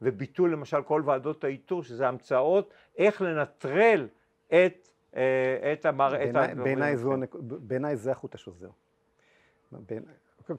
וביטול 0.02 0.52
למשל 0.52 0.82
כל 0.82 1.02
ועדות 1.06 1.44
האיתור, 1.44 1.84
שזה 1.84 2.08
המצאות, 2.08 2.74
איך 2.98 3.22
לנטרל 3.22 4.08
את 4.48 4.90
את 5.74 5.86
המראה... 5.86 6.32
בעיניי 7.42 7.96
זה 7.96 8.12
החוט 8.12 8.36
השוזר. 8.36 8.70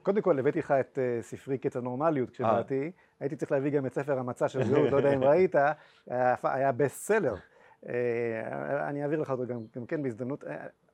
קודם 0.03 0.21
כל 0.21 0.39
הבאתי 0.39 0.59
לך 0.59 0.71
את 0.71 0.99
אה, 1.01 1.21
ספרי 1.21 1.57
קץ 1.57 1.75
הנורמליות 1.77 2.29
כשבאתי, 2.29 2.81
אה. 2.83 2.89
הייתי 3.19 3.35
צריך 3.35 3.51
להביא 3.51 3.71
גם 3.71 3.85
את 3.85 3.93
ספר 3.93 4.19
המצע 4.19 4.47
של 4.47 4.63
זהות, 4.63 4.91
לא 4.91 4.97
יודע 4.97 5.13
אם 5.13 5.23
ראית, 5.29 5.55
היה 6.43 6.71
בסט 6.71 7.07
סלר. 7.07 7.35
אני 8.87 9.03
אעביר 9.03 9.21
לך 9.21 9.29
אותו 9.29 9.43
גם 9.75 9.85
כן 9.87 10.03
בהזדמנות. 10.03 10.43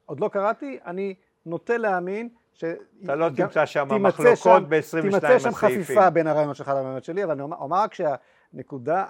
עוד 0.05 0.19
לא 0.19 0.29
קראתי, 0.29 0.79
אני 0.85 1.15
נוטה 1.45 1.77
להאמין 1.77 2.29
ש... 2.53 2.63
אתה 3.03 3.15
לא 3.15 3.29
תמצא 3.29 3.65
שם 3.65 3.87
מחלוקות 4.03 4.69
ב-22 4.69 4.77
הסעיפים. 4.77 5.11
תימצא 5.11 5.39
שם 5.39 5.51
חפיפה 5.51 6.09
בין 6.09 6.27
הרעיונות 6.27 6.55
שלך 6.55 6.67
לרעיונות 6.67 7.03
שלי, 7.03 7.23
אבל 7.23 7.31
אני 7.31 7.41
אומר 7.41 7.77
רק 7.77 7.93
שהנקודה 7.93 9.05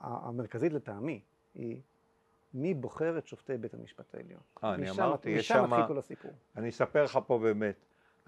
המרכזית 0.00 0.72
לטעמי 0.72 1.20
היא 1.54 1.80
מי 2.54 2.74
בוחר 2.74 3.18
את 3.18 3.26
שופטי 3.26 3.56
בית 3.56 3.74
המשפט 3.74 4.14
העליון. 4.14 4.40
אה, 4.64 4.74
אני 4.74 4.90
אמרתי, 4.90 5.30
יש 5.30 5.48
שם... 5.48 5.54
משם 5.54 5.70
מתחיל 5.70 5.86
כל 5.86 5.98
הסיפור. 5.98 6.32
אני 6.56 6.68
אספר 6.68 7.04
לך 7.04 7.18
פה 7.26 7.38
באמת. 7.38 7.76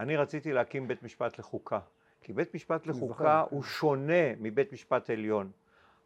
אני 0.00 0.16
רציתי 0.16 0.52
להקים 0.52 0.88
בית 0.88 1.02
משפט 1.02 1.38
לחוקה. 1.38 1.80
כי 2.20 2.32
בית 2.32 2.54
משפט 2.54 2.86
לחוקה 2.86 3.44
הוא 3.50 3.62
שונה 3.62 4.34
מבית 4.40 4.72
משפט 4.72 5.10
עליון. 5.10 5.50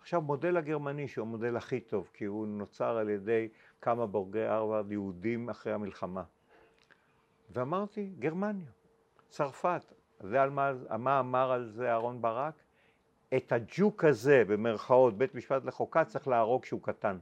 עכשיו, 0.00 0.20
מודל 0.20 0.56
הגרמני, 0.56 1.08
שהוא 1.08 1.26
המודל 1.26 1.56
הכי 1.56 1.80
טוב, 1.80 2.10
כי 2.14 2.24
הוא 2.24 2.46
נוצר 2.46 2.96
על 2.96 3.08
ידי 3.08 3.48
כמה 3.80 4.06
בורגי 4.06 4.42
הרווארד 4.42 4.92
יהודים 4.92 5.48
אחרי 5.48 5.72
המלחמה. 5.72 6.22
ואמרתי, 7.50 8.10
גרמניה, 8.18 8.66
צרפת. 9.28 9.82
זה 10.20 10.42
על 10.42 10.50
מה, 10.50 10.72
מה 10.98 11.20
אמר 11.20 11.52
על 11.52 11.70
זה 11.70 11.90
אהרן 11.90 12.22
ברק? 12.22 12.54
את 13.36 13.52
הג'וק 13.52 14.04
הזה, 14.04 14.42
במרכאות, 14.46 15.18
בית 15.18 15.34
משפט 15.34 15.64
לחוקה, 15.64 16.04
צריך 16.04 16.28
להרוג 16.28 16.62
כשהוא 16.62 16.82
קטן. 16.82 17.18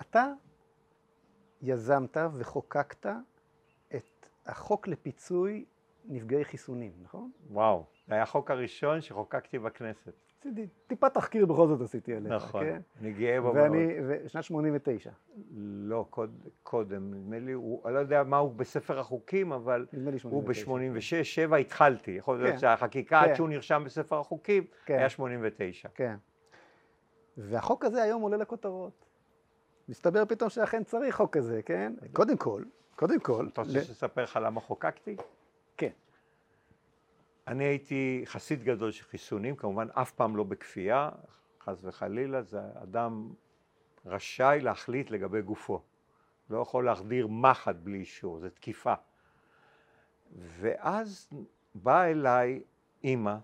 אתה 0.00 0.32
יזמת 1.62 2.16
וחוקקת 2.32 3.06
את 3.96 4.26
החוק 4.46 4.88
לפיצוי 4.88 5.64
נפגעי 6.04 6.44
חיסונים, 6.44 6.92
נכון? 7.02 7.30
וואו, 7.50 7.84
זה 8.08 8.14
היה 8.14 8.22
החוק 8.22 8.50
הראשון 8.50 9.00
שחוקקתי 9.00 9.58
בכנסת. 9.58 10.12
טיפה 10.86 11.10
תחקיר 11.10 11.46
בכל 11.46 11.68
זאת 11.68 11.80
עשיתי 11.80 12.14
עליך, 12.14 12.32
נכון, 12.32 12.64
כן? 12.64 12.80
אני 13.00 13.12
גאה 13.12 13.40
בו 13.40 13.54
ואני, 13.54 14.00
מאוד. 14.00 14.28
שנת 14.28 14.44
89. 14.44 15.10
לא, 15.56 16.06
קוד, 16.10 16.48
קודם, 16.62 17.14
נדמה 17.14 17.38
לי, 17.38 17.52
הוא, 17.52 17.82
אני 17.86 17.94
לא 17.94 17.98
יודע 17.98 18.22
מה 18.22 18.36
הוא 18.36 18.54
בספר 18.54 18.98
החוקים, 18.98 19.52
אבל 19.52 19.86
הוא 20.22 20.42
ב-86, 20.42 21.24
7 21.24 21.56
התחלתי. 21.56 22.10
יכול 22.10 22.38
להיות 22.38 22.52
כן, 22.52 22.58
שהחקיקה 22.58 23.22
כן. 23.24 23.30
עד 23.30 23.34
שהוא 23.36 23.48
נרשם 23.48 23.82
בספר 23.86 24.20
החוקים 24.20 24.64
כן. 24.84 24.98
היה 24.98 25.08
89. 25.08 25.88
כן. 25.94 26.16
והחוק 27.36 27.84
הזה 27.84 28.02
היום 28.02 28.22
עולה 28.22 28.36
לכותרות. 28.36 29.05
מסתבר 29.88 30.24
פתאום 30.24 30.50
שאכן 30.50 30.84
צריך 30.84 31.16
חוק 31.16 31.36
כזה, 31.36 31.62
כן? 31.62 31.92
קודם 32.12 32.36
כל, 32.36 32.62
קודם 32.96 33.20
כל... 33.20 33.48
אתה 33.52 33.60
רוצה 33.60 33.84
שנספר 33.84 34.22
לך 34.22 34.38
למה 34.42 34.60
חוקקתי? 34.60 35.16
כן. 35.76 35.90
אני 37.46 37.64
הייתי 37.64 38.22
חסיד 38.26 38.64
גדול 38.64 38.90
של 38.90 39.04
חיסונים, 39.04 39.56
כמובן 39.56 39.88
אף 39.92 40.12
פעם 40.12 40.36
לא 40.36 40.44
בכפייה, 40.44 41.10
חס 41.60 41.78
וחלילה, 41.84 42.42
זה 42.42 42.60
אדם 42.82 43.32
רשאי 44.06 44.60
להחליט 44.60 45.10
לגבי 45.10 45.42
גופו. 45.42 45.82
לא 46.50 46.58
יכול 46.58 46.84
להחדיר 46.84 47.26
מחט 47.26 47.76
בלי 47.76 47.98
אישור, 47.98 48.38
זה 48.38 48.50
תקיפה. 48.50 48.94
ואז 50.36 51.28
באה 51.74 52.10
אליי 52.10 52.62
אימא, 53.04 53.36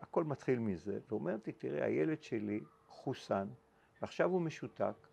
הכל 0.00 0.24
מתחיל 0.24 0.58
מזה, 0.58 0.98
ואומרת 1.08 1.46
לי, 1.46 1.52
תראה, 1.52 1.84
הילד 1.84 2.22
שלי 2.22 2.60
חוסן, 2.88 3.48
ועכשיו 4.02 4.30
הוא 4.30 4.40
משותק, 4.40 5.05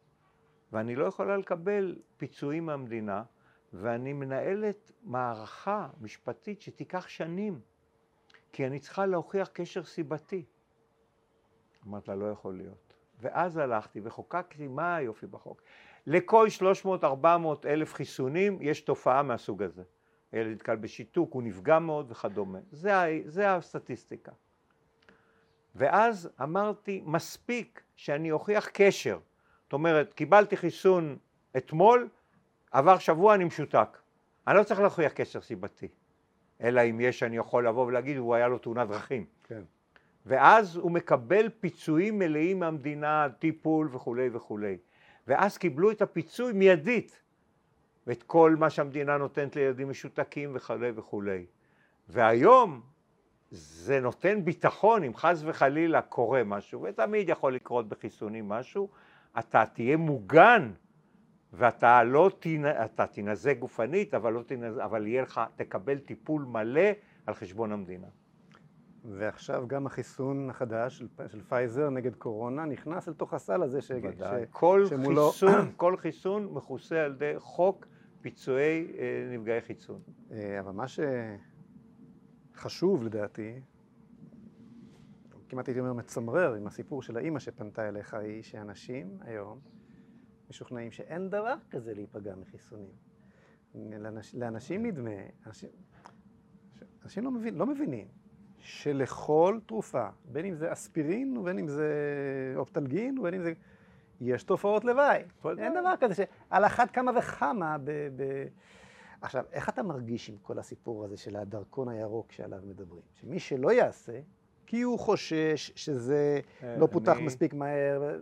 ואני 0.74 0.96
לא 0.96 1.06
יכולה 1.06 1.38
לקבל 1.38 1.96
פיצויים 2.18 2.66
מהמדינה, 2.66 3.24
ואני 3.74 4.14
מנהלת 4.14 4.92
מערכה 5.04 5.88
משפטית 6.02 6.62
שתיקח 6.62 7.08
שנים, 7.08 7.60
כי 8.54 8.68
אני 8.68 8.80
צריכה 8.80 9.06
להוכיח 9.06 9.50
קשר 9.54 9.84
סיבתי. 9.84 10.46
אמרת 11.88 12.08
לה, 12.08 12.16
לא 12.16 12.26
יכול 12.26 12.58
להיות. 12.58 12.94
ואז 13.20 13.58
הלכתי 13.58 14.00
וחוקקתי, 14.04 14.68
מה 14.68 14.96
היופי 14.96 15.28
בחוק? 15.28 15.62
לכל 16.08 16.48
300-400 16.86 17.26
אלף 17.66 17.94
חיסונים 17.94 18.58
יש 18.62 18.82
תופעה 18.82 19.24
מהסוג 19.24 19.64
הזה. 19.64 19.84
הילד 20.32 20.52
נתקל 20.52 20.76
בשיתוק, 20.76 21.34
הוא 21.34 21.44
נפגע 21.44 21.80
מאוד 21.80 22.12
וכדומה. 22.12 22.60
זה, 22.72 22.94
זה 23.26 23.56
הסטטיסטיקה. 23.56 24.32
ואז 25.76 26.30
אמרתי, 26.44 27.02
מספיק 27.06 27.84
שאני 27.96 28.32
אוכיח 28.32 28.70
קשר. 28.74 29.20
זאת 29.74 29.78
אומרת, 29.78 30.14
קיבלתי 30.14 30.58
חיסון 30.58 31.18
אתמול, 31.58 32.08
עבר 32.72 32.98
שבוע 32.98 33.36
אני 33.36 33.44
משותק. 33.44 33.98
אני 34.48 34.58
לא 34.58 34.64
צריך 34.64 34.80
להוכיח 34.80 35.12
קשר 35.12 35.42
סיבתי, 35.42 35.88
אלא 36.62 36.82
אם 36.90 37.00
יש, 37.00 37.24
אני 37.24 37.38
יכול 37.38 37.68
לבוא 37.68 37.86
ולהגיד, 37.86 38.18
הוא 38.18 38.36
היה 38.36 38.48
לו 38.48 38.58
תאונת 38.58 38.88
דרכים. 38.88 39.26
כן. 39.44 39.62
ואז 40.26 40.76
הוא 40.76 40.92
מקבל 40.92 41.50
פיצויים 41.60 42.20
מלאים 42.20 42.60
מהמדינה, 42.60 43.28
טיפול 43.40 43.90
וכולי 43.92 44.30
וכולי. 44.34 44.78
ואז 45.28 45.58
קיבלו 45.58 45.92
את 45.92 46.02
הפיצוי 46.02 46.54
מיידית, 46.54 47.22
ואת 48.08 48.24
כל 48.24 48.56
מה 48.60 48.70
שהמדינה 48.70 49.18
נותנת 49.18 49.56
לילדים 49.56 49.90
משותקים 49.90 50.52
וכולי 50.56 50.92
וכולי. 50.96 51.46
והיום 52.10 52.82
זה 53.52 54.00
נותן 54.00 54.46
ביטחון 54.46 55.04
אם 55.04 55.16
חס 55.16 55.42
וחלילה 55.46 56.02
קורה 56.02 56.44
משהו, 56.44 56.82
ותמיד 56.82 57.30
יכול 57.30 57.56
לקרות 57.56 57.90
בחיסונים 57.90 58.50
משהו, 58.50 58.90
אתה 59.40 59.64
תהיה 59.74 59.98
מוגן 59.98 60.72
ואתה 61.54 62.04
לא 62.04 62.32
תנ... 62.40 62.66
אתה 62.66 63.08
תנזק 63.08 63.58
גופנית, 63.60 64.14
אבל, 64.14 64.34
לא 64.34 64.42
תנז... 64.42 64.78
אבל 64.78 65.08
יהיה 65.08 65.22
לך, 65.22 65.42
תקבל 65.56 65.98
טיפול 65.98 66.44
מלא 66.44 66.90
על 67.26 67.34
חשבון 67.34 67.72
המדינה. 67.72 68.08
ועכשיו 69.06 69.68
גם 69.68 69.86
החיסון 69.86 70.50
החדש 70.50 70.98
של, 70.98 71.08
של 71.28 71.42
פייזר 71.42 71.90
נגד 71.90 72.16
קורונה 72.16 72.66
נכנס 72.66 73.08
לתוך 73.08 73.34
הסל 73.34 73.64
הזה 73.64 73.82
ש... 73.82 73.92
ש... 73.92 73.92
כל, 74.52 74.86
שמולו... 74.90 75.30
חיסון, 75.30 75.72
כל 75.78 75.98
חיסון 75.98 76.46
מכוסה 76.54 77.02
על 77.02 77.12
ידי 77.12 77.34
חוק 77.38 77.86
פיצויי 78.22 78.88
אה, 78.98 79.28
נפגעי 79.38 79.62
חיסון. 79.62 80.02
אה, 80.32 80.60
אבל 80.60 80.72
מה 80.72 80.86
שחשוב 82.54 83.04
לדעתי 83.04 83.60
כמעט 85.54 85.68
הייתי 85.68 85.80
אומר 85.80 85.94
מצמרר 85.94 86.54
עם 86.54 86.68
הסיפור 86.68 87.02
של 87.02 87.18
האימא 87.18 87.40
שפנתה 87.40 87.88
אליך 87.88 88.14
היא 88.14 88.44
שאנשים 88.44 89.18
היום 89.22 89.60
משוכנעים 90.50 90.92
שאין 90.92 91.30
דבר 91.30 91.56
כזה 91.72 91.94
להיפגע 91.94 92.36
מחיסונים. 92.36 92.92
לאנש, 93.76 94.36
לאנשים 94.36 94.86
נדמה, 94.86 95.12
אנשים, 95.48 95.70
אנשים 97.04 97.24
לא, 97.24 97.32
מבין, 97.32 97.56
לא 97.56 97.66
מבינים 97.66 98.08
שלכל 98.58 99.60
תרופה, 99.66 100.08
בין 100.26 100.46
אם 100.46 100.56
זה 100.56 100.74
אספירין 100.74 101.38
ובין 101.38 101.60
אם 101.60 101.68
זה 101.68 101.94
אופטלגין 102.56 103.20
ובין 103.20 103.34
אם 103.34 103.44
זה... 103.44 103.54
יש 104.22 104.44
תופעות 104.44 104.86
לוואי. 104.86 105.24
אין 105.58 105.74
דבר 105.82 105.94
כזה 106.00 106.14
שעל 106.14 106.66
אחת 106.66 106.92
כמה 106.92 107.12
וכמה 107.18 107.78
ב... 107.78 107.92
ב... 107.92 108.48
עכשיו, 109.22 109.46
איך 109.52 109.70
אתה 109.70 109.84
מרגיש 109.84 110.30
עם 110.30 110.38
כל 110.42 110.60
הסיפור 110.60 111.06
הזה 111.06 111.18
של 111.18 111.36
הדרכון 111.36 111.90
הירוק 111.90 112.32
שעליו 112.32 112.60
מדברים? 112.66 113.04
שמי 113.14 113.40
שלא 113.40 113.72
יעשה, 113.72 114.20
כי 114.66 114.82
הוא 114.82 115.00
חושש 115.00 115.72
שזה 115.76 116.40
אה, 116.64 116.78
לא 116.78 116.88
פותח 116.92 117.18
אני... 117.18 117.26
מספיק 117.26 117.54
מהר. 117.54 118.20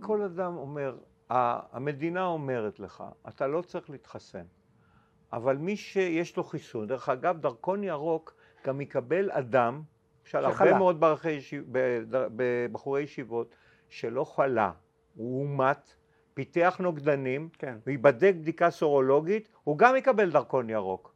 כל 0.00 0.22
אדם 0.22 0.56
אומר, 0.56 0.96
המדינה 1.30 2.26
אומרת 2.26 2.80
לך, 2.80 3.04
אתה 3.28 3.46
לא 3.46 3.62
צריך 3.62 3.90
להתחסן, 3.90 4.44
אבל 5.32 5.56
מי 5.56 5.76
שיש 5.76 6.36
לו 6.36 6.44
חיסון, 6.44 6.86
דרך 6.86 7.08
אגב, 7.08 7.40
דרכון 7.40 7.84
ירוק 7.84 8.34
גם 8.66 8.80
יקבל 8.80 9.30
אדם, 9.30 9.82
למשל 10.24 10.44
הרבה 10.44 10.78
מאוד 10.78 11.04
בחורי 12.72 13.02
ישיבות, 13.02 13.54
שלא 13.88 14.24
חלה, 14.24 14.72
הוא 15.14 15.42
אומת, 15.42 15.94
פיתח 16.34 16.76
נוגדנים, 16.80 17.48
כן. 17.58 17.78
וייבדק 17.86 18.34
בדיקה 18.40 18.70
סורולוגית, 18.70 19.48
הוא 19.64 19.78
גם 19.78 19.96
יקבל 19.96 20.30
דרכון 20.30 20.70
ירוק. 20.70 21.14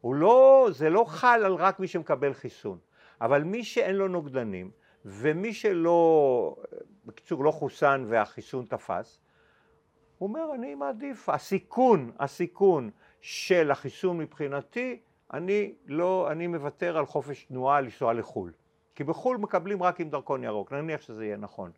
הוא 0.00 0.14
לא, 0.14 0.68
זה 0.72 0.90
לא 0.90 1.04
חל 1.08 1.42
על 1.44 1.54
רק 1.54 1.80
מי 1.80 1.88
שמקבל 1.88 2.32
חיסון, 2.32 2.78
אבל 3.20 3.42
מי 3.42 3.64
שאין 3.64 3.96
לו 3.96 4.08
נוגדנים, 4.08 4.70
ומי 5.04 5.54
שלא, 5.54 6.56
בקיצור, 7.04 7.44
לא 7.44 7.50
חוסן 7.50 8.04
והחיסון 8.08 8.64
תפס, 8.68 9.20
הוא 10.18 10.28
אומר, 10.28 10.54
אני 10.54 10.74
מעדיף, 10.74 11.28
הסיכון, 11.28 12.10
הסיכון 12.18 12.90
של 13.20 13.70
החיסון 13.70 14.18
מבחינתי, 14.18 15.00
אני 15.32 15.74
לא, 15.86 16.28
אני 16.30 16.46
מוותר 16.46 16.98
על 16.98 17.06
חופש 17.06 17.44
תנועה 17.44 17.80
לנסוע 17.80 18.12
לחו"ל. 18.12 18.52
כי 18.94 19.04
בחו"ל 19.04 19.36
מקבלים 19.36 19.82
רק 19.82 20.00
עם 20.00 20.10
דרכון 20.10 20.44
ירוק, 20.44 20.72
נניח 20.72 21.02
שזה 21.02 21.24
יהיה 21.24 21.36
נכון. 21.36 21.70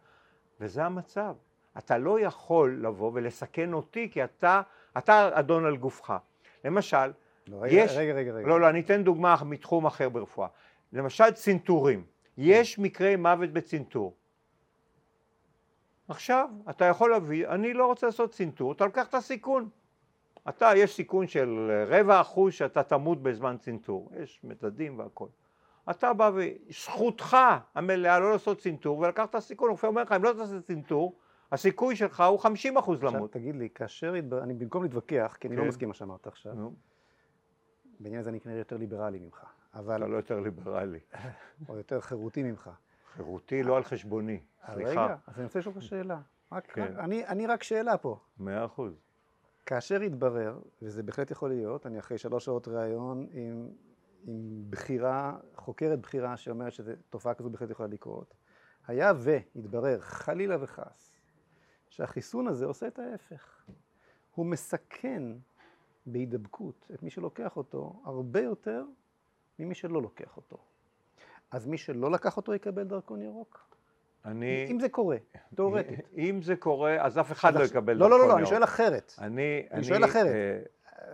וזה 0.60 0.84
המצב. 0.84 1.34
אתה 1.78 1.98
לא 1.98 2.20
יכול 2.20 2.78
לבוא 2.82 3.10
ולסכן 3.14 3.72
אותי 3.72 4.08
כי 4.10 4.24
אתה, 4.24 4.62
אתה 4.98 5.30
אדון 5.32 5.64
על 5.64 5.76
גופך. 5.76 6.14
למשל, 6.64 7.12
לא, 7.46 7.56
רגע, 7.60 7.74
יש... 7.74 7.92
רגע, 7.96 8.12
רגע, 8.12 8.32
רגע. 8.32 8.48
לא, 8.48 8.60
לא, 8.60 8.68
אני 8.68 8.80
אתן 8.80 9.04
דוגמה 9.04 9.36
מתחום 9.46 9.86
אחר 9.86 10.08
ברפואה. 10.08 10.48
למשל 10.92 11.30
צנתורים. 11.30 12.04
יש 12.36 12.78
מקרי 12.78 13.16
מוות 13.16 13.50
בצנתור. 13.50 14.16
עכשיו, 16.08 16.48
אתה 16.70 16.84
יכול 16.84 17.10
להביא, 17.10 17.48
אני 17.48 17.72
לא 17.72 17.86
רוצה 17.86 18.06
לעשות 18.06 18.30
צנתור, 18.30 18.72
אתה 18.72 18.84
לוקח 18.84 19.08
את 19.08 19.14
הסיכון. 19.14 19.68
אתה, 20.48 20.70
יש 20.76 20.94
סיכון 20.94 21.26
של 21.26 21.70
רבע 21.86 22.20
אחוז 22.20 22.52
שאתה 22.52 22.82
תמות 22.82 23.22
בזמן 23.22 23.56
צנתור, 23.60 24.10
יש 24.22 24.40
מדדים 24.44 24.98
והכל. 24.98 25.26
אתה 25.90 26.12
בא 26.12 26.30
וזכותך 26.34 27.36
המלאה 27.74 28.18
לא 28.18 28.32
לעשות 28.32 28.58
צנתור 28.58 28.98
ולקח 28.98 29.24
את 29.24 29.34
הסיכון, 29.34 29.68
הרופא 29.68 29.86
אומר 29.86 30.02
לך 30.02 30.12
אם 30.12 30.24
לא 30.24 30.32
תעשה 30.32 30.60
צנתור 30.60 31.18
הסיכוי 31.52 31.96
שלך 31.96 32.20
הוא 32.20 32.38
50 32.38 32.76
אחוז 32.76 33.02
למות. 33.02 33.14
עכשיו 33.14 33.28
תגיד 33.28 33.56
לי, 33.56 33.68
כאשר, 33.74 34.14
אני 34.42 34.54
במקום 34.54 34.82
להתווכח, 34.82 35.36
כי 35.40 35.48
אני 35.48 35.56
לא 35.56 35.62
כן. 35.62 35.68
מסכים 35.68 35.88
מה 35.88 35.94
שאמרת 35.94 36.26
עכשיו, 36.26 36.54
בעניין 38.00 38.20
הזה 38.20 38.30
אני 38.30 38.40
כנראה 38.40 38.58
יותר 38.58 38.76
ליברלי 38.76 39.18
ממך, 39.18 39.44
אבל... 39.74 39.96
אתה 39.96 40.06
לא 40.06 40.16
יותר 40.16 40.40
ליברלי. 40.40 41.00
או 41.68 41.76
יותר 41.76 42.00
חירותי 42.00 42.42
ממך. 42.42 42.70
חירותי 43.12 43.62
לא 43.62 43.76
על 43.76 43.84
חשבוני, 43.84 44.40
סליחה. 44.66 44.90
רגע, 44.90 45.16
אז 45.26 45.36
אני 45.36 45.44
רוצה 45.44 45.58
לשאול 45.58 45.74
אותך 45.74 45.86
שאלה. 45.86 46.20
כן. 46.62 46.96
אני 47.26 47.46
רק 47.46 47.62
שאלה 47.62 47.98
פה. 47.98 48.18
מאה 48.38 48.64
אחוז. 48.64 49.00
כאשר 49.66 50.00
התברר, 50.00 50.58
וזה 50.82 51.02
בהחלט 51.02 51.30
יכול 51.30 51.48
להיות, 51.48 51.86
אני 51.86 51.98
אחרי 51.98 52.18
שלוש 52.18 52.44
שעות 52.44 52.68
ראיון 52.68 53.26
עם 53.32 53.68
עם 54.24 54.64
בחירה, 54.70 55.36
חוקרת 55.56 56.00
בחירה 56.00 56.36
שאומרת 56.36 56.72
שתופעה 56.72 57.34
כזו 57.34 57.50
בהחלט 57.50 57.70
יכולה 57.70 57.88
לקרות. 57.88 58.34
היה 58.86 59.12
והתברר, 59.16 60.00
חלילה 60.00 60.56
וחס, 60.60 61.14
שהחיסון 61.88 62.46
הזה 62.48 62.66
עושה 62.66 62.86
את 62.86 62.98
ההפך. 62.98 63.64
הוא 64.34 64.46
מסכן 64.46 65.22
בהידבקות 66.06 66.88
את 66.94 67.02
מי 67.02 67.10
שלוקח 67.10 67.56
אותו 67.56 68.02
הרבה 68.04 68.40
יותר 68.40 68.84
ממי 69.64 69.74
שלא 69.74 70.02
לוקח 70.02 70.36
אותו. 70.36 70.56
אז 71.50 71.66
מי 71.66 71.78
שלא 71.78 72.10
לקח 72.10 72.36
אותו 72.36 72.54
יקבל 72.54 72.84
דרכון 72.84 73.22
ירוק? 73.22 73.68
אני... 74.24 74.66
אם 74.70 74.80
זה 74.80 74.88
קורה, 74.88 75.16
תאורטית. 75.54 76.00
אם 76.18 76.42
זה 76.42 76.56
קורה, 76.56 77.06
אז 77.06 77.18
אף 77.18 77.32
אחד 77.32 77.54
לא 77.54 77.64
יקבל 77.64 77.98
דרכון 77.98 78.10
ירוק. 78.10 78.20
לא, 78.20 78.28
לא, 78.28 78.28
לא, 78.28 78.38
אני 78.38 78.46
שואל 78.46 78.64
אחרת. 78.64 79.14
אני... 79.18 79.66
אני 79.70 79.84
שואל 79.84 80.04
אחרת. 80.04 80.26
אה, 80.26 80.60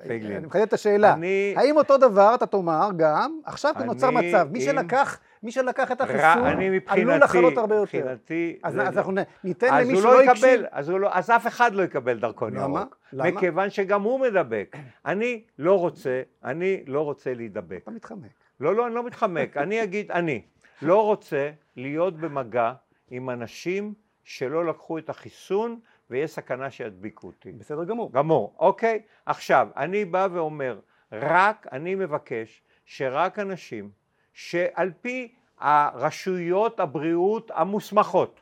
פייגלין. 0.07 0.37
אני 0.37 0.47
מחדד 0.47 0.63
את 0.63 0.73
השאלה. 0.73 1.13
אני... 1.15 1.55
האם 1.57 1.77
אותו 1.77 1.97
דבר 1.97 2.35
אתה 2.35 2.47
תאמר 2.47 2.89
גם, 2.97 3.41
עכשיו 3.45 3.73
אני... 3.77 3.87
נוצר 3.87 4.11
מצב, 4.11 4.49
מי 4.51 4.61
שלקח, 4.61 5.19
מי 5.43 5.53
שלקח 5.53 5.93
את 5.93 6.01
החיסון, 6.01 6.47
עלול 6.87 7.15
לחלות 7.15 7.59
הרבה 7.59 7.75
יותר. 7.75 7.99
מבחינתי... 7.99 8.59
אז, 8.63 8.79
אז 8.81 8.99
אנחנו 8.99 9.13
ניתן 9.45 9.81
למי 9.81 9.97
שלא 9.97 10.15
לא 10.15 10.31
הקשיב. 10.31 10.61
אז, 10.71 10.91
לא, 10.91 11.09
אז 11.13 11.31
אף 11.31 11.47
אחד 11.47 11.75
לא 11.75 11.83
יקבל 11.83 12.19
דרכון 12.19 12.55
למה? 12.55 12.81
ירוק. 12.81 12.97
למה? 13.13 13.31
מכיוון 13.31 13.71
שגם 13.71 14.03
הוא 14.03 14.21
מדבק. 14.21 14.77
אני 15.07 15.43
לא 15.59 15.79
רוצה, 15.79 16.23
אני 16.45 16.83
לא 16.87 17.01
רוצה 17.01 17.35
להידבק. 17.35 17.81
אתה 17.83 17.91
מתחמק. 17.91 18.31
לא, 18.61 18.75
לא, 18.75 18.87
אני 18.87 18.95
לא 18.95 19.07
מתחמק. 19.07 19.57
אני 19.57 19.83
אגיד, 19.83 20.11
אני 20.11 20.43
לא 20.83 21.05
רוצה 21.05 21.51
להיות 21.77 22.17
במגע 22.17 22.73
עם 23.11 23.31
אנשים 23.31 23.95
שלא 24.25 24.67
לקחו 24.67 24.99
את 24.99 25.11
החיסון 25.11 25.79
ויש 26.11 26.31
סכנה 26.31 26.71
שידביקו 26.71 27.27
אותי. 27.27 27.53
בסדר 27.53 27.85
גמור. 27.85 28.13
גמור, 28.13 28.55
אוקיי? 28.59 29.03
עכשיו, 29.27 29.69
אני 29.77 30.05
בא 30.05 30.29
ואומר, 30.33 30.79
רק, 31.13 31.67
אני 31.73 31.95
מבקש 31.95 32.63
שרק 32.85 33.39
אנשים 33.39 33.91
שעל 34.33 34.91
פי 35.01 35.35
הרשויות 35.59 36.81
הבריאות 36.81 37.51
המוסמכות, 37.55 38.41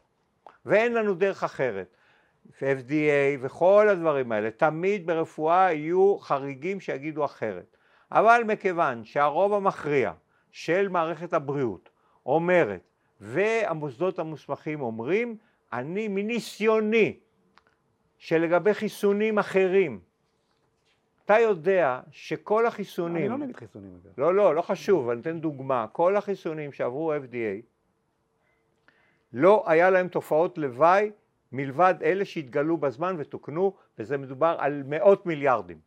ואין 0.66 0.92
לנו 0.94 1.14
דרך 1.14 1.44
אחרת, 1.44 1.96
FDA 2.58 3.40
וכל 3.40 3.88
הדברים 3.88 4.32
האלה, 4.32 4.50
תמיד 4.50 5.06
ברפואה 5.06 5.72
יהיו 5.72 6.18
חריגים 6.18 6.80
שיגידו 6.80 7.24
אחרת. 7.24 7.76
אבל 8.12 8.42
מכיוון 8.46 9.04
שהרוב 9.04 9.54
המכריע 9.54 10.12
של 10.50 10.88
מערכת 10.88 11.32
הבריאות 11.32 11.90
אומרת, 12.26 12.80
והמוסדות 13.20 14.18
המוסמכים 14.18 14.80
אומרים, 14.80 15.36
אני 15.72 16.08
מניסיוני 16.08 17.18
שלגבי 18.18 18.74
חיסונים 18.74 19.38
אחרים, 19.38 20.00
אתה 21.24 21.38
יודע 21.38 22.00
שכל 22.10 22.66
החיסונים... 22.66 23.16
אני 23.16 23.28
לא 23.28 23.46
נגד 23.46 23.56
חיסונים. 23.56 23.98
לא, 24.18 24.34
לא, 24.34 24.54
לא 24.54 24.62
חשוב, 24.62 25.10
אני 25.10 25.20
אתן 25.20 25.40
דוגמה. 25.40 25.86
כל 25.92 26.16
החיסונים 26.16 26.72
שעברו 26.72 27.14
FDA, 27.14 27.62
לא 29.32 29.64
היה 29.66 29.90
להם 29.90 30.08
תופעות 30.08 30.58
לוואי 30.58 31.10
מלבד 31.52 31.94
אלה 32.02 32.24
שהתגלו 32.24 32.76
בזמן 32.76 33.16
ותוקנו, 33.18 33.74
וזה 33.98 34.16
מדובר 34.18 34.56
על 34.58 34.82
מאות 34.86 35.26
מיליארדים. 35.26 35.78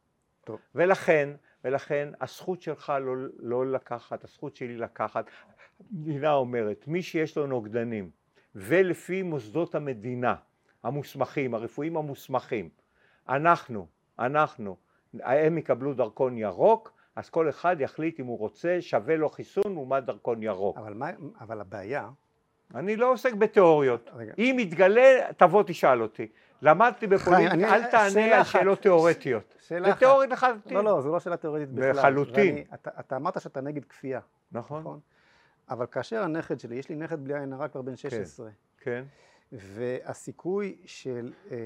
טוב. 0.44 0.60
ולכן, 0.76 1.30
ולכן 1.64 2.10
הזכות 2.22 2.62
שלך 2.62 2.94
לא, 3.02 3.14
לא 3.40 3.72
לקחת, 3.72 4.24
הזכות 4.24 4.56
שלי 4.56 4.78
לקחת, 4.78 5.26
המדינה 5.92 6.34
אומרת, 6.34 6.88
מי 6.88 7.02
שיש 7.02 7.38
לו 7.38 7.48
נוגדנים, 7.48 8.10
ולפי 8.56 9.22
מוסדות 9.22 9.76
המדינה, 9.76 10.36
המוסמכים, 10.84 11.54
הרפואיים 11.54 11.98
המוסמכים, 11.98 12.70
אנחנו, 13.30 13.88
אנחנו, 14.20 14.78
הם 15.24 15.58
יקבלו 15.58 15.94
דרכון 15.94 16.38
ירוק, 16.38 16.94
אז 17.16 17.30
כל 17.30 17.50
אחד 17.50 17.76
יחליט 17.80 18.20
אם 18.20 18.26
הוא 18.26 18.38
רוצה, 18.38 18.78
שווה 18.80 19.16
לו 19.16 19.30
חיסון 19.30 19.74
לעומת 19.74 20.06
דרכון 20.06 20.44
ירוק. 20.44 20.78
אבל, 20.78 20.94
מה, 20.94 21.10
אבל 21.42 21.62
הבעיה... 21.62 22.10
אני 22.76 22.96
לא 22.96 23.12
עוסק 23.12 23.34
בתיאוריות. 23.34 24.10
רגע. 24.14 24.34
אם 24.38 24.58
יתגלה, 24.60 25.34
תבוא 25.38 25.64
תשאל 25.68 26.02
אותי. 26.02 26.28
למדתי 26.62 27.08
בפוליטיקה, 27.08 27.76
אל 27.76 27.92
תענה 27.92 28.38
על 28.38 28.44
שאלות 28.44 28.82
תיאורטיות. 28.82 29.56
שאלה 29.60 29.88
אחת. 29.88 30.00
זה 30.00 30.06
תיאורית 30.06 30.30
לחלוטין. 30.30 30.78
לא, 30.78 30.84
לא, 30.84 31.02
זו 31.02 31.12
לא 31.12 31.20
שאלה 31.20 31.38
תיאורטית 31.38 31.70
בכלל. 31.70 31.92
לחלוטין. 31.92 32.64
אתה, 32.74 32.90
אתה 33.00 33.16
אמרת 33.16 33.42
שאתה 33.42 33.62
נגד 33.62 33.86
כפייה. 33.86 34.20
נכון. 34.52 34.82
נכון. 34.82 35.00
אבל 35.70 35.86
כאשר 35.86 36.24
הנכד 36.24 36.60
שלי, 36.60 36.76
יש 36.76 36.90
לי 36.90 36.96
נכד 36.96 37.24
בלי 37.24 37.40
עין 37.40 37.54
הרע 37.54 37.68
כבר 37.68 37.82
בן 37.82 37.96
16. 37.96 38.50
כן. 38.78 39.04
והסיכוי 39.52 40.78
של 40.86 41.34
אה, 41.52 41.56
אה, 41.56 41.60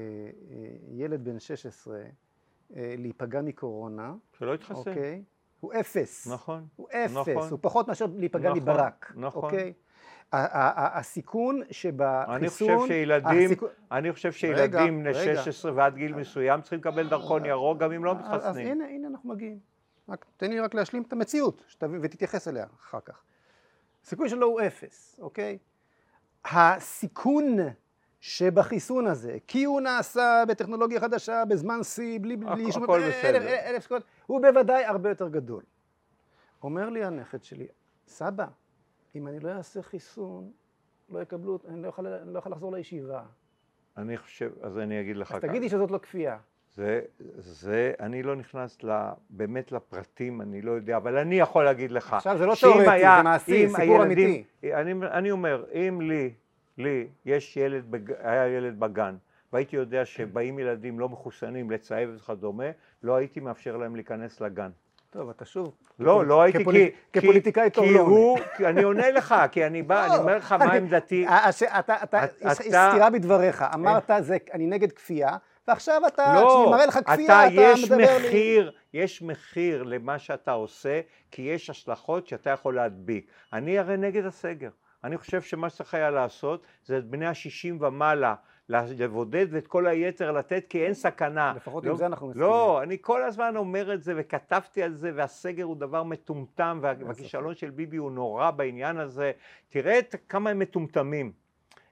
ילד 0.90 1.24
בן 1.24 1.38
16 1.38 1.96
אה, 1.96 2.94
להיפגע 2.98 3.42
מקורונה, 3.42 4.14
שלא 4.38 4.54
יתחסן, 4.54 4.90
אוקיי, 4.90 5.22
הוא 5.60 5.72
אפס. 5.80 6.26
נכון. 6.26 6.66
הוא 6.76 6.88
אפס, 6.90 7.16
נכון. 7.16 7.48
הוא 7.50 7.58
פחות 7.62 7.88
מאשר 7.88 8.06
להיפגע 8.16 8.50
נכון, 8.50 8.62
מברק. 8.62 9.12
נכון. 9.16 9.44
אוקיי? 9.44 9.72
הסיכון 10.32 11.62
שבחיסון... 11.70 12.34
אני 12.34 12.48
חושב 12.48 12.86
שילדים, 12.86 13.46
הסיכון... 13.46 13.68
אני 13.92 14.12
חושב 14.12 14.32
שילדים 14.32 15.00
בני 15.00 15.14
16 15.14 15.72
ועד 15.74 15.94
גיל 15.94 16.14
מסוים 16.14 16.60
צריכים 16.60 16.78
לקבל 16.78 17.08
דרכון 17.08 17.44
ירוק 17.44 17.78
גם 17.78 17.92
אם 17.92 18.04
לא 18.04 18.14
מתחסנים. 18.14 18.40
אז 18.42 18.56
הנה, 18.56 18.84
הנה 18.84 19.08
אנחנו 19.08 19.28
מגיעים. 19.28 19.58
רק, 20.08 20.24
תן 20.36 20.50
לי 20.50 20.60
רק 20.60 20.74
להשלים 20.74 21.02
את 21.02 21.12
המציאות 21.12 21.64
שתבין, 21.68 22.00
ותתייחס 22.02 22.48
אליה 22.48 22.66
אחר 22.80 23.00
כך. 23.00 23.22
הסיכוי 24.04 24.28
שלו 24.28 24.46
הוא 24.46 24.60
אפס, 24.60 25.20
אוקיי? 25.22 25.58
הסיכון 26.44 27.56
שבחיסון 28.20 29.06
הזה, 29.06 29.36
כי 29.46 29.64
הוא 29.64 29.80
נעשה 29.80 30.44
בטכנולוגיה 30.48 31.00
חדשה, 31.00 31.44
בזמן 31.44 31.82
שיא, 31.82 32.18
בלי, 32.22 32.36
בלי 32.36 32.72
שום... 32.72 32.84
הכל 32.84 33.00
בסדר. 33.08 33.48
אלף 33.48 33.82
סיכויות, 33.82 34.04
הוא 34.26 34.40
בוודאי 34.40 34.84
הרבה 34.84 35.08
יותר 35.08 35.28
גדול. 35.28 35.62
אומר 36.62 36.90
לי 36.90 37.04
הנכד 37.04 37.44
שלי, 37.44 37.66
סבא, 38.06 38.46
אם 39.14 39.28
אני 39.28 39.40
לא 39.40 39.50
אעשה 39.50 39.82
חיסון, 39.82 40.50
לא 41.08 41.22
יקבלו, 41.22 41.58
אני 41.68 41.82
לא 41.82 41.92
אני 41.98 42.34
לא 42.34 42.40
לחזור 42.46 42.72
לישיבה. 42.72 43.22
אני 43.96 44.16
חושב, 44.16 44.52
אז 44.62 44.78
אני 44.78 45.00
אגיד 45.00 45.16
לך 45.16 45.32
אז 45.32 45.38
ככה. 45.38 45.48
תגידי 45.48 45.68
שזאת 45.68 45.90
לא 45.90 45.98
כפייה. 45.98 46.38
זה, 46.76 47.00
זה, 47.36 47.92
אני 48.00 48.22
לא 48.22 48.36
נכנס 48.36 48.82
לה, 48.82 49.12
באמת 49.30 49.72
לפרטים, 49.72 50.40
אני 50.40 50.62
לא 50.62 50.72
יודע, 50.72 50.96
אבל 50.96 51.18
אני 51.18 51.38
יכול 51.38 51.64
להגיד 51.64 51.90
לך. 51.90 52.12
עכשיו 52.12 52.38
זה 52.38 52.46
לא 52.46 52.54
תיאורטי, 52.60 52.84
זה 52.84 53.22
מעשי, 53.24 53.68
סיפור 53.68 54.02
הילדים, 54.02 54.42
אמיתי. 54.62 54.74
אני, 54.74 54.92
אני 55.10 55.30
אומר, 55.30 55.64
אם 55.72 56.00
לי, 56.00 56.30
לי, 56.78 57.06
יש 57.24 57.56
ילד, 57.56 57.90
בג, 57.90 58.12
היה 58.22 58.48
ילד 58.48 58.80
בגן, 58.80 59.14
והייתי 59.52 59.76
יודע 59.76 60.04
שבאים 60.04 60.58
ילדים 60.58 60.98
לא 60.98 61.08
מחוסנים 61.08 61.70
לצהב 61.70 62.08
וכדומה, 62.16 62.64
לא 63.02 63.16
הייתי 63.16 63.40
מאפשר 63.40 63.76
להם 63.76 63.96
להיכנס 63.96 64.40
לגן. 64.40 64.70
טוב, 65.10 65.30
אתה 65.30 65.44
שוב... 65.44 65.74
לא, 65.98 66.26
לא 66.26 66.42
הייתי, 66.42 66.64
כי... 66.64 66.90
כפוליטיקאי 67.12 67.70
טוב 67.70 67.84
לא 67.84 68.00
עונה. 68.00 68.40
כי 68.56 68.66
אני 68.66 68.82
עונה 68.82 69.10
לך, 69.10 69.34
כי 69.52 69.66
אני 69.66 69.82
בא, 69.82 70.06
אני 70.06 70.16
אומר 70.16 70.36
לך 70.36 70.52
מה 70.52 70.72
עמדתי. 70.72 71.26
אתה, 71.78 72.26
סתירה 72.52 73.10
בדבריך, 73.10 73.64
אמרת, 73.74 74.10
אני 74.54 74.66
נגד 74.66 74.92
כפייה, 74.92 75.36
ועכשיו 75.68 76.02
אתה, 76.06 76.34
לא, 76.34 76.48
כשאני 76.48 76.70
מראה 76.70 76.86
לך 76.86 76.98
כפייה, 77.06 77.46
אתה, 77.46 77.72
אתה 77.72 77.80
מדבר 77.84 78.18
מחיר, 78.18 78.70
לי... 78.92 79.00
יש 79.02 79.22
מחיר, 79.22 79.82
יש 79.82 79.88
למה 79.88 80.18
שאתה 80.18 80.52
עושה, 80.52 81.00
כי 81.30 81.42
יש 81.42 81.70
השלכות 81.70 82.26
שאתה 82.26 82.50
יכול 82.50 82.74
להדביק. 82.74 83.26
אני 83.52 83.78
הרי 83.78 83.96
נגד 83.96 84.26
הסגר. 84.26 84.70
אני 85.04 85.18
חושב 85.18 85.42
שמה 85.42 85.70
שצריך 85.70 85.94
היה 85.94 86.10
לעשות, 86.10 86.62
זה 86.84 86.98
את 86.98 87.04
בני 87.04 87.26
השישים 87.26 87.78
ומעלה. 87.80 88.34
לבודד 88.68 89.46
ואת 89.50 89.66
כל 89.66 89.86
היתר 89.86 90.32
לתת 90.32 90.64
כי 90.68 90.84
אין 90.84 90.94
סכנה. 90.94 91.52
לפחות 91.56 91.84
לא, 91.84 91.90
עם 91.90 91.96
זה 91.96 92.06
אנחנו 92.06 92.26
מסכימים. 92.26 92.48
לא, 92.48 92.82
אני 92.82 92.96
כל 93.00 93.22
הזמן 93.22 93.56
אומר 93.56 93.94
את 93.94 94.02
זה 94.02 94.14
וכתבתי 94.16 94.82
על 94.82 94.94
זה 94.94 95.10
והסגר 95.14 95.64
הוא 95.64 95.76
דבר 95.76 96.02
מטומטם 96.02 96.78
והכישלון 96.82 97.54
של 97.54 97.70
ביבי 97.70 97.96
הוא 97.96 98.12
נורא 98.12 98.50
בעניין 98.50 98.98
הזה. 98.98 99.32
תראה 99.68 99.98
את 99.98 100.14
כמה 100.28 100.50
הם 100.50 100.58
מטומטמים. 100.58 101.32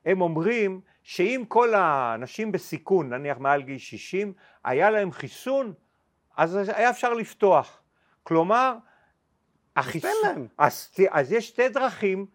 הם 0.06 0.20
אומרים 0.20 0.80
שאם 1.02 1.44
כל 1.48 1.74
האנשים 1.74 2.52
בסיכון, 2.52 3.12
נניח 3.12 3.38
מעל 3.38 3.62
גיל 3.62 3.78
60, 3.78 4.32
היה 4.64 4.90
להם 4.90 5.12
חיסון, 5.12 5.72
אז 6.36 6.56
היה 6.56 6.90
אפשר 6.90 7.14
לפתוח. 7.14 7.82
כלומר, 8.22 8.74
החיסון... 9.76 10.48
אז, 10.58 10.90
אז 11.10 11.32
יש 11.32 11.48
שתי 11.48 11.68
דרכים 11.68 12.26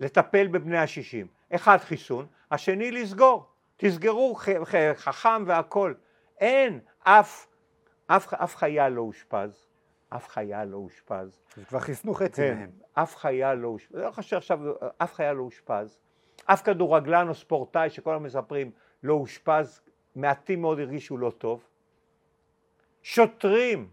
לטפל 0.00 0.46
בבני 0.46 0.78
ה-60. 0.78 1.54
אחד 1.54 1.76
חיסון, 1.76 2.26
השני 2.50 2.90
לסגור. 2.90 3.46
תסגרו 3.76 4.34
חכם 4.94 5.44
והכל. 5.46 5.94
אין, 6.40 6.80
אף, 7.00 7.46
אף, 8.06 8.34
אף 8.34 8.56
חייל 8.56 8.88
לא 8.88 9.00
אושפז. 9.00 9.66
אף 10.08 10.28
חייל 10.28 10.64
לא 10.64 10.76
אושפז. 10.76 11.40
כבר 11.68 11.78
חיסנו 11.78 12.14
חצי 12.14 12.42
כן, 12.42 12.58
מהם. 12.58 12.70
אף 12.94 13.16
חייל 13.16 13.54
לא 13.54 13.68
אושפז. 13.68 13.94
לא 13.94 14.10
חושב 14.10 14.36
עכשיו, 14.36 14.58
אף 14.98 15.14
חייל 15.14 15.32
לא 15.32 15.42
אושפז. 15.42 15.98
אף 16.52 16.62
כדורגלן 16.62 17.28
או 17.28 17.34
ספורטאי 17.34 17.90
שכל 17.90 18.14
הזמן 18.14 18.26
מספרים 18.26 18.70
לא 19.02 19.14
אושפז, 19.14 19.80
מעטים 20.16 20.60
מאוד 20.60 20.78
הרגישו 20.78 21.18
לא 21.18 21.30
טוב. 21.30 21.64
שוטרים, 23.02 23.88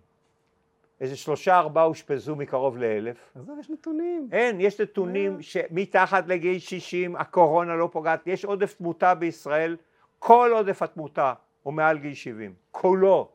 איזה 1.02 1.16
שלושה 1.16 1.58
ארבעה 1.58 1.86
אושפזו 1.86 2.36
מקרוב 2.36 2.78
לאלף. 2.78 3.32
אז 3.36 3.50
יש 3.60 3.70
נתונים. 3.70 4.28
אין, 4.32 4.62
יש 4.62 4.82
נתונים 4.82 5.42
שמתחת 5.42 6.28
לגיל 6.28 6.60
60 6.60 7.16
הקורונה 7.16 7.76
לא 7.76 7.90
פוגעת, 7.92 8.28
יש 8.28 8.46
עודף 8.46 8.74
תמותה 8.74 9.16
בישראל, 9.16 9.78
כל 10.20 10.52
עודף 10.54 10.82
התמותה 10.82 11.34
הוא 11.64 11.74
מעל 11.74 11.98
גיל 11.98 12.14
70, 12.14 12.54
כולו. 12.72 13.30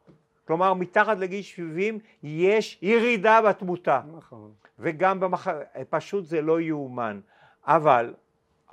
כלומר 0.47 0.75
מתחת 0.75 1.19
לגיל 1.19 1.43
70 1.43 1.99
יש 2.23 2.79
ירידה 2.83 3.41
בתמותה. 3.43 4.01
נכון. 4.17 4.53
וגם 4.79 5.21
במחר, 5.21 5.61
פשוט 5.91 6.25
זה 6.25 6.41
לא 6.41 6.61
יאומן. 6.61 7.21
אבל 7.67 8.15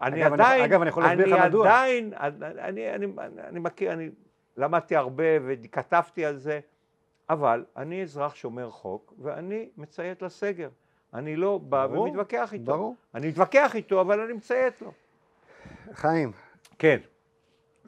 אני 0.02 0.28
אגב, 0.28 0.34
עדיין, 0.34 0.64
אגב, 0.64 0.82
אני 0.82 0.90
יכול 0.90 1.04
להסביר 1.04 1.36
לך 1.36 1.46
מדוע. 1.46 1.68
עדיין, 1.68 2.14
אני, 2.18 2.96
אני, 2.96 3.06
אני, 3.06 3.06
אני 3.48 3.60
מכיר, 3.60 3.94
אני 3.94 4.10
למדתי 4.58 4.96
הרבה 4.96 5.24
וכתבתי 5.42 6.26
על 6.26 6.38
זה. 6.38 6.60
אבל 7.30 7.66
אני 7.78 8.04
אזרח 8.04 8.36
שומר 8.36 8.70
חוק 8.70 9.14
ואני 9.22 9.70
מציית 9.78 10.22
לסגר. 10.22 10.70
אני 11.14 11.36
לא 11.36 11.58
בא 11.58 11.88
ברור, 11.88 12.04
ומתווכח 12.04 12.54
איתו. 12.54 12.66
ברור. 12.66 12.96
אני 13.16 13.28
מתווכח 13.28 13.76
איתו, 13.76 14.02
אבל 14.02 14.20
אני 14.20 14.34
מציית 14.34 14.82
לו. 14.82 14.92
חיים. 15.94 16.32
כן. 16.80 16.98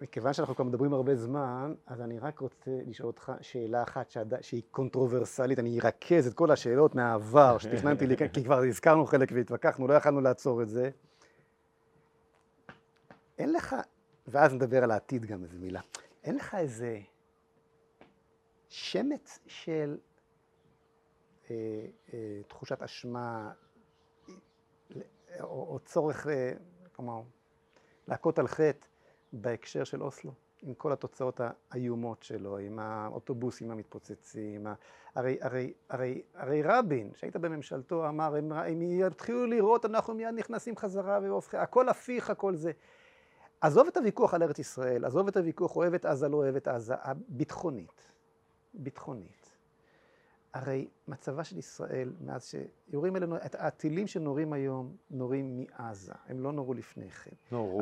מכיוון 0.01 0.33
שאנחנו 0.33 0.55
כבר 0.55 0.65
מדברים 0.65 0.93
הרבה 0.93 1.15
זמן, 1.15 1.73
אז 1.87 2.01
אני 2.01 2.19
רק 2.19 2.39
רוצה 2.39 2.71
לשאול 2.87 3.07
אותך 3.07 3.31
שאלה 3.41 3.83
אחת 3.83 4.11
שעד... 4.11 4.33
שהיא 4.41 4.61
קונטרוברסלית, 4.71 5.59
אני 5.59 5.79
ארכז 5.83 6.27
את 6.27 6.33
כל 6.33 6.51
השאלות 6.51 6.95
מהעבר 6.95 7.57
שתכננתי 7.57 8.07
לי, 8.07 8.15
כי 8.33 8.43
כבר 8.43 8.63
הזכרנו 8.63 9.05
חלק 9.05 9.31
והתווכחנו, 9.35 9.87
לא 9.87 9.93
יכלנו 9.93 10.21
לעצור 10.21 10.61
את 10.61 10.69
זה. 10.69 10.89
אין 13.39 13.53
לך, 13.53 13.75
ואז 14.27 14.53
נדבר 14.53 14.83
על 14.83 14.91
העתיד 14.91 15.25
גם 15.25 15.43
איזה 15.43 15.57
מילה, 15.57 15.81
אין 16.23 16.35
לך 16.35 16.55
איזה 16.55 16.99
שמץ 18.69 19.39
של 19.47 19.97
אה, 21.49 21.55
אה, 22.13 22.41
תחושת 22.47 22.81
אשמה 22.81 23.51
או, 25.41 25.67
או 25.73 25.79
צורך, 25.85 26.27
אה, 26.27 26.53
כלומר, 26.91 27.21
להכות 28.07 28.39
על 28.39 28.47
חטא 28.47 28.87
בהקשר 29.33 29.83
של 29.83 30.03
אוסלו, 30.03 30.31
עם 30.61 30.73
כל 30.73 30.91
התוצאות 30.91 31.41
האיומות 31.71 32.23
שלו, 32.23 32.57
עם 32.57 32.79
האוטובוסים 32.79 33.71
המתפוצצים, 33.71 34.67
הרי, 35.15 35.37
הרי, 35.41 35.73
הרי, 35.89 36.21
הרי 36.33 36.61
רבין, 36.63 37.11
שהיית 37.15 37.35
בממשלתו, 37.35 38.07
אמר, 38.07 38.35
הם, 38.35 38.51
הם 38.51 38.81
יתחילו 38.81 39.45
לראות, 39.45 39.85
אנחנו 39.85 40.13
מיד 40.13 40.35
נכנסים 40.35 40.77
חזרה 40.77 41.19
והופכים, 41.23 41.59
הכל 41.59 41.89
הפיך, 41.89 42.29
הכל 42.29 42.55
זה. 42.55 42.71
עזוב 43.61 43.87
את 43.87 43.97
הוויכוח 43.97 44.33
על 44.33 44.43
ארץ 44.43 44.59
ישראל, 44.59 45.05
עזוב 45.05 45.27
את 45.27 45.37
הוויכוח 45.37 45.75
אוהב 45.75 45.93
את 45.93 46.05
עזה, 46.05 46.29
לא 46.29 46.37
אוהב 46.37 46.55
את 46.55 46.67
עזה, 46.67 46.93
הביטחונית. 46.97 48.11
ביטחונית. 48.73 49.51
הרי 50.53 50.87
מצבה 51.07 51.43
של 51.43 51.57
ישראל, 51.57 52.13
מאז 52.21 52.53
שיורים 52.89 53.15
אלינו, 53.15 53.35
את 53.35 53.55
הטילים 53.59 54.07
שנורים 54.07 54.53
היום, 54.53 54.95
נורים 55.11 55.57
מעזה, 55.57 56.13
הם 56.27 56.39
לא 56.39 56.51
נורו 56.51 56.73
לפני 56.73 57.09
כן. 57.09 57.31
נורו. 57.51 57.81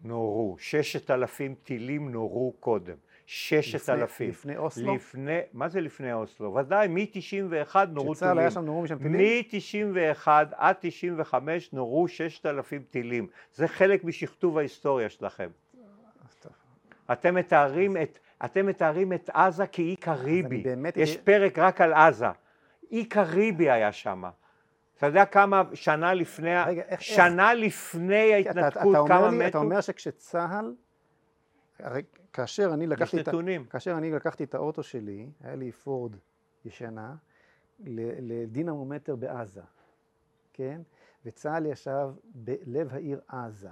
נורו. 0.00 0.56
ששת 0.58 1.10
אלפים 1.10 1.54
טילים 1.54 2.12
נורו 2.12 2.52
קודם. 2.60 2.96
ששת 3.26 3.88
אלפים. 3.88 4.28
לפני 4.28 4.56
אוסלו? 4.56 4.94
לפני, 4.94 5.38
מה 5.52 5.68
זה 5.68 5.80
לפני 5.80 6.12
אוסלו? 6.12 6.54
ודאי, 6.54 6.88
מ-91 6.88 7.76
נורו 7.88 8.14
טילים. 8.14 8.14
שצה"ל 8.14 8.38
היה 8.38 8.50
שם 8.50 8.64
נורו 8.64 8.82
משם 8.82 8.98
טילים? 8.98 9.20
מ-91 9.20 10.28
עד 10.56 10.76
95 10.80 11.72
נורו 11.72 12.08
ששת 12.08 12.46
אלפים 12.46 12.82
טילים. 12.90 13.26
זה 13.54 13.68
חלק 13.68 14.04
משכתוב 14.04 14.58
ההיסטוריה 14.58 15.08
שלכם. 15.08 15.48
אתם 17.12 17.34
מתארים 17.34 17.96
את 17.96 18.18
אתם 18.44 18.66
מתארים 18.66 19.12
את 19.12 19.30
עזה 19.32 19.66
כאי 19.66 19.96
קריבי, 19.96 20.64
יש 20.96 21.16
פרק 21.16 21.58
רק 21.58 21.80
על 21.80 21.92
עזה, 21.92 22.26
אי 22.90 23.04
קריבי 23.04 23.70
היה 23.70 23.92
שם. 23.92 24.24
אתה 24.98 25.06
יודע 25.06 25.24
כמה 25.24 25.62
שנה 25.74 26.14
לפני, 26.14 26.50
רגע, 26.66 26.82
איך, 26.88 27.02
שנה 27.02 27.52
איך? 27.52 27.60
לפני 27.60 28.34
ההתנתקות, 28.34 29.08
כמה 29.08 29.30
לי, 29.30 29.36
מתו? 29.36 29.48
אתה 29.48 29.58
אומר 29.58 29.80
שכשצה"ל, 29.80 30.74
הרי 31.78 32.02
כאשר 32.32 32.70
אני 32.74 32.86
לקחתי, 32.86 33.20
את, 33.20 33.28
כאשר 33.70 33.98
אני 33.98 34.10
לקחתי 34.10 34.44
את 34.44 34.54
האוטו 34.54 34.82
שלי, 34.82 35.30
היה 35.40 35.54
לי 35.54 35.72
פורד 35.72 36.16
ישנה, 36.64 37.14
לדינמומטר 37.86 39.16
בעזה, 39.16 39.62
כן? 40.52 40.80
וצה"ל 41.24 41.66
ישב 41.66 42.08
בלב 42.34 42.94
העיר 42.94 43.20
עזה, 43.28 43.70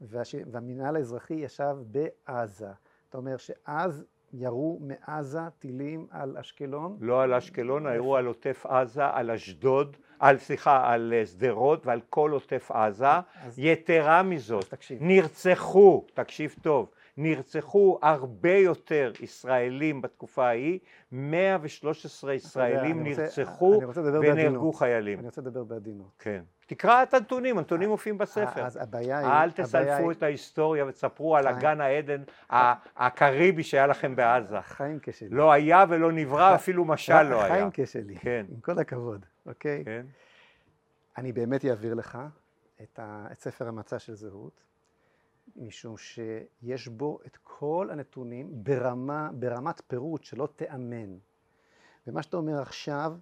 והמינהל 0.00 0.96
האזרחי 0.96 1.34
ישב 1.34 1.76
בעזה. 1.86 2.70
אתה 3.08 3.18
אומר 3.18 3.36
שאז 3.36 4.04
ירו 4.32 4.80
מעזה 4.80 5.40
טילים 5.58 6.06
על 6.10 6.36
אשקלון? 6.38 6.96
לא 7.00 7.22
על 7.22 7.34
אשקלון, 7.34 7.86
הירו 7.86 8.16
על 8.16 8.26
עוטף 8.26 8.66
עזה, 8.66 9.06
על 9.06 9.30
אשדוד, 9.30 9.96
על 10.18 10.38
סליחה, 10.38 10.92
על 10.92 11.12
אה, 11.16 11.26
שדרות 11.26 11.86
ועל 11.86 12.00
כל 12.10 12.30
עוטף 12.30 12.70
עזה. 12.70 13.06
אז, 13.34 13.58
יתרה 13.58 14.22
מזאת, 14.22 14.64
תקשיב. 14.64 14.98
נרצחו, 15.02 16.06
תקשיב 16.14 16.54
טוב, 16.62 16.90
נרצחו 17.22 17.98
הרבה 18.02 18.54
יותר 18.54 19.12
ישראלים 19.20 20.02
בתקופה 20.02 20.46
ההיא, 20.46 20.78
113 21.12 22.34
ישראלים 22.34 23.02
נרצחו 23.02 23.80
ונהרגו 24.22 24.72
חיילים. 24.72 25.18
אני 25.18 25.26
רוצה 25.26 25.40
לדבר 25.40 25.64
בעדינות. 25.64 26.10
כן. 26.18 26.42
תקרא 26.66 27.02
את 27.02 27.14
הנתונים, 27.14 27.58
הנתונים 27.58 27.88
מופיעים 27.88 28.18
בספר. 28.18 28.66
אז 28.66 28.78
הבעיה 28.82 29.18
היא... 29.18 29.28
אל 29.28 29.50
תסלפו 29.50 30.10
את 30.10 30.22
ההיסטוריה 30.22 30.86
ותספרו 30.86 31.36
על 31.36 31.46
הגן 31.46 31.80
העדן 31.80 32.22
הקריבי 32.96 33.62
שהיה 33.62 33.86
לכם 33.86 34.16
בעזה. 34.16 34.60
חיים 34.60 34.98
כשלי. 35.02 35.28
לא 35.28 35.52
היה 35.52 35.84
ולא 35.88 36.12
נברא, 36.12 36.54
אפילו 36.54 36.84
משל 36.84 37.22
לא 37.22 37.42
היה. 37.42 37.54
חיים 37.54 37.68
כשלי, 37.72 38.16
כן. 38.16 38.46
עם 38.48 38.60
כל 38.60 38.78
הכבוד, 38.78 39.26
אוקיי? 39.46 39.84
כן. 39.84 40.06
אני 41.18 41.32
באמת 41.32 41.64
אעביר 41.64 41.94
לך 41.94 42.18
את 42.82 43.00
ספר 43.40 43.68
המצע 43.68 43.98
של 43.98 44.14
זהות. 44.14 44.69
משום 45.56 45.96
שיש 45.96 46.88
בו 46.88 47.18
את 47.26 47.36
כל 47.42 47.88
הנתונים 47.92 48.64
ברמה, 48.64 49.30
ברמת 49.32 49.82
פירוט 49.86 50.24
שלא 50.24 50.48
תיאמן. 50.56 51.18
ומה 52.06 52.22
שאתה 52.22 52.36
אומר 52.36 52.62
עכשיו 52.62 53.12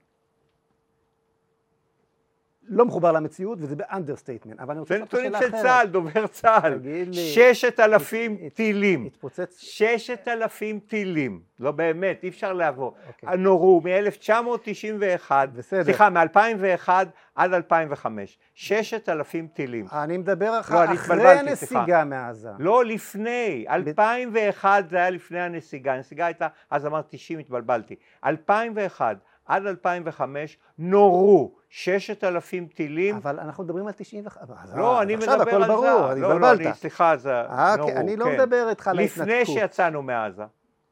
לא 2.68 2.84
מחובר 2.84 3.12
למציאות, 3.12 3.58
וזה 3.60 3.76
ב 3.76 3.81
understatement, 3.81 4.60
אבל 4.60 4.70
אני 4.70 4.80
רוצה 4.80 4.94
לשאול 4.94 5.22
שאלה 5.22 5.38
אחרת. 5.38 5.50
זה 5.50 5.56
נתונים 5.56 5.62
של 5.62 5.68
צה"ל, 5.68 5.86
דובר 5.86 6.26
צה"ל. 6.26 6.78
ששת 7.12 7.80
אלפים 7.80 8.36
טילים. 8.54 9.04
התפוצץ... 9.04 9.58
ששת 9.58 10.28
אלפים 10.28 10.80
טילים. 10.86 11.40
לא 11.60 11.70
באמת, 11.70 12.20
אי 12.22 12.28
אפשר 12.28 12.52
לעבור. 12.52 12.94
אוקיי. 13.08 13.38
נורו 13.38 13.80
מ-1991, 13.84 15.32
סליחה, 15.60 16.10
מ-2001 16.10 16.88
עד 17.34 17.54
2005. 17.54 18.38
ששת 18.54 19.08
אלפים 19.08 19.48
טילים. 19.52 19.86
אני 19.92 20.16
מדבר 20.16 20.50
לא, 20.50 20.60
אחרי 20.60 21.38
הנסיגה 21.38 22.04
מעזה. 22.04 22.48
לא, 22.58 22.84
לפני. 22.84 23.64
2001 23.68 24.88
זה 24.88 24.96
היה 24.96 25.10
לפני 25.10 25.40
הנסיגה. 25.40 25.94
הנסיגה 25.94 26.26
הייתה, 26.26 26.48
אז 26.70 26.86
אמרתי 26.86 27.16
90, 27.16 27.38
התבלבלתי. 27.38 27.94
2001 28.26 29.16
עד 29.48 29.66
2005 29.66 30.58
נורו 30.78 31.54
ששת 31.68 32.24
אלפים 32.24 32.66
טילים. 32.66 33.16
אבל 33.16 33.40
אנחנו 33.40 33.64
מדברים 33.64 33.86
על 33.86 33.92
95. 33.92 34.70
לא, 34.74 35.02
אני 35.02 35.16
מדבר 35.16 35.30
על 35.30 35.38
זה. 35.38 35.44
עכשיו 35.44 35.62
הכל 35.64 35.72
ברור, 35.72 36.12
אני 36.12 36.20
לא, 36.20 36.40
לא, 36.40 36.52
אני, 36.52 36.74
סליחה, 36.74 37.16
זה 37.16 37.34
אה, 37.34 37.76
נורו. 37.76 37.90
אני 37.90 38.16
לא 38.16 38.24
כן. 38.24 38.34
מדבר 38.34 38.68
איתך 38.68 38.88
על 38.88 38.98
ההתנתקות. 38.98 39.28
לפני 39.28 39.46
שיצאנו 39.46 40.02
מעזה. 40.02 40.44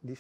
אני 0.04 0.14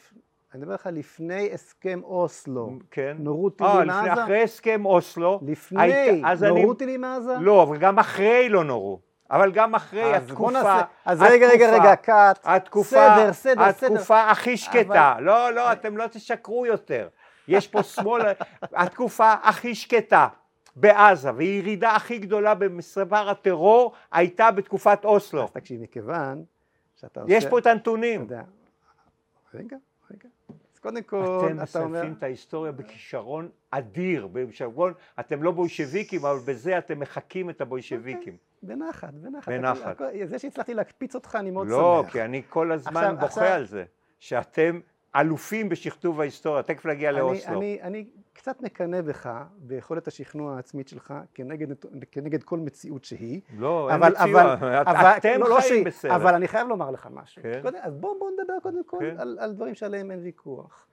מדבר 0.54 0.74
לך 0.74 0.88
לפני 0.92 1.50
הסכם 1.52 2.00
אוסלו. 2.04 2.70
כן. 2.90 3.16
נורו 3.18 3.50
טילים 3.50 3.72
אה, 3.72 3.84
מעזה? 3.84 4.22
אחרי 4.22 4.42
הסכם 4.42 4.86
אוסלו. 4.86 5.40
לפני, 5.46 6.22
נורו 6.48 6.74
טילים 6.74 7.00
מעזה? 7.00 7.34
לא, 7.40 7.62
אבל 7.62 7.76
גם 7.76 7.98
אחרי 7.98 8.48
לא 8.48 8.64
נורו. 8.64 9.00
אבל 9.30 9.52
גם 9.52 9.74
אחרי 9.74 10.14
התקופה, 10.14 10.80
אז 11.04 11.22
רגע, 11.22 11.48
רגע, 11.48 11.72
רגע, 11.72 11.96
קאט, 11.96 12.48
סדר, 12.82 13.32
סדר, 13.32 13.32
סדר. 13.32 13.64
התקופה 13.64 14.30
הכי 14.30 14.56
שקטה, 14.56 15.14
לא, 15.20 15.52
לא, 15.52 15.72
אתם 15.72 15.96
לא 15.96 16.06
תשקרו 16.06 16.66
יותר. 16.66 17.08
יש 17.48 17.68
פה 17.68 17.82
שמאל, 17.82 18.22
התקופה 18.62 19.32
הכי 19.42 19.74
שקטה 19.74 20.28
בעזה 20.76 21.30
וירידה 21.34 21.96
הכי 21.96 22.18
גדולה 22.18 22.54
במסבר 22.54 23.28
הטרור 23.28 23.92
הייתה 24.12 24.50
בתקופת 24.50 25.04
אוסלו. 25.04 25.44
אז 25.44 25.50
תקשיב, 25.50 25.82
מכיוון 25.82 26.44
שאתה 26.96 27.20
עושה... 27.20 27.34
יש 27.34 27.46
פה 27.46 27.58
את 27.58 27.66
הנתונים. 27.66 28.26
רגע, 29.54 29.76
רגע. 30.10 30.28
אז 30.74 30.78
קודם 30.80 31.02
כל, 31.02 31.16
אתה 31.16 31.28
אומר... 31.28 31.46
אתם 31.46 31.62
מסלפים 31.62 32.14
את 32.18 32.22
ההיסטוריה 32.22 32.72
בכישרון 32.72 33.48
אדיר, 33.70 34.26
בכישרון, 34.26 34.92
אתם 35.20 35.42
לא 35.42 35.50
בולשביקים, 35.50 36.24
אבל 36.24 36.38
בזה 36.46 36.78
אתם 36.78 37.00
מחקים 37.00 37.50
את 37.50 37.60
הבולשביקים. 37.60 38.36
בנחת, 38.62 39.14
בנחת. 39.14 39.48
בנחת. 39.48 40.00
זה 40.24 40.38
שהצלחתי 40.38 40.74
להקפיץ 40.74 41.14
אותך, 41.14 41.36
אני 41.40 41.50
מאוד 41.50 41.66
לא, 41.68 41.76
שמח. 42.02 42.06
לא, 42.06 42.12
כי 42.12 42.22
אני 42.22 42.42
כל 42.48 42.72
הזמן 42.72 43.16
בוכה 43.20 43.54
על 43.54 43.66
זה, 43.66 43.84
שאתם 44.18 44.80
אלופים 45.20 45.68
בשכתוב 45.68 46.20
ההיסטוריה, 46.20 46.62
תכף 46.62 46.86
נגיע 46.86 47.12
לאוסלו. 47.12 47.58
אני, 47.58 47.78
אני 47.82 48.06
קצת 48.32 48.60
מקנא 48.60 49.00
בך 49.00 49.44
ביכולת 49.56 50.08
השכנוע 50.08 50.56
העצמית 50.56 50.88
שלך 50.88 51.14
כנגד, 51.34 51.66
כנגד 52.12 52.42
כל 52.42 52.58
מציאות 52.58 53.04
שהיא. 53.04 53.40
לא, 53.58 53.94
אבל, 53.94 54.14
אין 54.16 54.22
מציאות, 54.22 54.42
אבל, 54.42 54.74
אבל, 54.74 55.16
אתם 55.16 55.40
לא, 55.40 55.50
לא 55.50 55.60
חיים 55.60 55.84
לא 55.84 55.90
בסרט. 55.90 56.12
אבל 56.12 56.34
אני 56.34 56.48
חייב 56.48 56.68
לומר 56.68 56.90
לך 56.90 57.08
משהו. 57.12 57.42
כן? 57.42 57.62
קודם, 57.62 57.78
אז 57.82 57.96
בואו 57.96 58.18
בוא 58.18 58.30
נדבר 58.30 58.54
קודם 58.62 58.84
כל 58.84 58.98
כן? 59.00 59.16
על, 59.18 59.38
על 59.40 59.52
דברים 59.52 59.74
שעליהם 59.74 60.10
אין 60.10 60.20
ויכוח. 60.22 60.86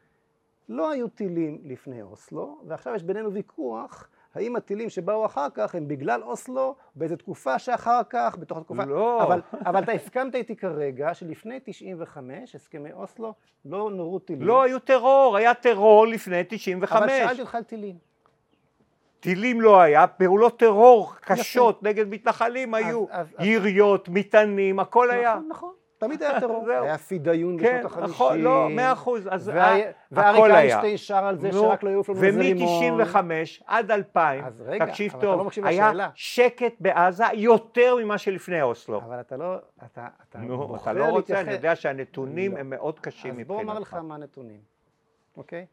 לא 0.70 0.92
היו 0.92 1.08
טילים 1.08 1.62
לפני 1.64 2.02
אוסלו, 2.02 2.62
ועכשיו 2.68 2.96
יש 2.96 3.04
בינינו 3.04 3.34
ויכוח 3.34 4.10
האם 4.36 4.56
הטילים 4.56 4.90
שבאו 4.90 5.26
אחר 5.26 5.48
כך 5.54 5.76
הם 5.76 5.88
בגלל 5.88 6.24
אוסלו, 6.24 6.76
באיזה 6.96 7.18
תקופה 7.18 7.60
שאחר 7.60 8.02
כך, 8.10 8.38
בתוך 8.40 8.58
התקופה... 8.58 8.86
לא. 8.86 9.24
אבל, 9.24 9.42
אבל 9.54 9.84
אתה 9.84 9.92
הסכמת 9.92 10.36
איתי 10.36 10.56
כרגע 10.56 11.14
שלפני 11.14 11.60
95, 11.64 12.56
הסכמי 12.56 12.92
אוסלו, 12.92 13.34
לא 13.66 13.90
נורו 13.92 14.20
טילים. 14.20 14.48
לא 14.48 14.64
היו 14.64 14.80
טרור, 14.80 15.38
היה 15.38 15.54
טרור 15.54 16.08
לפני 16.08 16.44
95. 16.48 17.02
אבל 17.02 17.10
שאלתי 17.10 17.42
אותך 17.42 17.56
על 17.56 17.64
טילים. 17.64 17.98
טילים 19.20 19.62
לא 19.62 19.82
היה, 19.82 20.08
פעולות 20.08 20.60
טרור 20.60 21.14
קשות 21.22 21.78
יפה. 21.78 21.90
נגד 21.90 22.10
מתנחלים 22.10 22.76
אז, 22.76 22.86
היו, 22.86 23.06
אז, 23.10 23.28
יריות, 23.40 24.10
מטענים, 24.10 24.80
הכל 24.80 25.08
נכון, 25.08 25.20
היה. 25.20 25.34
נכון, 25.36 25.48
נכון. 25.50 25.74
תמיד 26.04 26.24
היה 26.24 26.39
טרור, 26.39 26.70
היה 26.84 26.97
פידיון 26.97 27.60
כן, 27.60 27.78
בשנות 27.78 27.91
החמישים. 27.91 28.14
נכון, 28.14 28.41
לא, 28.41 28.68
מאה 28.70 28.93
אחוז, 28.93 29.28
אז 29.32 29.51
ואריק 30.12 30.43
איינשטיין 30.43 30.97
שר 30.97 31.26
על 31.26 31.39
זה 31.39 31.51
שרק 31.51 31.84
לא 31.84 31.89
יעוף 31.89 32.10
לנו 32.10 32.24
איזה 32.24 32.39
רימון. 32.39 33.01
ומ-95 33.01 33.64
עד 33.66 33.91
2000, 33.91 34.45
תקשיב 34.80 35.14
טוב, 35.22 35.41
לא 35.41 35.68
היה 35.68 35.91
שקט 36.16 36.74
בעזה 36.80 37.24
יותר 37.34 37.95
ממה 37.95 38.18
שלפני 38.18 38.62
אוסלו. 38.62 38.97
אבל 38.97 39.20
אתה 39.20 39.38
לא, 39.38 39.56
אתה, 39.86 40.08
אתה 40.30 40.39
נו, 40.39 40.76
אתה 40.76 40.93
לא 40.93 41.06
רוצה, 41.06 41.41
אני 41.41 41.51
יודע 41.51 41.76
שהנתונים 41.76 42.54
לא. 42.54 42.60
הם 42.60 42.70
מאוד 42.70 42.99
קשים 42.99 43.38
מבחינתך. 43.38 43.41
אז 43.41 43.47
בוא 43.47 43.62
אומר 43.62 43.80
לך 43.80 43.93
מה 43.93 44.16
הנתונים, 44.16 44.60
אוקיי? 45.38 45.66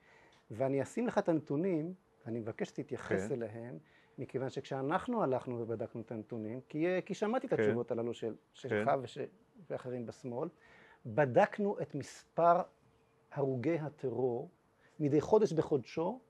ואני 0.51 0.83
אשים 0.83 1.07
לך 1.07 1.19
את 1.19 1.29
הנתונים, 1.29 1.93
ואני 2.27 2.39
מבקש 2.39 2.69
שתתייחס 2.69 3.29
כן. 3.29 3.35
אליהם. 3.35 3.79
מכיוון 4.21 4.51
שכשאנחנו 4.51 5.23
הלכנו 5.23 5.61
ובדקנו 5.61 6.01
את 6.01 6.13
הנתונים, 6.13 6.61
כי, 6.69 6.87
כי 7.07 7.15
שמעתי 7.15 7.47
את 7.47 7.55
כן. 7.55 7.63
התשובות 7.63 7.91
הללו 7.91 8.15
של, 8.15 8.35
שלך 8.53 8.89
כן. 8.89 8.99
וש, 9.03 9.19
ואחרים 9.71 10.07
בשמאל, 10.07 10.49
בדקנו 11.07 11.77
את 11.83 11.95
מספר 11.95 12.63
הרוגי 13.33 13.79
הטרור 13.79 14.49
מדי 15.01 15.21
חודש 15.21 15.53
בחודשו, 15.53 16.21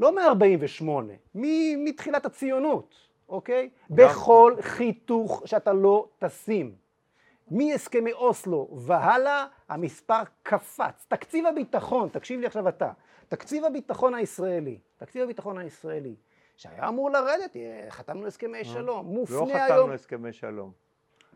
לא 0.00 0.14
מ-48, 0.14 0.84
מתחילת 1.78 2.26
הציונות, 2.26 2.94
אוקיי? 3.28 3.70
בכל 3.90 4.54
חיתוך 4.60 5.42
שאתה 5.44 5.72
לא 5.72 6.08
תשים. 6.18 6.74
מהסכמי 7.50 8.12
אוסלו 8.12 8.68
והלאה 8.76 9.46
המספר 9.68 10.22
קפץ. 10.42 11.06
תקציב 11.08 11.46
הביטחון, 11.46 12.08
תקשיב 12.08 12.40
לי 12.40 12.46
עכשיו 12.46 12.68
אתה, 12.68 12.92
תקציב 13.28 13.64
הביטחון 13.64 14.14
הישראלי, 14.14 14.78
תקציב 14.96 15.22
הביטחון 15.22 15.58
הישראלי, 15.58 16.14
שהיה 16.62 16.88
אמור 16.88 17.10
לרדת, 17.10 17.56
חתמנו 17.90 18.26
הסכמי 18.26 18.58
אה, 18.58 18.64
שלום, 18.64 19.06
מופנה 19.06 19.38
היום... 19.38 19.50
לא 19.50 19.64
חתמנו 19.68 19.92
הסכמי 19.92 20.32
שלום. 20.32 20.72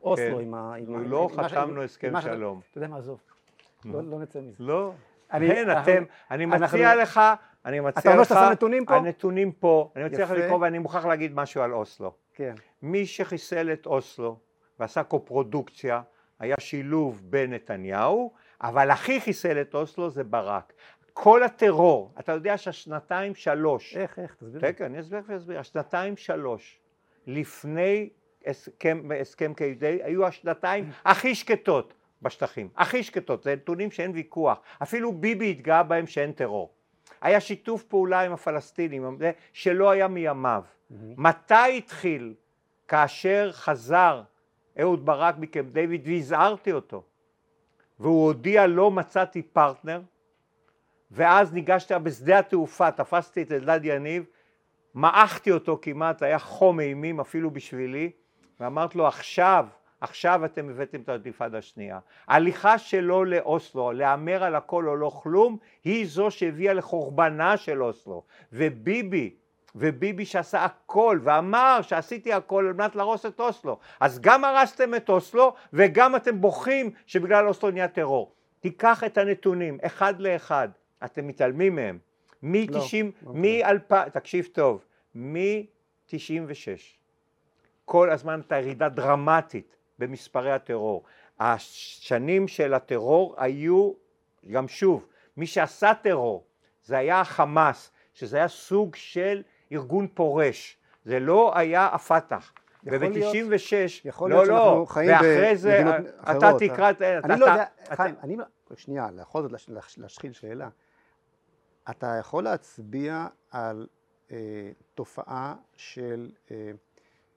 אוסלו 0.02 0.36
כן. 0.36 0.42
עם 0.42 0.54
ה... 0.54 0.74
לא 0.88 1.30
חתמנו 1.36 1.82
הסכם 1.82 2.20
שלום. 2.20 2.60
אתה 2.70 2.78
יודע 2.78 2.88
מה, 2.88 2.96
עזוב, 2.96 3.20
לא, 3.84 4.02
לא 4.02 4.18
נצא 4.18 4.40
מזה. 4.40 4.56
לא. 4.58 4.92
כן, 5.30 5.78
אתם, 5.78 6.04
אני 6.30 6.46
מציע 6.46 6.96
לך, 6.96 7.20
אני 7.64 7.80
מציע 7.80 7.90
לך, 7.90 7.98
אתה 7.98 8.12
אומר 8.12 8.24
שאתה 8.24 8.34
שם 8.34 8.52
נתונים 8.52 8.86
פה? 8.86 8.96
הנתונים 8.96 9.52
פה, 9.52 9.90
אני 9.96 10.04
מציע 10.04 10.24
לך 10.24 10.30
לקרוא 10.30 10.58
ואני 10.60 10.78
מוכרח 10.78 11.04
להגיד 11.04 11.34
משהו 11.34 11.62
על 11.62 11.72
אוסלו. 11.72 12.12
כן. 12.34 12.54
מי 12.82 13.06
שחיסל 13.06 13.72
את 13.72 13.86
אוסלו 13.86 14.36
ועשה 14.80 15.02
קופרודוקציה, 15.02 16.02
היה 16.38 16.56
שילוב 16.58 17.22
בין 17.24 17.52
נתניהו, 17.52 18.32
אבל 18.62 18.90
הכי 18.90 19.20
חיסל 19.20 19.60
את 19.60 19.74
אוסלו 19.74 20.10
זה 20.10 20.24
ברק. 20.24 20.72
כל 21.18 21.42
הטרור, 21.42 22.12
אתה 22.18 22.32
יודע 22.32 22.58
שהשנתיים 22.58 23.34
שלוש, 23.34 23.96
איך, 23.96 24.18
איך, 24.18 24.34
תסביר 24.34 24.60
לי. 24.62 24.74
כן, 24.74 24.84
אני 24.84 25.00
אסביר 25.00 25.20
ואסביר, 25.26 25.58
השנתיים 25.58 26.16
שלוש, 26.16 26.80
לפני 27.26 28.08
הסכם, 28.46 29.08
הסכם 29.20 29.54
קיי 29.54 29.76
היו 29.80 30.26
השנתיים 30.26 30.90
הכי 31.04 31.34
שקטות 31.34 31.94
בשטחים, 32.22 32.68
הכי 32.76 33.02
שקטות, 33.02 33.42
זה 33.42 33.52
נתונים 33.52 33.90
שאין 33.90 34.10
ויכוח, 34.14 34.60
אפילו 34.82 35.12
ביבי 35.12 35.50
התגאה 35.50 35.82
בהם 35.82 36.06
שאין 36.06 36.32
טרור. 36.32 36.70
היה 37.20 37.40
שיתוף 37.40 37.82
פעולה 37.82 38.20
עם 38.20 38.32
הפלסטינים, 38.32 39.18
שלא 39.52 39.90
היה 39.90 40.08
מימיו. 40.08 40.62
מתי 41.16 41.78
התחיל? 41.78 42.34
כאשר 42.88 43.50
חזר 43.52 44.22
אהוד 44.80 45.06
ברק 45.06 45.34
מקמפ 45.38 45.72
דיוויד 45.72 46.02
והזהרתי 46.06 46.72
אותו, 46.72 47.02
והוא 48.00 48.26
הודיע 48.26 48.66
לא 48.66 48.90
מצאתי 48.90 49.42
פרטנר, 49.42 50.00
ואז 51.10 51.52
ניגשתי 51.52 51.94
בשדה 52.02 52.38
התעופה, 52.38 52.90
תפסתי 52.90 53.42
את 53.42 53.52
אלדד 53.52 53.80
יניב, 53.84 54.24
מעכתי 54.94 55.52
אותו 55.52 55.78
כמעט, 55.82 56.22
היה 56.22 56.38
חום 56.38 56.80
אימים 56.80 57.20
אפילו 57.20 57.50
בשבילי, 57.50 58.10
ואמרת 58.60 58.94
לו 58.94 59.06
עכשיו, 59.06 59.66
עכשיו 60.00 60.44
אתם 60.44 60.70
הבאתם 60.70 61.00
את 61.00 61.08
האינתיפאדה 61.08 61.58
השנייה. 61.58 61.98
ההליכה 62.28 62.78
שלו 62.78 63.24
לאוסלו, 63.24 63.92
להמר 63.92 64.44
על 64.44 64.54
הכל 64.54 64.88
או 64.88 64.96
לא 64.96 65.10
כלום, 65.22 65.56
היא 65.84 66.06
זו 66.06 66.30
שהביאה 66.30 66.72
לחורבנה 66.72 67.56
של 67.56 67.82
אוסלו. 67.82 68.22
וביבי, 68.52 69.34
וביבי 69.74 70.24
שעשה 70.24 70.64
הכל 70.64 71.20
ואמר 71.22 71.78
שעשיתי 71.82 72.32
הכל 72.32 72.64
על 72.66 72.72
מנת 72.72 72.96
להרוס 72.96 73.26
את 73.26 73.40
אוסלו. 73.40 73.78
אז 74.00 74.20
גם 74.20 74.44
הרסתם 74.44 74.94
את 74.94 75.08
אוסלו 75.08 75.54
וגם 75.72 76.16
אתם 76.16 76.40
בוכים 76.40 76.90
שבגלל 77.06 77.48
אוסלו 77.48 77.70
נהיה 77.70 77.88
טרור. 77.88 78.32
תיקח 78.60 79.04
את 79.04 79.18
הנתונים 79.18 79.78
אחד 79.82 80.20
לאחד, 80.20 80.68
אתם 81.04 81.26
מתעלמים 81.26 81.74
מהם. 81.74 81.98
מ-90, 82.42 82.72
לא, 83.22 83.32
מ-2000, 83.34 84.08
תקשיב 84.10 84.48
טוב, 84.52 84.84
מ-96 85.14 86.14
כל 87.86 88.10
הזמן 88.10 88.40
הייתה 88.40 88.56
ירידה 88.56 88.88
דרמטית 88.88 89.76
במספרי 89.98 90.52
הטרור. 90.52 91.04
השנים 91.40 92.48
של 92.48 92.74
הטרור 92.74 93.34
היו, 93.38 93.92
גם 94.50 94.68
שוב, 94.68 95.06
מי 95.36 95.46
שעשה 95.46 95.92
טרור 96.02 96.44
זה 96.84 96.98
היה 96.98 97.20
החמאס, 97.20 97.90
שזה 98.14 98.36
היה 98.36 98.48
סוג 98.48 98.94
של 98.94 99.42
ארגון 99.72 100.08
פורש, 100.14 100.76
זה 101.04 101.20
לא 101.20 101.52
היה 101.58 101.86
הפת"ח. 101.92 102.52
וב-96, 102.84 104.28
לא, 104.28 104.46
לא, 104.46 104.86
ואחרי 105.06 105.56
זה 105.56 105.82
אתה 106.30 106.50
תקרא 106.58 106.90
את... 106.90 107.02
אני 107.02 107.40
לא 107.40 107.46
יודע, 107.46 107.64
חיים, 107.94 108.14
אני, 108.22 108.36
שנייה, 108.76 109.08
בכל 109.20 109.42
זאת 109.42 109.52
להשחיל 109.98 110.32
שאלה. 110.32 110.68
אתה 111.90 112.16
יכול 112.20 112.44
להצביע 112.44 113.26
על 113.50 113.86
אה, 114.30 114.70
תופעה 114.94 115.56
של 115.76 116.30
אה, 116.50 116.70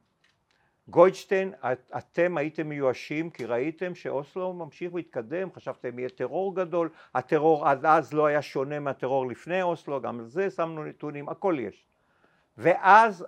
גולדשטיין, 0.88 1.52
אתם 1.96 2.36
הייתם 2.36 2.68
מיואשים 2.68 3.30
כי 3.30 3.44
ראיתם 3.44 3.94
שאוסלו 3.94 4.52
ממשיך 4.52 4.94
להתקדם, 4.94 5.52
חשבתם 5.52 5.98
יהיה 5.98 6.08
טרור 6.08 6.56
גדול, 6.56 6.88
הטרור 7.14 7.68
עד 7.68 7.86
אז 7.86 8.12
לא 8.12 8.26
היה 8.26 8.42
שונה 8.42 8.80
מהטרור 8.80 9.26
לפני 9.26 9.62
אוסלו, 9.62 10.00
גם 10.00 10.18
על 10.18 10.26
זה 10.26 10.50
שמנו 10.50 10.84
נתונים, 10.84 11.28
הכל 11.28 11.56
יש. 11.60 11.86
ואז 12.58 13.26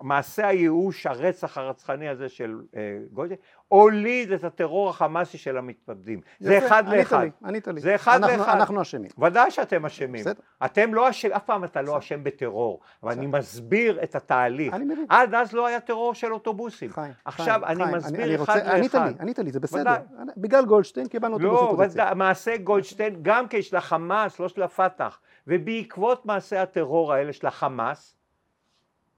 מעשה 0.00 0.46
הייאוש, 0.46 1.06
הרצח 1.06 1.58
הרצחני 1.58 2.08
הזה 2.08 2.28
של 2.28 2.60
אה, 2.76 2.98
גולדשטיין, 3.12 3.40
הוליד 3.68 4.32
את 4.32 4.44
הטרור 4.44 4.90
החמאסי 4.90 5.38
של 5.38 5.56
המתפקדים. 5.56 6.20
זה 6.40 6.58
אחד 6.66 6.88
לאחד. 6.88 7.22
לי, 7.22 7.30
ענית 7.44 7.68
לי. 7.68 7.80
זה 7.80 7.94
אחד 7.94 8.24
אנחנו, 8.24 8.38
לאחד. 8.38 8.54
אנחנו 8.54 8.82
אשמים. 8.82 9.10
ודאי 9.18 9.50
שאתם 9.50 9.86
אשמים. 9.86 10.20
בסדר. 10.20 10.40
אתם 10.64 10.94
לא 10.94 11.10
אשמים, 11.10 11.32
אף 11.32 11.44
פעם 11.44 11.64
אתה 11.64 11.82
לא 11.82 11.98
אשם 11.98 12.24
בטרור, 12.24 12.80
אבל 13.02 13.12
אני 13.12 13.26
מסביר 13.26 14.02
את 14.02 14.14
התהליך. 14.14 14.74
אני 14.74 14.84
מבין. 14.84 15.06
עד 15.08 15.34
אז 15.34 15.52
לא 15.52 15.66
היה 15.66 15.80
טרור 15.80 16.14
של 16.14 16.32
אוטובוסים. 16.32 16.90
חיים, 16.90 17.12
עכשיו 17.24 17.60
חיים, 17.66 17.82
אני 17.82 17.96
מסביר 17.96 18.24
אני, 18.24 18.34
אחד 18.34 18.56
לאחד. 18.56 18.68
ענית 18.70 18.94
לי, 18.94 19.00
ענית 19.20 19.38
לי, 19.38 19.50
זה 19.50 19.60
בסדר. 19.60 19.94
בגלל 20.36 20.64
גולדשטיין 20.64 21.08
קיבלנו 21.08 21.38
לא, 21.38 21.60
אוטובוסים. 21.60 22.00
לא, 22.00 22.14
מעשה 22.14 22.56
גולדשטיין 22.56 23.18
גם 23.22 23.48
כן 23.48 23.62
של 23.62 23.76
החמאס, 23.76 24.40
לא 24.40 24.48
של 24.48 24.62
הפת"ח. 24.62 25.18
ובעקבות 25.46 26.26
מעשי 26.26 26.56
הטרור 26.56 27.12
האלה 27.12 27.32
של 27.32 27.46
החמאס, 27.46 28.14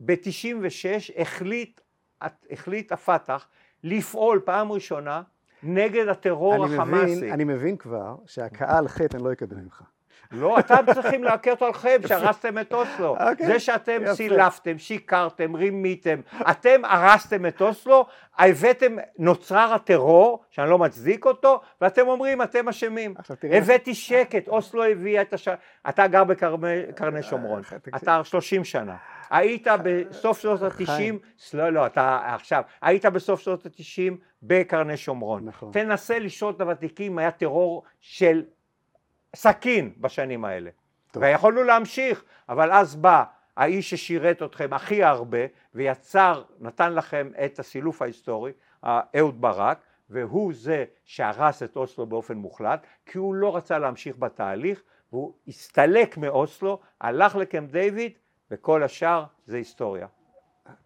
ב-96 0.01 1.13
החליט, 1.17 1.81
החליט 2.51 2.93
הפת"ח 2.93 3.49
לפעול 3.85 4.41
פעם 4.45 4.73
ראשונה 4.73 5.23
נגד 5.63 6.09
הטרור 6.09 6.67
אני 6.67 6.75
החמאסי. 6.75 7.17
מבין, 7.17 7.33
אני 7.33 7.45
מבין 7.45 7.77
כבר 7.77 8.17
שהקהל 8.27 8.89
חטא 8.89 9.17
אני 9.17 9.25
לא 9.25 9.33
אקבל 9.33 9.57
ממך. 9.57 9.83
לא, 10.33 10.59
אתם 10.59 10.95
צריכים 10.95 11.25
להכיר 11.25 11.53
אותו 11.53 11.65
עליכם 11.65 11.97
שהרסתם 12.09 12.59
את 12.59 12.73
אוסלו. 12.73 13.17
Okay, 13.17 13.31
אוקיי, 13.31 13.47
זה 13.47 13.61
שאתם 13.61 14.03
יפה. 14.03 14.15
סילפתם, 14.15 14.79
שיקרתם, 14.79 15.57
רימיתם, 15.57 16.21
אתם 16.51 16.85
הרסתם 16.85 17.47
את 17.47 17.61
אוסלו, 17.63 18.07
הבאתם, 18.39 18.97
נוצר 19.19 19.73
הטרור, 19.75 20.45
שאני 20.51 20.71
לא 20.71 20.79
מצדיק 20.79 21.27
אותו, 21.27 21.61
ואתם 21.81 22.09
אומרים, 22.09 22.43
אתם 22.43 22.69
אשמים. 22.69 23.15
הבאתי 23.53 23.95
שקט, 23.95 24.49
אוסלו 24.49 24.85
הביאה 24.85 25.23
את 25.23 25.33
הש... 25.33 25.49
אתה 25.89 26.07
גר 26.07 26.25
בקרני 26.25 27.23
שומרון, 27.23 27.63
אתה 27.97 28.21
30 28.25 28.65
שנה. 28.65 28.97
היית 29.31 29.67
בסוף 29.83 30.41
שנות 30.41 30.63
התשעים, 30.63 31.19
לא, 31.55 31.71
לא, 31.71 31.87
אתה 31.87 32.21
עכשיו, 32.35 32.63
היית 32.83 33.07
בסוף 33.07 33.41
שנות 33.41 33.67
התשעים 33.67 34.17
בקרני 34.43 34.97
שומרון. 34.97 35.45
נכון. 35.45 35.73
תנסה 35.73 36.19
לשאול 36.19 36.55
את 36.57 36.61
הוותיקים, 36.61 37.19
היה 37.19 37.31
טרור 37.31 37.83
של 38.01 38.43
סכין 39.37 39.93
בשנים 40.01 40.45
האלה. 40.45 40.71
טוב. 41.11 41.23
ויכולנו 41.23 41.63
להמשיך, 41.63 42.25
אבל 42.49 42.73
אז 42.73 42.97
בא 42.97 43.25
האיש 43.57 43.91
ששירת 43.91 44.43
אתכם 44.43 44.69
הכי 44.73 45.05
הרבה 45.05 45.39
ויצר, 45.75 46.43
נתן 46.61 46.95
לכם 46.95 47.31
את 47.45 47.59
הסילוף 47.59 48.03
ההיסטורי, 48.03 48.53
אהוד 48.85 49.41
ברק, 49.41 49.79
והוא 50.11 50.53
זה 50.55 50.85
שהרס 51.05 51.63
את 51.63 51.77
אוסלו 51.77 52.07
באופן 52.07 52.37
מוחלט, 52.37 52.87
כי 53.07 53.19
הוא 53.19 53.35
לא 53.35 53.57
רצה 53.57 53.79
להמשיך 53.79 54.17
בתהליך, 54.19 54.83
והוא 55.13 55.35
הסתלק 55.49 56.17
מאוסלו, 56.17 56.81
הלך 57.01 57.37
לקמפ 57.37 57.71
דיוויד, 57.71 58.13
וכל 58.51 58.83
השאר 58.83 59.25
זה 59.47 59.57
היסטוריה. 59.57 60.07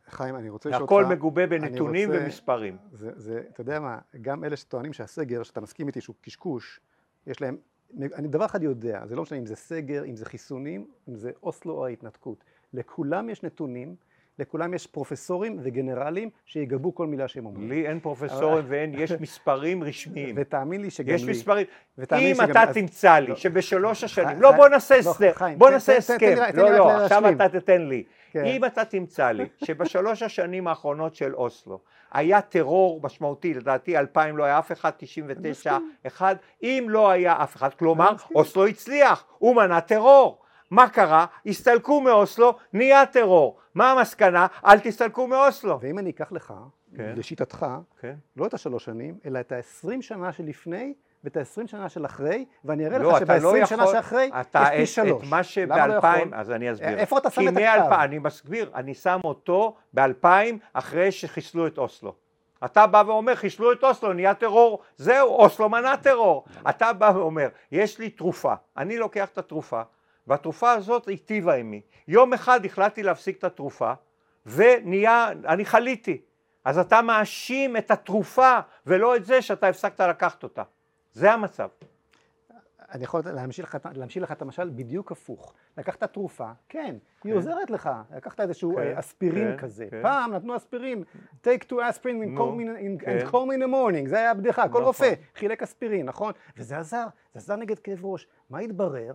חיים, 0.09 0.37
אני 0.37 0.49
רוצה 0.49 0.69
לשאול 0.69 0.83
אותך... 0.83 0.93
הכל 0.93 1.05
מגובה 1.05 1.47
בנתונים 1.47 2.11
רוצה, 2.11 2.23
ומספרים. 2.23 2.77
זה, 2.93 3.11
זה, 3.17 3.43
אתה 3.53 3.61
יודע 3.61 3.81
מה, 3.81 3.99
גם 4.21 4.45
אלה 4.45 4.57
שטוענים 4.57 4.93
שהסגר, 4.93 5.43
שאתה 5.43 5.61
מסכים 5.61 5.87
איתי 5.87 6.01
שהוא 6.01 6.17
קשקוש, 6.21 6.81
יש 7.27 7.41
להם 7.41 7.57
אני 7.99 8.29
דבר 8.29 8.45
אחד 8.45 8.63
יודע, 8.63 9.07
זה 9.07 9.17
לא 9.17 9.23
משנה 9.23 9.39
אם 9.39 9.47
זה 9.47 9.57
סגר, 9.57 10.05
אם 10.05 10.17
זה 10.17 10.25
חיסונים, 10.25 10.87
אם 11.09 11.17
זה 11.17 11.31
אוסלו 11.43 11.75
או 11.75 11.87
ההתנתקות. 11.87 12.45
לכולם 12.75 13.31
יש 13.31 13.43
נתונים, 13.43 13.95
לכולם 14.39 14.75
יש 14.75 14.87
פרופסורים 14.87 15.59
וגנרלים 15.63 16.31
שיגבו 16.45 16.95
כל 16.95 17.07
מילה 17.07 17.29
שהם 17.29 17.47
אומרים. 17.47 17.69
לי 17.69 17.89
אין 17.89 18.01
פרופסורים 18.01 18.65
ואין, 18.69 18.95
יש 18.95 19.13
מספרים 19.13 19.85
רשמיים. 19.85 20.35
ותאמין 20.39 20.81
לי 20.81 20.91
שגם 20.91 21.09
לי. 21.09 21.15
יש 21.15 21.25
מספרים. 21.25 21.67
אם 22.13 22.37
אתה 22.51 22.65
תמצא 22.75 23.19
לי 23.19 23.37
שבשלוש 23.37 24.05
השנים, 24.05 24.41
לא 24.41 24.53
בוא 24.53 24.69
נעשה 24.69 24.95
לא, 24.95 25.11
הסדר, 25.11 25.33
בוא 25.59 25.71
נעשה 25.71 25.97
הסכם. 25.97 26.35
לא, 26.55 26.71
לא, 26.71 26.91
עכשיו 26.91 27.29
אתה 27.29 27.49
תתן 27.49 27.83
לי. 27.83 28.05
כן. 28.35 28.45
אם 28.45 28.65
אתה 28.65 28.85
תמצא 28.85 29.31
לי 29.31 29.45
שבשלוש 29.65 30.23
השנים 30.23 30.69
האחרונות 30.69 31.15
של 31.15 31.35
אוסלו 31.35 31.81
היה 32.13 32.41
טרור 32.41 33.01
משמעותי, 33.03 33.55
לדעתי 33.55 33.99
2000 33.99 34.37
לא 34.37 34.45
היה 34.45 34.59
אף 34.59 34.73
אחד, 34.73 34.91
99 34.97 35.79
אחד, 36.07 36.37
אם 36.63 36.87
לא 36.89 37.11
היה 37.11 37.43
אף 37.43 37.57
אחד, 37.57 37.75
כלומר 37.75 38.11
אוסלו 38.35 38.67
הצליח, 38.67 39.27
הוא 39.39 39.57
מנע 39.57 39.81
טרור. 39.81 40.39
מה 40.71 40.89
קרה? 40.89 41.27
הסתלקו 41.47 42.01
מאוסלו, 42.01 42.55
נהיה 42.73 43.07
טרור. 43.07 43.59
מה 43.75 43.93
המסקנה? 43.93 44.47
אל 44.67 44.79
תסתלקו 44.79 45.27
מאוסלו. 45.27 45.79
ואם 45.81 45.99
אני 45.99 46.11
אקח 46.11 46.33
לך, 46.33 46.55
כן. 46.97 47.15
לשיטתך, 47.17 47.67
כן. 48.01 48.15
לא 48.37 48.47
את 48.47 48.55
השלוש 48.55 48.85
שנים, 48.85 49.19
אלא 49.27 49.41
את 49.41 49.53
העשרים 49.53 50.03
שנה 50.03 50.33
שלפני 50.33 50.95
ואת 51.25 51.37
ה-20 51.37 51.67
שנה 51.67 51.89
של 51.89 52.07
אחרי, 52.07 52.45
ואני 52.65 52.87
אראה 52.87 52.99
לא, 52.99 53.13
לך 53.13 53.19
שב-20 53.19 53.43
לא 53.43 53.67
שנה 53.67 53.87
שאחרי 53.87 54.31
יש 54.35 54.71
פי 54.77 54.87
שלוש. 54.87 55.23
את 55.23 55.29
מה 55.31 55.43
שב-2000, 55.43 55.75
לא 55.75 56.37
אז 56.37 56.51
אני 56.51 56.73
אסביר. 56.73 56.99
איפה 56.99 57.19
אתה 57.19 57.31
שם 57.31 57.49
את 57.49 57.53
הקו? 57.57 57.95
אני 57.95 58.19
מסביר, 58.19 58.71
אני 58.75 58.95
שם 58.95 59.21
אותו 59.25 59.77
ב-2000 59.95 60.27
אחרי 60.73 61.13
שחיסלו 61.13 61.67
את 61.67 61.79
אוסלו. 61.79 62.15
אתה 62.65 62.87
בא 62.87 63.03
ואומר, 63.07 63.35
חיסלו 63.35 63.73
את 63.73 63.85
אוסלו, 63.85 64.13
נהיה 64.13 64.35
טרור, 64.35 64.83
זהו, 64.97 65.29
אוסלו 65.29 65.69
מנע 65.69 65.97
טרור. 65.97 66.45
אתה 66.69 66.93
בא 66.93 67.13
ואומר, 67.15 67.49
יש 67.73 67.99
לי 67.99 68.11
תרופה, 68.11 68.55
אני 68.77 68.99
לוקח 68.99 69.29
את 69.29 69.39
התרופה, 69.39 69.83
והתרופה 70.27 70.73
הזאת 70.73 71.09
היטיבה 71.09 71.55
עימי. 71.55 71.81
יום 72.09 72.33
אחד 72.33 72.65
החלטתי 72.65 73.03
להפסיק 73.03 73.39
את 73.39 73.45
התרופה, 73.45 73.93
ונהיה, 74.47 75.29
אני 75.47 75.65
חליתי. 75.65 76.21
אז 76.65 76.79
אתה 76.79 77.03
מאשים 77.03 77.77
את 77.77 77.91
התרופה, 77.91 78.59
ולא 78.87 79.17
את 79.17 79.25
זה 79.25 79.43
שאתה 79.43 79.69
הפסקת 79.69 80.01
לקחת 80.01 80.43
אותה. 80.43 80.63
זה 81.15 81.33
המצב. 81.33 81.69
אני 82.93 83.05
יכול 83.05 83.21
להמשיך 83.35 83.75
לך, 84.23 84.33
את 84.33 84.43
המשל 84.43 84.71
בדיוק 84.71 85.13
הפוך. 85.13 85.55
לקחת 85.79 86.03
תרופה, 86.03 86.51
כן, 86.69 86.97
היא 87.25 87.33
כן. 87.33 87.37
עוזרת 87.37 87.71
לך. 87.71 87.91
לקחת 88.17 88.41
איזשהו 88.41 88.75
כן, 88.77 88.97
אספירין 88.99 89.51
כן, 89.51 89.59
כזה. 89.59 89.87
כן. 89.91 90.03
פעם 90.03 90.35
נתנו 90.35 90.57
אספירין, 90.57 91.05
take 91.45 91.65
two 91.69 91.75
aspirin 91.75 92.05
and 92.05 92.39
call 92.39 92.53
me 92.59 92.65
in, 92.65 93.05
and 93.05 93.31
call 93.31 93.47
me 93.47 93.55
in 93.55 93.63
the 93.63 93.73
morning, 93.73 94.09
זה 94.09 94.17
היה 94.17 94.31
הבדיחה, 94.31 94.63
כל 94.63 94.69
נכון. 94.69 94.83
רופא 94.83 95.15
חילק 95.35 95.63
אספירין, 95.63 96.07
נכון? 96.07 96.33
וזה 96.57 96.79
עזר, 96.79 97.07
זה 97.33 97.39
עזר 97.39 97.57
נגד 97.57 97.79
כאב 97.79 98.05
ראש. 98.05 98.27
מה 98.51 98.59
התברר? 98.59 99.15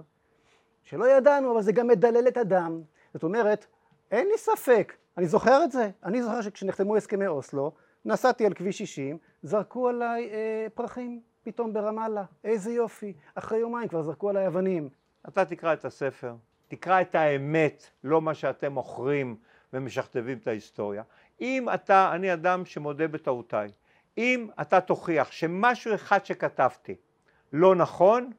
שלא 0.83 1.09
ידענו, 1.09 1.51
אבל 1.51 1.61
זה 1.61 1.71
גם 1.71 1.87
מדלל 1.87 2.27
את 2.27 2.37
הדם. 2.37 2.81
זאת 3.13 3.23
אומרת, 3.23 3.65
אין 4.11 4.27
לי 4.27 4.37
ספק, 4.37 4.93
אני 5.17 5.27
זוכר 5.27 5.63
את 5.63 5.71
זה. 5.71 5.89
אני 6.03 6.23
זוכר 6.23 6.41
שכשנחתמו 6.41 6.95
הסכמי 6.95 7.27
אוסלו, 7.27 7.71
נסעתי 8.05 8.45
על 8.45 8.53
כביש 8.53 8.77
60, 8.77 9.17
זרקו 9.43 9.89
עליי 9.89 10.29
אה, 10.29 10.67
פרחים. 10.73 11.28
פתאום 11.51 11.73
ברמאללה, 11.73 12.23
איזה 12.43 12.71
יופי, 12.71 13.13
אחרי 13.35 13.57
יומיים 13.57 13.87
כבר 13.87 14.01
זרקו 14.01 14.29
עליי 14.29 14.47
אבנים. 14.47 14.89
אתה 15.27 15.45
תקרא 15.45 15.73
את 15.73 15.85
הספר, 15.85 16.35
תקרא 16.67 17.01
את 17.01 17.15
האמת, 17.15 17.89
לא 18.03 18.21
מה 18.21 18.33
שאתם 18.33 18.71
מוכרים 18.71 19.35
ומשכתבים 19.73 20.37
את 20.37 20.47
ההיסטוריה. 20.47 21.03
אם 21.41 21.67
אתה, 21.73 22.11
אני 22.13 22.33
אדם 22.33 22.65
שמודה 22.65 23.07
בטעותיי, 23.07 23.71
אם 24.17 24.47
אתה 24.61 24.81
תוכיח 24.81 25.31
שמשהו 25.31 25.95
אחד 25.95 26.25
שכתבתי 26.25 26.95
לא 27.53 27.75
נכון, 27.75 28.31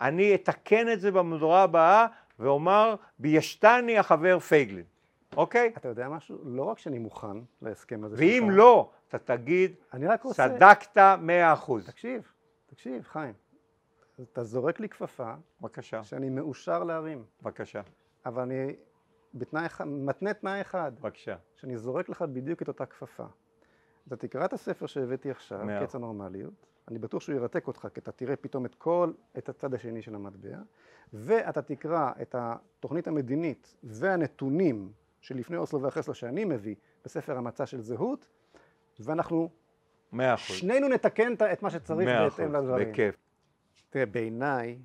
אני 0.00 0.34
אתקן 0.34 0.92
את 0.92 1.00
זה 1.00 1.10
במדורה 1.10 1.62
הבאה 1.62 2.06
ואומר, 2.38 2.94
בישתני 3.18 3.98
החבר 3.98 4.38
פייגלין, 4.38 4.84
אוקיי? 5.36 5.72
אתה 5.76 5.88
יודע 5.88 6.08
משהו? 6.08 6.38
לא 6.44 6.62
רק 6.62 6.78
שאני 6.78 6.98
מוכן 6.98 7.36
להסכם 7.62 8.04
הזה 8.04 8.16
ואם. 8.18 8.48
לא, 8.50 8.90
אתה 9.08 9.18
תגיד, 9.18 9.74
צדקת 10.32 10.98
מאה 11.20 11.52
אחוז. 11.52 11.86
תקשיב, 11.86 12.33
תקשיב, 12.74 13.02
חיים, 13.02 13.34
אתה 14.22 14.44
זורק 14.44 14.80
לי 14.80 14.88
כפפה, 14.88 15.34
בבקשה, 15.60 16.04
שאני 16.04 16.30
מאושר 16.30 16.84
להרים. 16.84 17.24
בבקשה. 17.42 17.80
אבל 18.26 18.42
אני 18.42 18.76
בתנאי 19.34 19.66
אחד, 19.66 19.84
מתנה 19.84 20.34
תנאי 20.34 20.60
אחד. 20.60 20.92
בבקשה. 21.00 21.36
שאני 21.56 21.76
זורק 21.76 22.08
לך 22.08 22.22
בדיוק 22.22 22.62
את 22.62 22.68
אותה 22.68 22.86
כפפה. 22.86 23.26
אתה 24.08 24.16
תקרא 24.16 24.44
את 24.44 24.52
הספר 24.52 24.86
שהבאתי 24.86 25.30
עכשיו, 25.30 25.64
מאה. 25.64 25.86
קץ 25.86 25.94
הנורמליות, 25.94 26.66
אני 26.88 26.98
בטוח 26.98 27.22
שהוא 27.22 27.34
ירתק 27.34 27.66
אותך, 27.66 27.88
כי 27.94 28.00
אתה 28.00 28.12
תראה 28.12 28.36
פתאום 28.36 28.66
את 28.66 28.74
כל, 28.74 29.12
את 29.38 29.48
הצד 29.48 29.74
השני 29.74 30.02
של 30.02 30.14
המטבע, 30.14 30.58
ואתה 31.12 31.62
תקרא 31.62 32.12
את 32.22 32.34
התוכנית 32.38 33.08
המדינית 33.08 33.76
והנתונים 33.82 34.92
שלפני 35.20 35.56
אוסלו 35.56 35.82
ואחרי 35.82 36.00
אוסלו 36.00 36.14
שאני 36.14 36.44
מביא 36.44 36.74
בספר 37.04 37.38
המצע 37.38 37.66
של 37.66 37.80
זהות, 37.80 38.26
ואנחנו 39.00 39.50
מאה 40.14 40.34
אחוז. 40.34 40.56
שנינו 40.56 40.88
נתקן 40.88 41.32
את 41.52 41.62
מה 41.62 41.70
שצריך 41.70 42.08
בהתאם 42.08 42.54
לדברים. 42.54 42.92
בכיף. 42.92 43.16
תראה, 43.90 44.06
בעיניי, 44.06 44.78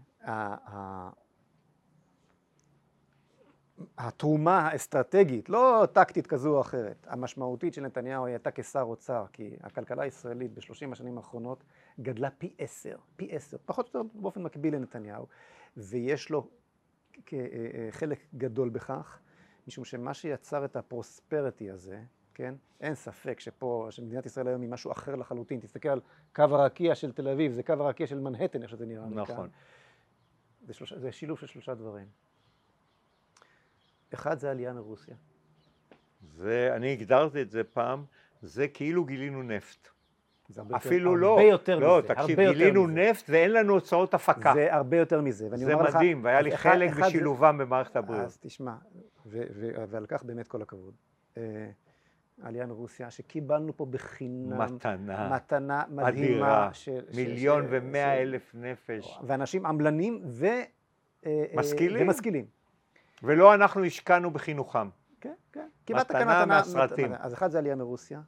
התרומה 3.98 4.60
האסטרטגית, 4.60 5.50
לא 5.50 5.88
טקטית 5.94 6.28
כזו 6.28 6.56
או 6.56 6.62
אחרת, 6.62 7.08
המשמעותית 7.10 7.74
של 7.74 7.82
נתניהו 7.82 8.26
הייתה 8.26 8.52
כשר 8.52 8.82
אוצר, 8.82 9.26
כי 9.34 9.56
הכלכלה 9.62 10.04
הישראלית 10.04 10.54
בשלושים 10.54 10.94
השנים 10.94 11.18
האחרונות 11.18 11.64
גדלה 12.00 12.30
פי 12.30 12.54
עשר, 12.58 12.98
פי 13.16 13.28
עשר, 13.32 13.58
פחות 13.66 13.96
או 13.96 14.00
יותר 14.00 14.10
באופן 14.14 14.44
מקביל 14.44 14.76
לנתניהו, 14.76 15.28
ויש 15.78 16.30
לו 16.30 16.48
אה, 17.34 17.38
אה, 17.40 17.88
חלק 17.92 18.20
גדול 18.36 18.70
בכך, 18.70 19.20
משום 19.68 19.86
שמה 19.86 20.14
שיצר 20.14 20.66
את 20.66 20.76
הפרוספריטי 20.76 21.72
הזה, 21.72 22.02
כן, 22.40 22.56
אין 22.82 22.96
ספק 22.96 23.40
שפה, 23.40 23.88
שמדינת 23.90 24.26
ישראל 24.26 24.48
היום 24.48 24.62
היא 24.62 24.70
משהו 24.70 24.92
אחר 24.92 25.16
לחלוטין, 25.16 25.60
תסתכל 25.60 25.90
על 25.90 26.02
קו 26.36 26.44
הרקיע 26.44 26.96
של 26.96 27.12
תל 27.12 27.28
אביב, 27.28 27.52
זה 27.52 27.64
קו 27.64 27.74
הרקיע 27.74 28.08
של 28.08 28.20
מנהטן, 28.20 28.62
איך 28.62 28.72
שזה 28.72 28.86
נראה 28.86 29.06
נכון. 29.06 29.50
זה, 30.68 30.74
שלושה, 30.74 31.00
זה 31.00 31.12
שילוב 31.12 31.40
של 31.40 31.48
שלושה 31.48 31.76
דברים. 31.76 32.06
אחד 34.14 34.40
זה 34.40 34.52
עלייה 34.52 34.74
מרוסיה. 34.74 35.16
זה, 36.22 36.74
אני 36.76 36.94
הגדרתי 36.94 37.42
את 37.42 37.50
זה 37.52 37.64
פעם, 37.64 38.06
זה 38.42 38.68
כאילו 38.68 39.06
גילינו 39.06 39.44
נפט. 39.44 39.88
זה 40.50 40.62
הרבה 40.62 40.78
אפילו 40.78 41.12
יותר, 41.12 41.20
לא, 41.20 41.30
הרבה 41.30 41.44
יותר 41.44 41.80
לא, 41.80 42.00
מזה, 42.00 42.08
תקשיב, 42.08 42.40
גילינו 42.40 42.88
נפט 42.88 43.26
ואין 43.30 43.54
לנו 43.54 43.74
הוצאות 43.74 44.14
הפקה. 44.14 44.54
זה 44.54 44.74
הרבה 44.74 44.98
יותר 44.98 45.22
מזה. 45.22 45.50
זה 45.58 45.76
מדהים, 45.76 46.20
לך, 46.20 46.26
והיה 46.26 46.42
לי 46.42 46.54
אחד, 46.54 46.72
חלק 46.72 46.92
אחד 46.92 47.08
בשילובם 47.08 47.58
זה... 47.58 47.66
במערכת 47.66 47.96
הבריאות. 47.96 48.26
אז 48.26 48.38
תשמע, 48.38 48.76
ו- 49.26 49.44
ו- 49.54 49.84
ועל 49.90 50.06
כך 50.06 50.24
באמת 50.24 50.48
כל 50.48 50.62
הכבוד. 50.62 50.94
אה, 52.44 52.48
עלייה 52.48 52.66
מרוסיה, 52.66 53.12
שקיבלנו 53.12 53.78
פה 53.78 53.86
בחינם. 53.86 54.62
מתנה. 54.62 55.30
מתנה 55.36 55.84
מדהימה. 55.90 56.10
אדירה. 56.10 56.70
של, 56.74 57.02
מיליון 57.16 57.66
ומאה 57.70 58.22
אלף 58.22 58.56
נפש. 58.56 59.20
ואנשים 59.24 59.66
עמלנים 59.66 60.22
ו... 60.26 60.46
אה, 61.26 61.46
משכילים. 61.56 62.08
ומשכילים. 62.08 62.46
ולא 63.24 63.54
אנחנו 63.54 63.86
השקענו 63.86 64.32
בחינוכם. 64.32 64.90
כן, 65.22 65.34
כן. 65.52 65.68
מתנה 65.90 66.46
מהסרטים. 66.46 67.14
אז 67.14 67.34
אחד 67.34 67.52
זה 67.52 67.58
עלייה 67.58 67.76
מרוסיה. 67.76 68.22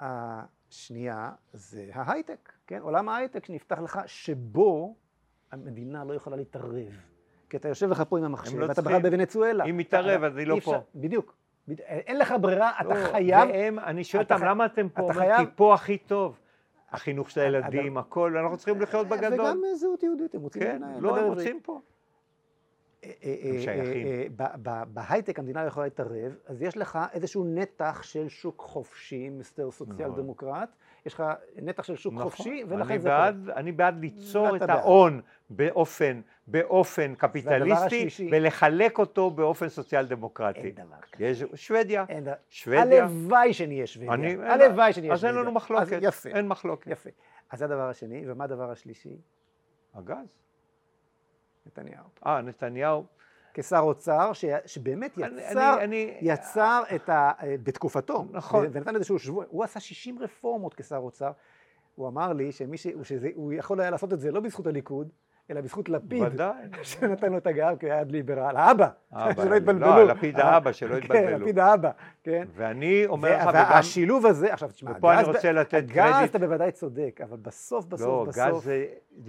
השנייה 0.00 1.32
זה 1.52 1.90
ההייטק, 1.92 2.52
כן? 2.66 2.80
עולם 2.80 3.08
ההייטק 3.08 3.44
שנפתח 3.44 3.78
לך, 3.78 4.00
שבו 4.06 4.96
המדינה 5.52 6.04
לא 6.04 6.14
יכולה 6.14 6.36
להתערב. 6.36 7.00
כי 7.50 7.56
אתה 7.56 7.68
יושב 7.68 7.90
לך 7.90 8.02
פה 8.08 8.18
עם 8.18 8.24
המחשב, 8.24 8.58
לא 8.58 8.66
ואתה 8.66 8.82
בכלל 8.82 9.02
בוונצואלה. 9.02 9.64
אם 9.64 9.76
מתערב, 9.76 10.24
אז 10.24 10.36
היא 10.36 10.46
לא 10.46 10.60
פה. 10.64 10.80
בדיוק. 10.94 11.36
אין 11.88 12.18
לך 12.18 12.34
ברירה, 12.40 12.72
אתה 12.80 12.88
לא, 12.88 12.94
חייב... 12.94 13.48
והם, 13.48 13.78
אני 13.78 14.04
שואל 14.04 14.22
אותם, 14.22 14.44
למה 14.44 14.66
אתם 14.66 14.88
פה? 14.88 15.08
כי 15.36 15.42
פה 15.54 15.74
הכי 15.74 15.98
טוב. 15.98 16.38
החינוך 16.90 17.30
של 17.30 17.40
הילדים, 17.40 17.98
הכל, 17.98 18.36
אנחנו 18.36 18.56
צריכים 18.56 18.80
לחיות 18.80 19.08
בגדול. 19.08 19.40
וגם 19.40 19.62
זהות 19.74 20.02
יהודית, 20.02 20.34
הם 20.34 20.40
רוצים... 20.40 20.62
כן, 20.62 20.82
לא, 21.00 21.18
הם 21.18 21.26
רוצים 21.26 21.60
פה. 21.62 21.80
בהייטק 24.86 25.38
המדינה 25.38 25.66
יכולה 25.66 25.86
להתערב, 25.86 26.36
אז 26.46 26.62
יש 26.62 26.76
לך 26.76 26.98
איזשהו 27.12 27.44
נתח 27.44 28.02
של 28.02 28.28
שוק 28.28 28.60
חופשי, 28.60 29.28
מיסטר 29.28 29.70
סוציאל 29.70 30.08
נכון. 30.08 30.22
דמוקרט, 30.22 30.68
יש 31.06 31.14
לך 31.14 31.22
נתח 31.56 31.82
של 31.82 31.96
שוק 31.96 32.14
נכון. 32.14 32.24
חופשי, 32.30 32.64
ולכן 32.68 32.98
זה 32.98 33.08
קורה. 33.08 33.30
אני 33.56 33.72
בעד 33.72 34.00
ליצור 34.00 34.56
את 34.56 34.62
ההון 34.62 35.20
באופן, 35.50 36.20
באופן 36.46 37.14
קפיטליסטי, 37.14 38.08
ולחלק 38.30 38.98
אותו 38.98 39.30
באופן 39.30 39.68
סוציאל 39.68 40.06
דמוקרטי. 40.06 40.60
אין 40.60 40.70
דבר 40.74 40.96
כזה. 41.12 41.24
יש 41.24 41.44
שוודיה. 41.54 42.04
שוודיה. 42.48 43.04
הלוואי 43.04 43.52
שנהיה 43.52 43.86
שוודיה. 43.86 44.14
הלוואי 44.52 44.92
שנהיה 44.92 44.92
שוודיה. 44.92 45.12
אז 45.12 45.24
אין 45.24 45.34
לנו 45.34 45.52
מחלוקת. 45.52 45.98
יפה. 46.02 46.28
אין 46.28 46.48
מחלוקת. 46.48 46.86
יפה. 46.86 47.10
אז 47.50 47.58
זה 47.58 47.64
הדבר 47.64 47.88
השני, 47.88 48.24
ומה 48.26 48.44
הדבר 48.44 48.70
השלישי? 48.70 49.16
הגז. 49.94 50.38
נתניהו. 51.66 52.04
אה, 52.26 52.40
נתניהו. 52.40 53.04
כשר 53.54 53.78
אוצר, 53.78 54.32
ש... 54.32 54.44
שבאמת 54.66 55.18
יצר, 55.18 55.74
אני, 55.78 55.84
אני, 55.84 56.18
יצר 56.20 56.82
את 56.94 57.08
ה... 57.08 57.32
בתקופתו, 57.62 58.24
נכון, 58.30 58.66
ונתן 58.72 58.96
איזשהו 58.96 59.18
שבוע, 59.18 59.44
הוא 59.48 59.64
עשה 59.64 59.80
60 59.80 60.18
רפורמות 60.18 60.74
כשר 60.74 60.96
אוצר, 60.96 61.30
הוא 61.94 62.08
אמר 62.08 62.32
לי 62.32 62.52
שמי 62.52 62.78
ש... 62.78 62.86
שזה... 63.02 63.28
הוא 63.34 63.52
יכול 63.52 63.80
היה 63.80 63.90
לעשות 63.90 64.12
את 64.12 64.20
זה 64.20 64.30
לא 64.30 64.40
בזכות 64.40 64.66
הליכוד, 64.66 65.12
אלא 65.50 65.60
בזכות 65.60 65.88
לפיד, 65.88 66.22
שנתן 66.82 67.32
לו 67.32 67.38
את 67.38 67.46
הגב, 67.46 67.76
כי 67.80 67.86
הוא 67.86 67.92
היה 67.94 68.04
ליברל, 68.04 68.56
האבא, 68.56 68.88
שלא 69.42 69.54
התבלבלו. 69.54 69.86
לא, 69.86 70.04
לפיד 70.04 70.40
האבא, 70.40 70.72
שלא 70.72 70.90
כן, 70.90 70.96
התבלבלו. 70.96 71.36
כן, 71.36 71.40
לפיד 71.40 71.58
האבא, 71.58 71.90
כן. 72.24 72.44
ואני 72.54 73.06
אומר 73.06 73.36
לך, 73.36 73.46
וגם... 73.48 73.64
והשילוב 73.70 74.26
הזה, 74.26 74.52
עכשיו 74.52 74.68
תשמע, 74.68 74.90
ופה 74.96 75.14
אני 75.14 75.22
רוצה 75.22 75.52
לתת 75.52 75.70
קרדיט. 75.70 75.94
גז 75.94 76.28
אתה 76.28 76.38
בוודאי 76.38 76.72
צודק, 76.72 77.20
אבל 77.24 77.36
בסוף, 77.36 77.86
בסוף, 77.86 78.06
לא, 78.06 78.24
בסוף... 78.28 78.66
גז, 78.66 78.70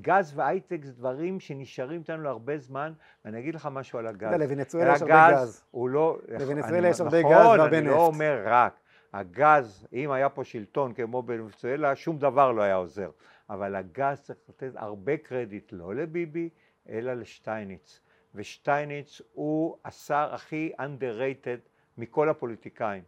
גז 0.02 0.34
והייטק 0.36 0.84
זה 0.84 0.92
דברים 0.92 1.40
שנשארים 1.40 2.00
איתנו 2.00 2.24
להרבה 2.24 2.58
זמן, 2.58 2.94
ואני 3.26 3.40
אגיד 3.40 3.56
לך 3.56 3.70
משהו 3.72 4.00
על 4.00 4.08
הגז. 4.08 4.34
לוונצואלה 4.40 4.94
יש 4.94 5.02
הרבה 5.02 5.32
גז. 5.32 5.64
הוא 5.72 5.90
לא... 5.90 6.18
לוונצואלה 6.28 6.88
יש 6.88 7.02
הרבה 7.02 7.22
גז 7.22 7.30
והרבה 7.30 7.48
נפט. 7.48 7.66
נכון, 7.66 7.74
אני 7.74 7.88
לא 7.88 8.06
אומר 8.06 8.44
רק. 8.46 8.74
הגז, 9.14 9.88
אם 9.94 10.12
היה 10.12 10.30
פה 10.30 10.44
שלטון 10.44 10.94
כמו 10.94 11.22
בוונצואלה, 11.22 11.96
שום 11.96 12.18
דבר 12.18 12.52
לא 12.52 12.62
היה 12.62 12.76
עוזר. 12.76 13.10
אבל 13.50 13.76
הגז 13.76 14.22
צריך 14.22 14.40
לתת 14.50 14.72
הרבה 14.76 15.18
קרדיט, 15.18 15.72
לא 15.72 15.96
לביבי, 15.96 16.50
אלא 16.90 17.14
לשטייניץ. 17.14 18.02
ושטייניץ 18.36 19.22
הוא 19.34 19.78
השר 19.86 20.30
הכי 20.34 20.72
underrated 20.80 21.70
מכל 21.98 22.30
הפוליטיקאים. 22.30 23.04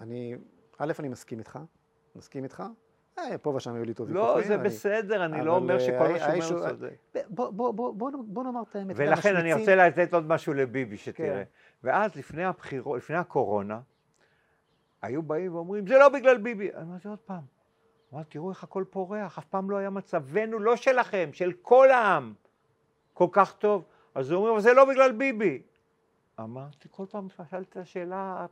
אני, 0.00 0.34
א', 0.78 0.92
אני 0.98 1.08
מסכים 1.08 1.38
איתך, 1.38 1.58
מסכים 2.16 2.44
איתך. 2.44 2.62
אה, 3.18 3.38
פה 3.38 3.50
ושם 3.50 3.74
היו 3.74 3.84
לי 3.84 3.94
טוב 3.94 4.10
לא, 4.10 4.38
זה 4.46 4.58
בסדר, 4.58 5.24
אני 5.24 5.44
לא 5.44 5.56
אומר 5.56 5.78
שכל 5.78 6.08
מה 6.08 6.18
שהוא 6.18 6.58
אומר 6.58 6.70
הוא 6.70 6.70
צודק. 6.70 7.26
בוא 8.26 8.44
נאמר 8.44 8.62
את 8.70 8.76
האמת. 8.76 8.96
ולכן 8.98 9.36
אני 9.36 9.54
רוצה 9.54 9.76
לתת 9.76 10.14
עוד 10.14 10.26
משהו 10.26 10.54
לביבי, 10.54 10.96
שתראה. 10.96 11.44
כן. 11.44 11.50
ואז 11.84 12.16
לפני 12.16 12.44
הבחירות, 12.44 12.98
לפני 12.98 13.16
הקורונה, 13.16 13.80
היו 15.02 15.22
באים 15.22 15.54
ואומרים, 15.54 15.86
זה 15.86 15.98
לא 15.98 16.08
בגלל 16.08 16.38
ביבי. 16.38 16.74
אני 16.74 16.82
אומר, 16.82 16.96
זה 17.02 17.08
עוד 17.08 17.18
פעם. 17.18 17.57
אמרתי, 18.14 18.30
תראו 18.30 18.50
איך 18.50 18.64
הכל 18.64 18.84
פורח, 18.90 19.38
אף 19.38 19.44
פעם 19.44 19.70
לא 19.70 19.76
היה 19.76 19.90
מצבנו, 19.90 20.58
לא 20.58 20.76
שלכם, 20.76 21.30
של 21.32 21.52
כל 21.62 21.90
העם. 21.90 22.34
כל 23.14 23.28
כך 23.32 23.52
טוב. 23.52 23.84
אז 24.14 24.30
הוא 24.30 24.48
אומר, 24.48 24.60
זה 24.60 24.72
לא 24.72 24.84
בגלל 24.84 25.12
ביבי. 25.12 25.62
אמרתי, 26.40 26.88
כל 26.90 27.04
פעם 27.10 27.28
שאלתי 27.50 27.70
את 27.70 27.76
השאלה, 27.76 28.46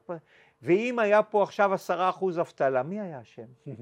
ואם 0.63 0.99
היה 0.99 1.23
פה 1.23 1.43
עכשיו 1.43 1.75
עשרה 1.75 2.09
אחוז 2.11 2.39
אבטלה, 2.39 2.83
מי 2.83 3.01
היה 3.01 3.23
אשם? 3.23 3.47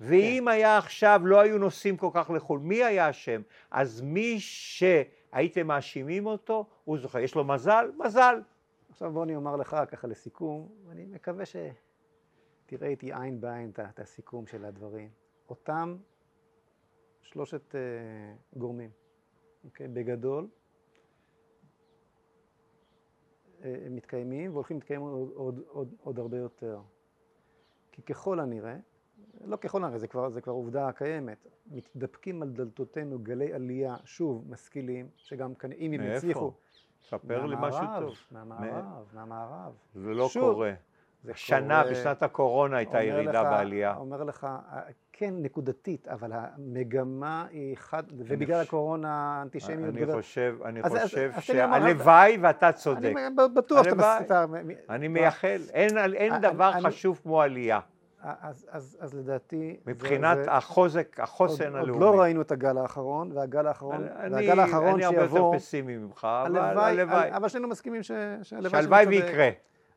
ואם 0.00 0.48
היה 0.48 0.78
עכשיו, 0.78 1.20
לא 1.24 1.40
היו 1.40 1.58
נוסעים 1.58 1.96
כל 1.96 2.10
כך 2.12 2.30
לחו"ל, 2.30 2.58
מי 2.60 2.84
היה 2.84 3.10
אשם? 3.10 3.42
אז 3.70 4.00
מי 4.00 4.36
שהייתם 4.40 5.66
מאשימים 5.66 6.26
אותו, 6.26 6.66
הוא 6.84 6.98
זוכר. 6.98 7.18
יש 7.18 7.34
לו 7.34 7.44
מזל? 7.44 7.90
מזל. 8.04 8.40
עכשיו 8.90 9.12
בוא 9.12 9.24
אני 9.24 9.36
אומר 9.36 9.56
לך 9.56 9.76
ככה 9.88 10.06
לסיכום, 10.06 10.68
אני 10.90 11.06
מקווה 11.06 11.44
שתראה 12.66 12.88
איתי 12.88 13.12
עין 13.12 13.40
בעין 13.40 13.70
את 13.70 13.98
הסיכום 13.98 14.46
של 14.46 14.64
הדברים. 14.64 15.10
אותם 15.48 15.96
שלושת 17.22 17.74
uh, 17.74 18.58
גורמים. 18.58 18.90
אוקיי? 19.64 19.88
בגדול, 19.88 20.48
אה, 23.64 23.76
הם 23.86 23.96
מתקיימים 23.96 24.52
והולכים 24.52 24.76
להתקיים 24.76 25.00
עוד, 25.00 25.30
עוד, 25.34 25.60
עוד, 25.68 25.94
עוד 26.02 26.18
הרבה 26.18 26.38
יותר. 26.38 26.80
כי 27.92 28.02
ככל 28.02 28.40
הנראה, 28.40 28.76
לא 29.44 29.56
ככל 29.56 29.84
הנראה, 29.84 29.98
זה 29.98 30.08
כבר, 30.08 30.30
זה 30.30 30.40
כבר 30.40 30.52
עובדה 30.52 30.92
קיימת, 30.92 31.46
מתדפקים 31.66 32.42
על 32.42 32.50
דלתותינו 32.50 33.18
גלי 33.18 33.52
עלייה, 33.52 33.96
שוב, 34.04 34.50
משכילים, 34.50 35.08
שגם 35.16 35.52
אם 35.78 35.92
הם 35.92 36.00
יצליחו... 36.02 36.52
ספר 37.02 37.46
לי 37.46 37.56
משהו 37.58 37.86
טוב. 38.00 38.14
מהמערב, 38.30 39.10
מהמערב. 39.14 39.72
זה 39.94 40.14
לא 40.14 40.28
שוב, 40.28 40.52
קורה. 40.52 40.74
שנה, 41.34 41.82
קורה, 41.82 41.94
בשנת 41.94 42.22
הקורונה 42.22 42.76
הייתה 42.76 43.02
ירידה 43.02 43.42
לך, 43.42 43.48
בעלייה. 43.48 43.94
אומר 43.96 44.22
לך, 44.22 44.46
כן, 45.12 45.34
נקודתית, 45.38 46.08
אבל 46.08 46.30
המגמה 46.32 47.46
היא 47.50 47.76
חד... 47.76 48.02
ובגלל 48.16 48.60
הקורונה 48.60 49.38
האנטישמיות... 49.38 49.94
אני 49.96 50.12
חושב, 50.12 50.56
אני 50.64 50.82
חושב 50.82 51.30
שהלוואי 51.40 52.38
ואתה 52.40 52.72
צודק. 52.72 53.12
אני 53.16 53.30
בטוח 53.54 53.84
שאתה... 53.84 54.44
אני 54.90 55.08
מייחל, 55.08 55.60
אין 55.72 56.40
דבר 56.40 56.72
חשוב 56.80 57.20
כמו 57.22 57.42
עלייה. 57.42 57.80
אז 58.70 59.14
לדעתי... 59.14 59.76
מבחינת 59.86 60.38
החוזק, 60.48 61.20
החוסן 61.20 61.74
הלאומי. 61.74 62.04
עוד 62.04 62.14
לא 62.14 62.20
ראינו 62.20 62.42
את 62.42 62.52
הגל 62.52 62.78
האחרון, 62.78 63.32
והגל 63.32 63.66
האחרון, 63.66 64.06
והגל 64.30 64.60
האחרון 64.60 65.00
שיבוא... 65.00 65.12
אני 65.12 65.20
הרבה 65.20 65.38
יותר 65.38 65.58
פסימי 65.58 65.96
ממך, 65.96 66.28
אבל 66.46 66.58
הלוואי. 66.58 67.32
אבל 67.32 67.48
שנינו 67.48 67.68
מסכימים 67.68 68.02
שהלוואי 68.42 69.06
ויקרה. 69.06 69.50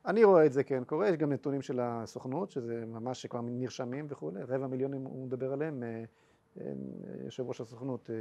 אני 0.07 0.23
רואה 0.23 0.45
את 0.45 0.53
זה, 0.53 0.63
כן, 0.63 0.83
קורה, 0.83 1.09
יש 1.09 1.15
גם 1.15 1.31
נתונים 1.31 1.61
של 1.61 1.79
הסוכנות, 1.81 2.51
שזה 2.51 2.83
ממש 2.87 3.21
שכבר 3.21 3.41
נרשמים 3.43 4.05
וכולי, 4.09 4.43
רבע 4.47 4.67
מיליון 4.67 4.93
הוא 4.93 5.25
מדבר 5.25 5.53
עליהם, 5.53 5.83
אה, 5.83 6.03
אה, 6.61 6.71
יושב 7.25 7.47
ראש 7.47 7.61
הסוכנות, 7.61 8.09
אה, 8.09 8.15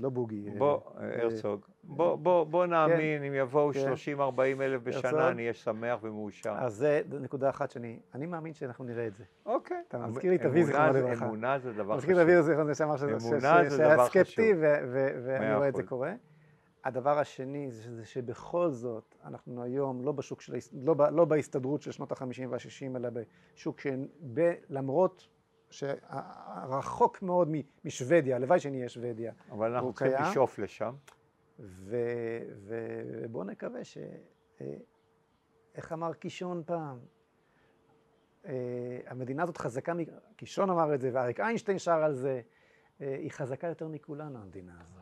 לא 0.00 0.08
בוגי. 0.08 0.50
בוא, 0.58 0.80
הרצוג, 0.94 1.60
בוא 1.84 2.64
כן. 2.64 2.70
נאמין, 2.70 3.24
אם 3.24 3.34
יבואו 3.34 3.70
30-40 3.70 3.74
כן. 3.76 4.60
אלף 4.60 4.82
בשנה, 4.82 5.28
אני 5.28 5.42
אהיה 5.42 5.54
שמח 5.54 5.98
ומאושר. 6.02 6.54
אז 6.58 6.74
זה 6.74 7.02
נקודה 7.20 7.50
אחת 7.50 7.70
שאני, 7.70 7.98
אני 8.14 8.26
מאמין 8.26 8.54
שאנחנו 8.54 8.84
נראה 8.84 9.06
את 9.06 9.14
זה. 9.14 9.24
אוקיי. 9.46 9.82
אתה 9.88 9.98
מזכיר 9.98 10.30
לי 10.30 10.36
את 10.36 10.46
אבי 10.46 10.64
זיכרונו 10.64 10.92
לברכה. 10.92 11.26
אמונה 11.26 11.58
זה 11.58 11.72
דבר 11.72 11.82
חשוב. 11.82 11.96
מזכיר 11.96 12.16
לי 12.16 12.22
את 12.22 12.26
אבי 12.28 12.42
זיכרונו 12.42 12.68
לברכה, 12.68 12.74
שאמר 12.74 12.96
שהיה 13.70 14.06
סקפטי, 14.06 14.52
ואני 15.24 15.54
רואה 15.54 15.68
את 15.68 15.76
זה 15.76 15.82
קורה. 15.82 16.12
הדבר 16.84 17.18
השני 17.18 17.70
זה 17.70 18.04
שבכל 18.04 18.70
זאת 18.70 19.14
אנחנו 19.24 19.62
היום 19.62 20.04
לא 20.04 20.12
בשוק 20.12 20.40
של, 20.40 20.54
לא, 20.72 20.94
לא 21.12 21.24
בהסתדרות 21.24 21.82
של 21.82 21.92
שנות 21.92 22.12
החמישים 22.12 22.52
והשישים 22.52 22.96
אלא 22.96 23.08
בשוק 23.10 23.80
שלמרות 23.80 25.28
שרחוק 25.70 27.22
מאוד 27.22 27.48
משוודיה, 27.84 28.36
הלוואי 28.36 28.60
שנהיה 28.60 28.88
שוודיה. 28.88 29.32
אבל 29.50 29.74
אנחנו 29.74 29.92
צריכים 29.92 30.12
לשאוף 30.22 30.58
לשם. 30.58 30.94
ובואו 31.58 33.44
נקווה 33.44 33.84
ש... 33.84 33.98
אה, 34.60 34.74
איך 35.74 35.92
אמר 35.92 36.14
קישון 36.14 36.62
פעם? 36.66 36.98
אה, 38.46 39.00
המדינה 39.06 39.42
הזאת 39.42 39.56
חזקה, 39.56 39.92
קישון 40.36 40.70
אמר 40.70 40.94
את 40.94 41.00
זה, 41.00 41.10
ואריק 41.12 41.40
איינשטיין 41.40 41.78
שר 41.78 42.04
על 42.04 42.14
זה, 42.14 42.40
אה, 43.00 43.14
היא 43.14 43.30
חזקה 43.30 43.66
יותר 43.66 43.88
מכולנו, 43.88 44.38
המדינה 44.38 44.72
הזאת. 44.80 44.99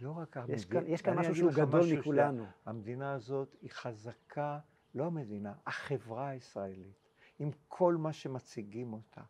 לא 0.00 0.10
רק 0.10 0.36
המדינה, 0.36 0.56
יש 0.56 0.64
כאן, 0.64 0.82
יש 0.86 1.02
כאן 1.02 1.18
משהו 1.18 1.34
שהוא 1.34 1.52
גדול 1.52 1.80
משהו 1.80 1.98
מכולנו. 1.98 2.46
המדינה 2.66 3.12
הזאת 3.12 3.56
היא 3.62 3.70
חזקה, 3.70 4.58
לא 4.94 5.04
המדינה, 5.04 5.52
החברה 5.66 6.28
הישראלית, 6.28 7.08
עם 7.38 7.50
כל 7.68 7.96
מה 7.96 8.12
שמציגים 8.12 8.92
אותה. 8.92 9.20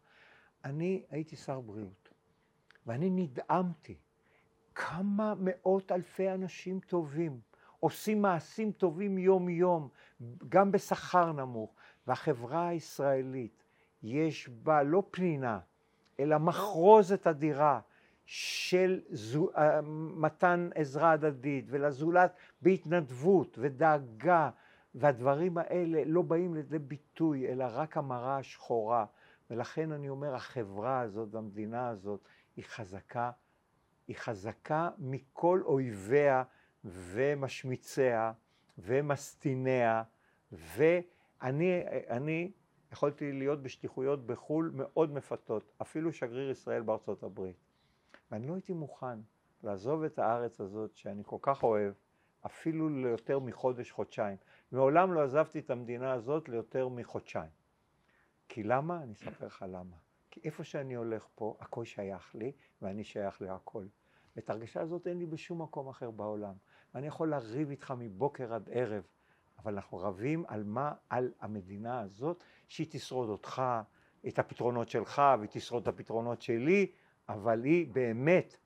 אני 0.65 1.05
הייתי 1.11 1.37
שר 1.37 1.61
בריאות, 1.61 2.09
ואני 2.87 3.11
נדהמתי 3.11 3.99
כמה 4.75 5.35
מאות 5.39 5.93
אלפי 5.93 6.31
אנשים 6.31 6.81
טובים 6.81 7.41
עושים 7.81 8.23
מעשים 8.23 8.73
טובים 8.73 9.19
יום-יום, 9.19 9.89
גם 10.49 10.73
בשכר 10.73 11.33
נמוך, 11.33 11.75
והחברה 12.07 12.69
הישראלית, 12.69 13.65
יש 14.03 14.49
בה 14.49 14.83
לא 14.83 15.03
פנינה, 15.11 15.61
אלא 16.21 16.39
מחרוזת 16.39 17.27
אדירה 17.27 17.81
של 18.27 19.01
זו, 19.11 19.49
אה, 19.57 19.81
מתן 20.17 20.69
עזרה 20.75 21.11
הדדית 21.11 21.65
ולזולת 21.69 22.37
בהתנדבות 22.63 23.59
ודאגה, 23.61 24.51
והדברים 24.95 25.59
האלה 25.59 26.03
לא 26.07 26.23
באים 26.23 26.55
לידי 26.55 26.79
ביטוי, 26.79 27.49
אלא 27.49 27.65
רק 27.71 27.97
המראה 27.97 28.37
השחורה. 28.37 29.07
ולכן 29.51 29.93
אני 29.93 30.09
אומר, 30.09 30.35
החברה 30.35 31.01
הזאת 31.01 31.35
והמדינה 31.35 31.89
הזאת 31.89 32.21
היא 32.57 32.65
חזקה, 32.65 33.31
היא 34.09 34.17
חזקה 34.17 34.91
מכל 34.99 35.63
אויביה 35.65 36.43
ומשמיציה 36.85 38.33
ומשטיניה, 38.79 40.03
ואני 40.53 42.53
יכולתי 42.93 43.33
להיות 43.33 43.63
בשליחויות 43.63 44.27
בחו"ל 44.27 44.71
מאוד 44.75 45.13
מפתות, 45.13 45.73
אפילו 45.83 46.13
שגריר 46.13 46.51
ישראל 46.51 46.83
בארצות 46.83 47.23
הברית. 47.23 47.64
ואני 48.31 48.47
לא 48.47 48.55
הייתי 48.55 48.73
מוכן 48.73 49.19
לעזוב 49.63 50.03
את 50.03 50.19
הארץ 50.19 50.61
הזאת 50.61 50.97
שאני 50.97 51.23
כל 51.27 51.39
כך 51.41 51.63
אוהב, 51.63 51.93
אפילו 52.47 52.89
ליותר 52.89 53.39
מחודש, 53.39 53.91
חודשיים. 53.91 54.37
מעולם 54.73 55.13
לא 55.13 55.23
עזבתי 55.23 55.59
את 55.59 55.71
המדינה 55.71 56.13
הזאת 56.13 56.49
ליותר 56.49 56.89
מחודשיים. 56.89 57.51
כי 58.49 58.63
למה? 58.63 59.03
אני 59.03 59.13
אספר 59.13 59.47
לך 59.47 59.65
למה. 59.69 59.97
כי 60.31 60.41
איפה 60.45 60.65
שאני 60.65 60.95
הולך 60.95 61.27
פה, 61.35 61.57
הכל 61.61 61.85
שייך 61.85 62.35
לי, 62.35 62.53
ואני 62.83 63.05
שייך 63.05 63.43
להכל. 63.43 63.87
ואת 64.37 64.51
ההרגשה 64.51 64.81
הזאת 64.81 65.07
אין 65.07 65.19
לי 65.19 65.27
בשום 65.27 65.63
מקום 65.63 65.89
אחר 65.89 66.11
בעולם. 66.11 66.55
ואני 66.95 67.07
יכול 67.07 67.31
לריב 67.31 67.71
איתך 67.71 67.95
מבוקר 67.99 68.55
עד 68.55 68.69
ערב, 68.73 69.07
אבל 69.59 69.75
אנחנו 69.75 69.99
רבים 69.99 70.45
על 70.49 70.65
מה? 70.65 70.93
על 71.11 71.33
המדינה 71.41 72.01
הזאת, 72.01 72.45
שהיא 72.69 72.87
תשרוד 72.91 73.29
אותך, 73.29 73.63
את 74.29 74.39
הפתרונות 74.39 74.89
שלך, 74.89 75.23
והיא 75.39 75.51
תשרוד 75.53 75.83
את 75.83 75.89
הפתרונות 75.89 76.43
שלי, 76.43 76.93
אבל 77.29 77.65
היא 77.65 77.87
באמת, 77.93 78.57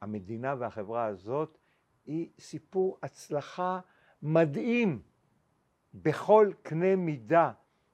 המדינה 0.00 0.54
והחברה 0.58 1.04
הזאת, 1.04 1.58
היא 2.06 2.28
סיפור 2.38 2.98
הצלחה 3.02 3.80
מדהים 4.22 5.02
בכל 5.94 6.50
קנה 6.62 6.96
מידה. 6.96 7.52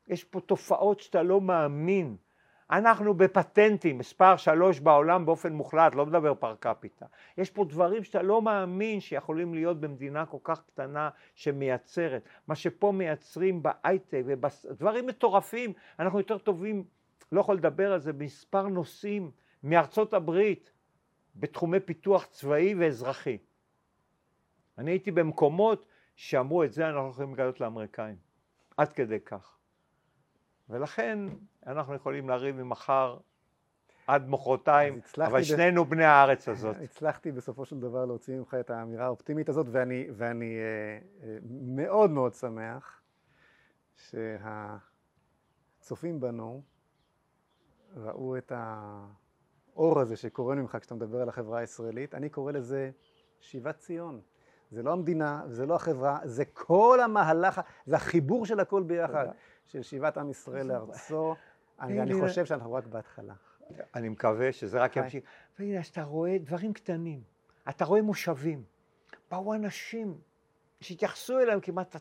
יש 0.09 0.25
פה 0.25 0.41
תופעות 0.41 1.01
שאתה 1.01 1.23
לא 1.23 1.41
מאמין. 1.41 2.17
אנחנו 2.71 3.15
בפטנטים, 3.15 3.99
מספר 3.99 4.37
שלוש 4.37 4.81
בעולם 4.81 5.27
באופן 5.27 5.53
מוחלט, 5.53 5.95
לא 5.95 6.07
מדבר 6.07 6.35
פר 6.35 6.55
קפיטה. 6.61 7.07
יש 7.39 7.51
פה 7.51 7.65
דברים 7.65 8.05
שאתה 8.05 8.23
לא 8.23 8.43
מאמין 8.43 9.01
שיכולים 9.01 9.55
להיות 9.55 9.81
במדינה 9.81 10.27
כל 10.27 10.39
כך 10.45 10.63
קטנה 10.67 11.11
שמייצרת. 11.35 12.23
מה 12.49 12.55
שפה 12.55 12.93
מייצרים 12.93 13.63
בהייטק 13.63 14.23
ובדברים 14.27 15.07
מטורפים, 15.07 15.73
אנחנו 15.99 16.19
יותר 16.19 16.39
טובים, 16.39 16.85
לא 17.33 17.41
יכול 17.41 17.57
לדבר 17.57 17.93
על 17.93 18.01
זה, 18.01 18.13
במספר 18.13 18.69
נושאים 18.69 19.31
מארצות 19.63 20.15
הברית 20.15 20.73
בתחומי 21.37 21.81
פיתוח 21.81 22.27
צבאי 22.27 22.75
ואזרחי. 22.75 23.39
אני 24.79 24.91
הייתי 24.91 25.11
במקומות 25.11 25.87
שאמרו 26.17 26.65
את 26.65 26.73
זה 26.73 26.89
אנחנו 26.89 27.11
יכולים 27.11 27.35
לגלות 27.35 27.61
לאמריקאים, 27.61 28.17
עד 28.77 28.93
כדי 28.93 29.21
כך. 29.21 29.57
ולכן 30.69 31.19
אנחנו 31.67 31.95
יכולים 31.95 32.29
לריב 32.29 32.57
ממחר 32.57 33.19
עד 34.07 34.29
מחרתיים, 34.29 35.01
אבל 35.19 35.43
שנינו 35.43 35.85
ב... 35.85 35.91
בני 35.91 36.05
הארץ 36.05 36.49
הזאת. 36.49 36.77
הצלחתי 36.85 37.33
בסופו 37.33 37.65
של 37.65 37.81
דבר 37.81 38.05
להוציא 38.05 38.37
ממך 38.37 38.55
את 38.61 38.71
האמירה 38.71 39.05
האופטימית 39.05 39.49
הזאת, 39.49 39.67
ואני, 39.71 40.07
ואני 40.13 40.57
אה, 40.57 40.99
אה, 41.29 41.39
מאוד 41.51 42.11
מאוד 42.11 42.35
שמח 42.35 43.03
שהצופים 45.81 46.21
בנו 46.21 46.63
ראו 47.97 48.37
את 48.37 48.53
האור 49.77 50.01
הזה 50.01 50.17
שקורה 50.17 50.55
ממך 50.55 50.77
כשאתה 50.81 50.95
מדבר 50.95 51.23
על 51.23 51.29
החברה 51.29 51.59
הישראלית. 51.59 52.15
אני 52.15 52.29
קורא 52.29 52.53
לזה 52.53 52.91
שיבת 53.41 53.79
ציון. 53.79 54.21
זה 54.71 54.83
לא 54.83 54.93
המדינה, 54.93 55.43
זה 55.47 55.67
לא 55.67 55.75
החברה, 55.75 56.19
זה 56.25 56.45
כל 56.45 57.01
המהלך, 57.05 57.61
זה 57.87 57.97
החיבור 57.97 58.47
של 58.47 58.61
הכל 58.61 58.83
ביחד. 58.83 59.27
של 59.67 59.83
שיבת 59.83 60.19
עם 60.19 60.31
ישראל 60.31 60.67
לארצו. 60.67 61.35
אני, 61.81 62.01
אני 62.01 62.21
חושב 62.21 62.45
שאנחנו 62.45 62.73
רק 62.73 62.87
בהתחלה. 62.87 63.35
אני 63.95 64.09
מקווה 64.09 64.53
שזה 64.53 64.83
רק 64.83 64.97
ימשיך. 64.97 65.25
והנה, 65.59 65.79
אז 65.79 65.87
אתה 65.87 66.03
רואה 66.03 66.39
דברים 66.39 66.73
קטנים. 66.73 67.23
אתה 67.69 67.85
רואה 67.85 68.03
מושבים. 68.03 68.63
באו 69.31 69.55
אנשים 69.55 70.19
שהתייחסו 70.81 71.39
אליהם 71.39 71.61
כמעט 71.61 71.97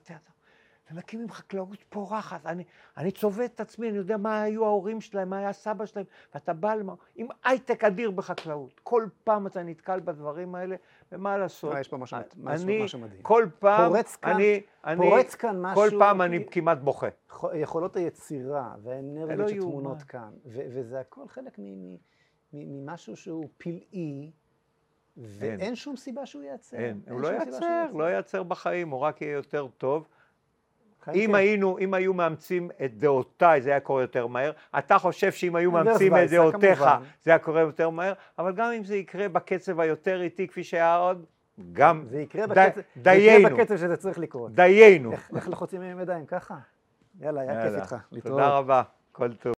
ומקימים 0.91 1.31
חקלאות 1.31 1.83
פורחת. 1.89 2.45
אני, 2.45 2.63
אני 2.97 3.11
צובט 3.11 3.51
את 3.55 3.59
עצמי, 3.59 3.89
אני 3.89 3.97
יודע 3.97 4.17
מה 4.17 4.41
היו 4.41 4.65
ההורים 4.65 5.01
שלהם, 5.01 5.29
מה 5.29 5.37
היה 5.37 5.53
סבא 5.53 5.85
שלהם, 5.85 6.05
ואתה 6.33 6.53
בא 6.53 6.75
למה, 6.75 6.93
עם 7.15 7.27
הייטק 7.43 7.83
אדיר 7.83 8.11
בחקלאות. 8.11 8.79
כל 8.83 9.05
פעם 9.23 9.47
אתה 9.47 9.63
נתקל 9.63 9.99
בדברים 9.99 10.55
האלה, 10.55 10.75
ומה 11.11 11.37
לעשות? 11.37 11.73
אה, 11.73 11.79
יש 11.79 11.87
פה 11.87 11.97
משהו, 11.97 12.17
אני, 12.47 12.83
משהו 12.83 12.99
מדהים. 12.99 13.21
כל 13.21 13.47
פעם, 13.59 13.89
פורץ 13.89 14.15
כאן, 14.15 14.33
אני, 14.33 14.61
אני, 14.85 14.97
פורץ 14.97 15.35
כאן 15.35 15.61
משהו, 15.61 15.83
כל 15.83 15.89
פעם 15.99 16.21
אני 16.21 16.45
כמעט 16.51 16.77
בוכה. 16.77 17.07
יכולות 17.53 17.95
היצירה 17.95 18.75
והאנרגיות 18.83 19.49
שטמונות 19.49 20.03
כאן, 20.03 20.29
וזה 20.45 20.99
הכל 20.99 21.27
חלק 21.27 21.59
ממשהו 22.53 23.15
שהוא 23.15 23.49
פלאי. 23.57 24.31
ואין 25.17 25.75
שום 25.75 25.95
סיבה 25.97 26.25
שהוא 26.25 26.43
ייעצר. 26.43 26.77
אין, 26.77 27.01
הוא 27.09 27.21
לא 27.21 27.27
ייעצר, 27.27 27.85
לא 27.93 28.03
ייעצר 28.03 28.43
בחיים, 28.43 28.89
הוא 28.89 28.99
רק 28.99 29.21
יהיה 29.21 29.33
יותר 29.33 29.67
טוב. 29.67 30.07
אם 31.13 31.27
כן. 31.27 31.35
היינו, 31.35 31.79
אם 31.79 31.93
היו 31.93 32.13
מאמצים 32.13 32.69
את 32.85 32.97
דעותיי 32.97 33.61
זה 33.61 33.69
היה 33.69 33.79
קורה 33.79 34.01
יותר 34.01 34.27
מהר, 34.27 34.51
אתה 34.77 34.97
חושב 34.97 35.31
שאם 35.31 35.55
היו 35.55 35.71
מאמצים 35.71 36.15
את 36.17 36.29
דעותיך 36.29 36.85
זה 37.23 37.31
היה 37.31 37.39
קורה 37.39 37.61
יותר 37.61 37.89
מהר, 37.89 38.13
אבל 38.39 38.53
גם 38.53 38.71
אם 38.71 38.83
זה 38.83 38.95
יקרה 38.95 39.29
בקצב 39.29 39.79
היותר 39.79 40.21
איטי 40.21 40.47
כפי 40.47 40.63
שהיה 40.63 40.95
עוד, 40.97 41.25
גם 41.73 42.03
זה 42.09 42.19
יקרה 42.19 42.47
בקצב, 42.47 42.81
דיינו, 42.97 43.41
זה 43.41 43.47
יקרה 43.47 43.63
בקצב 43.63 43.77
שזה 43.77 43.97
צריך 43.97 44.19
לקרות. 44.19 44.51
דיינו. 44.51 45.11
איך 45.11 45.49
לחוצים 45.49 45.81
עם 45.81 45.99
ידיים 45.99 46.25
ככה? 46.25 46.55
יאללה, 47.19 47.41
היה 47.41 47.63
כיף 47.63 47.81
איתך. 47.81 47.95
תודה 48.23 48.47
רבה, 48.47 48.81
כל 49.11 49.33
טוב. 49.33 49.55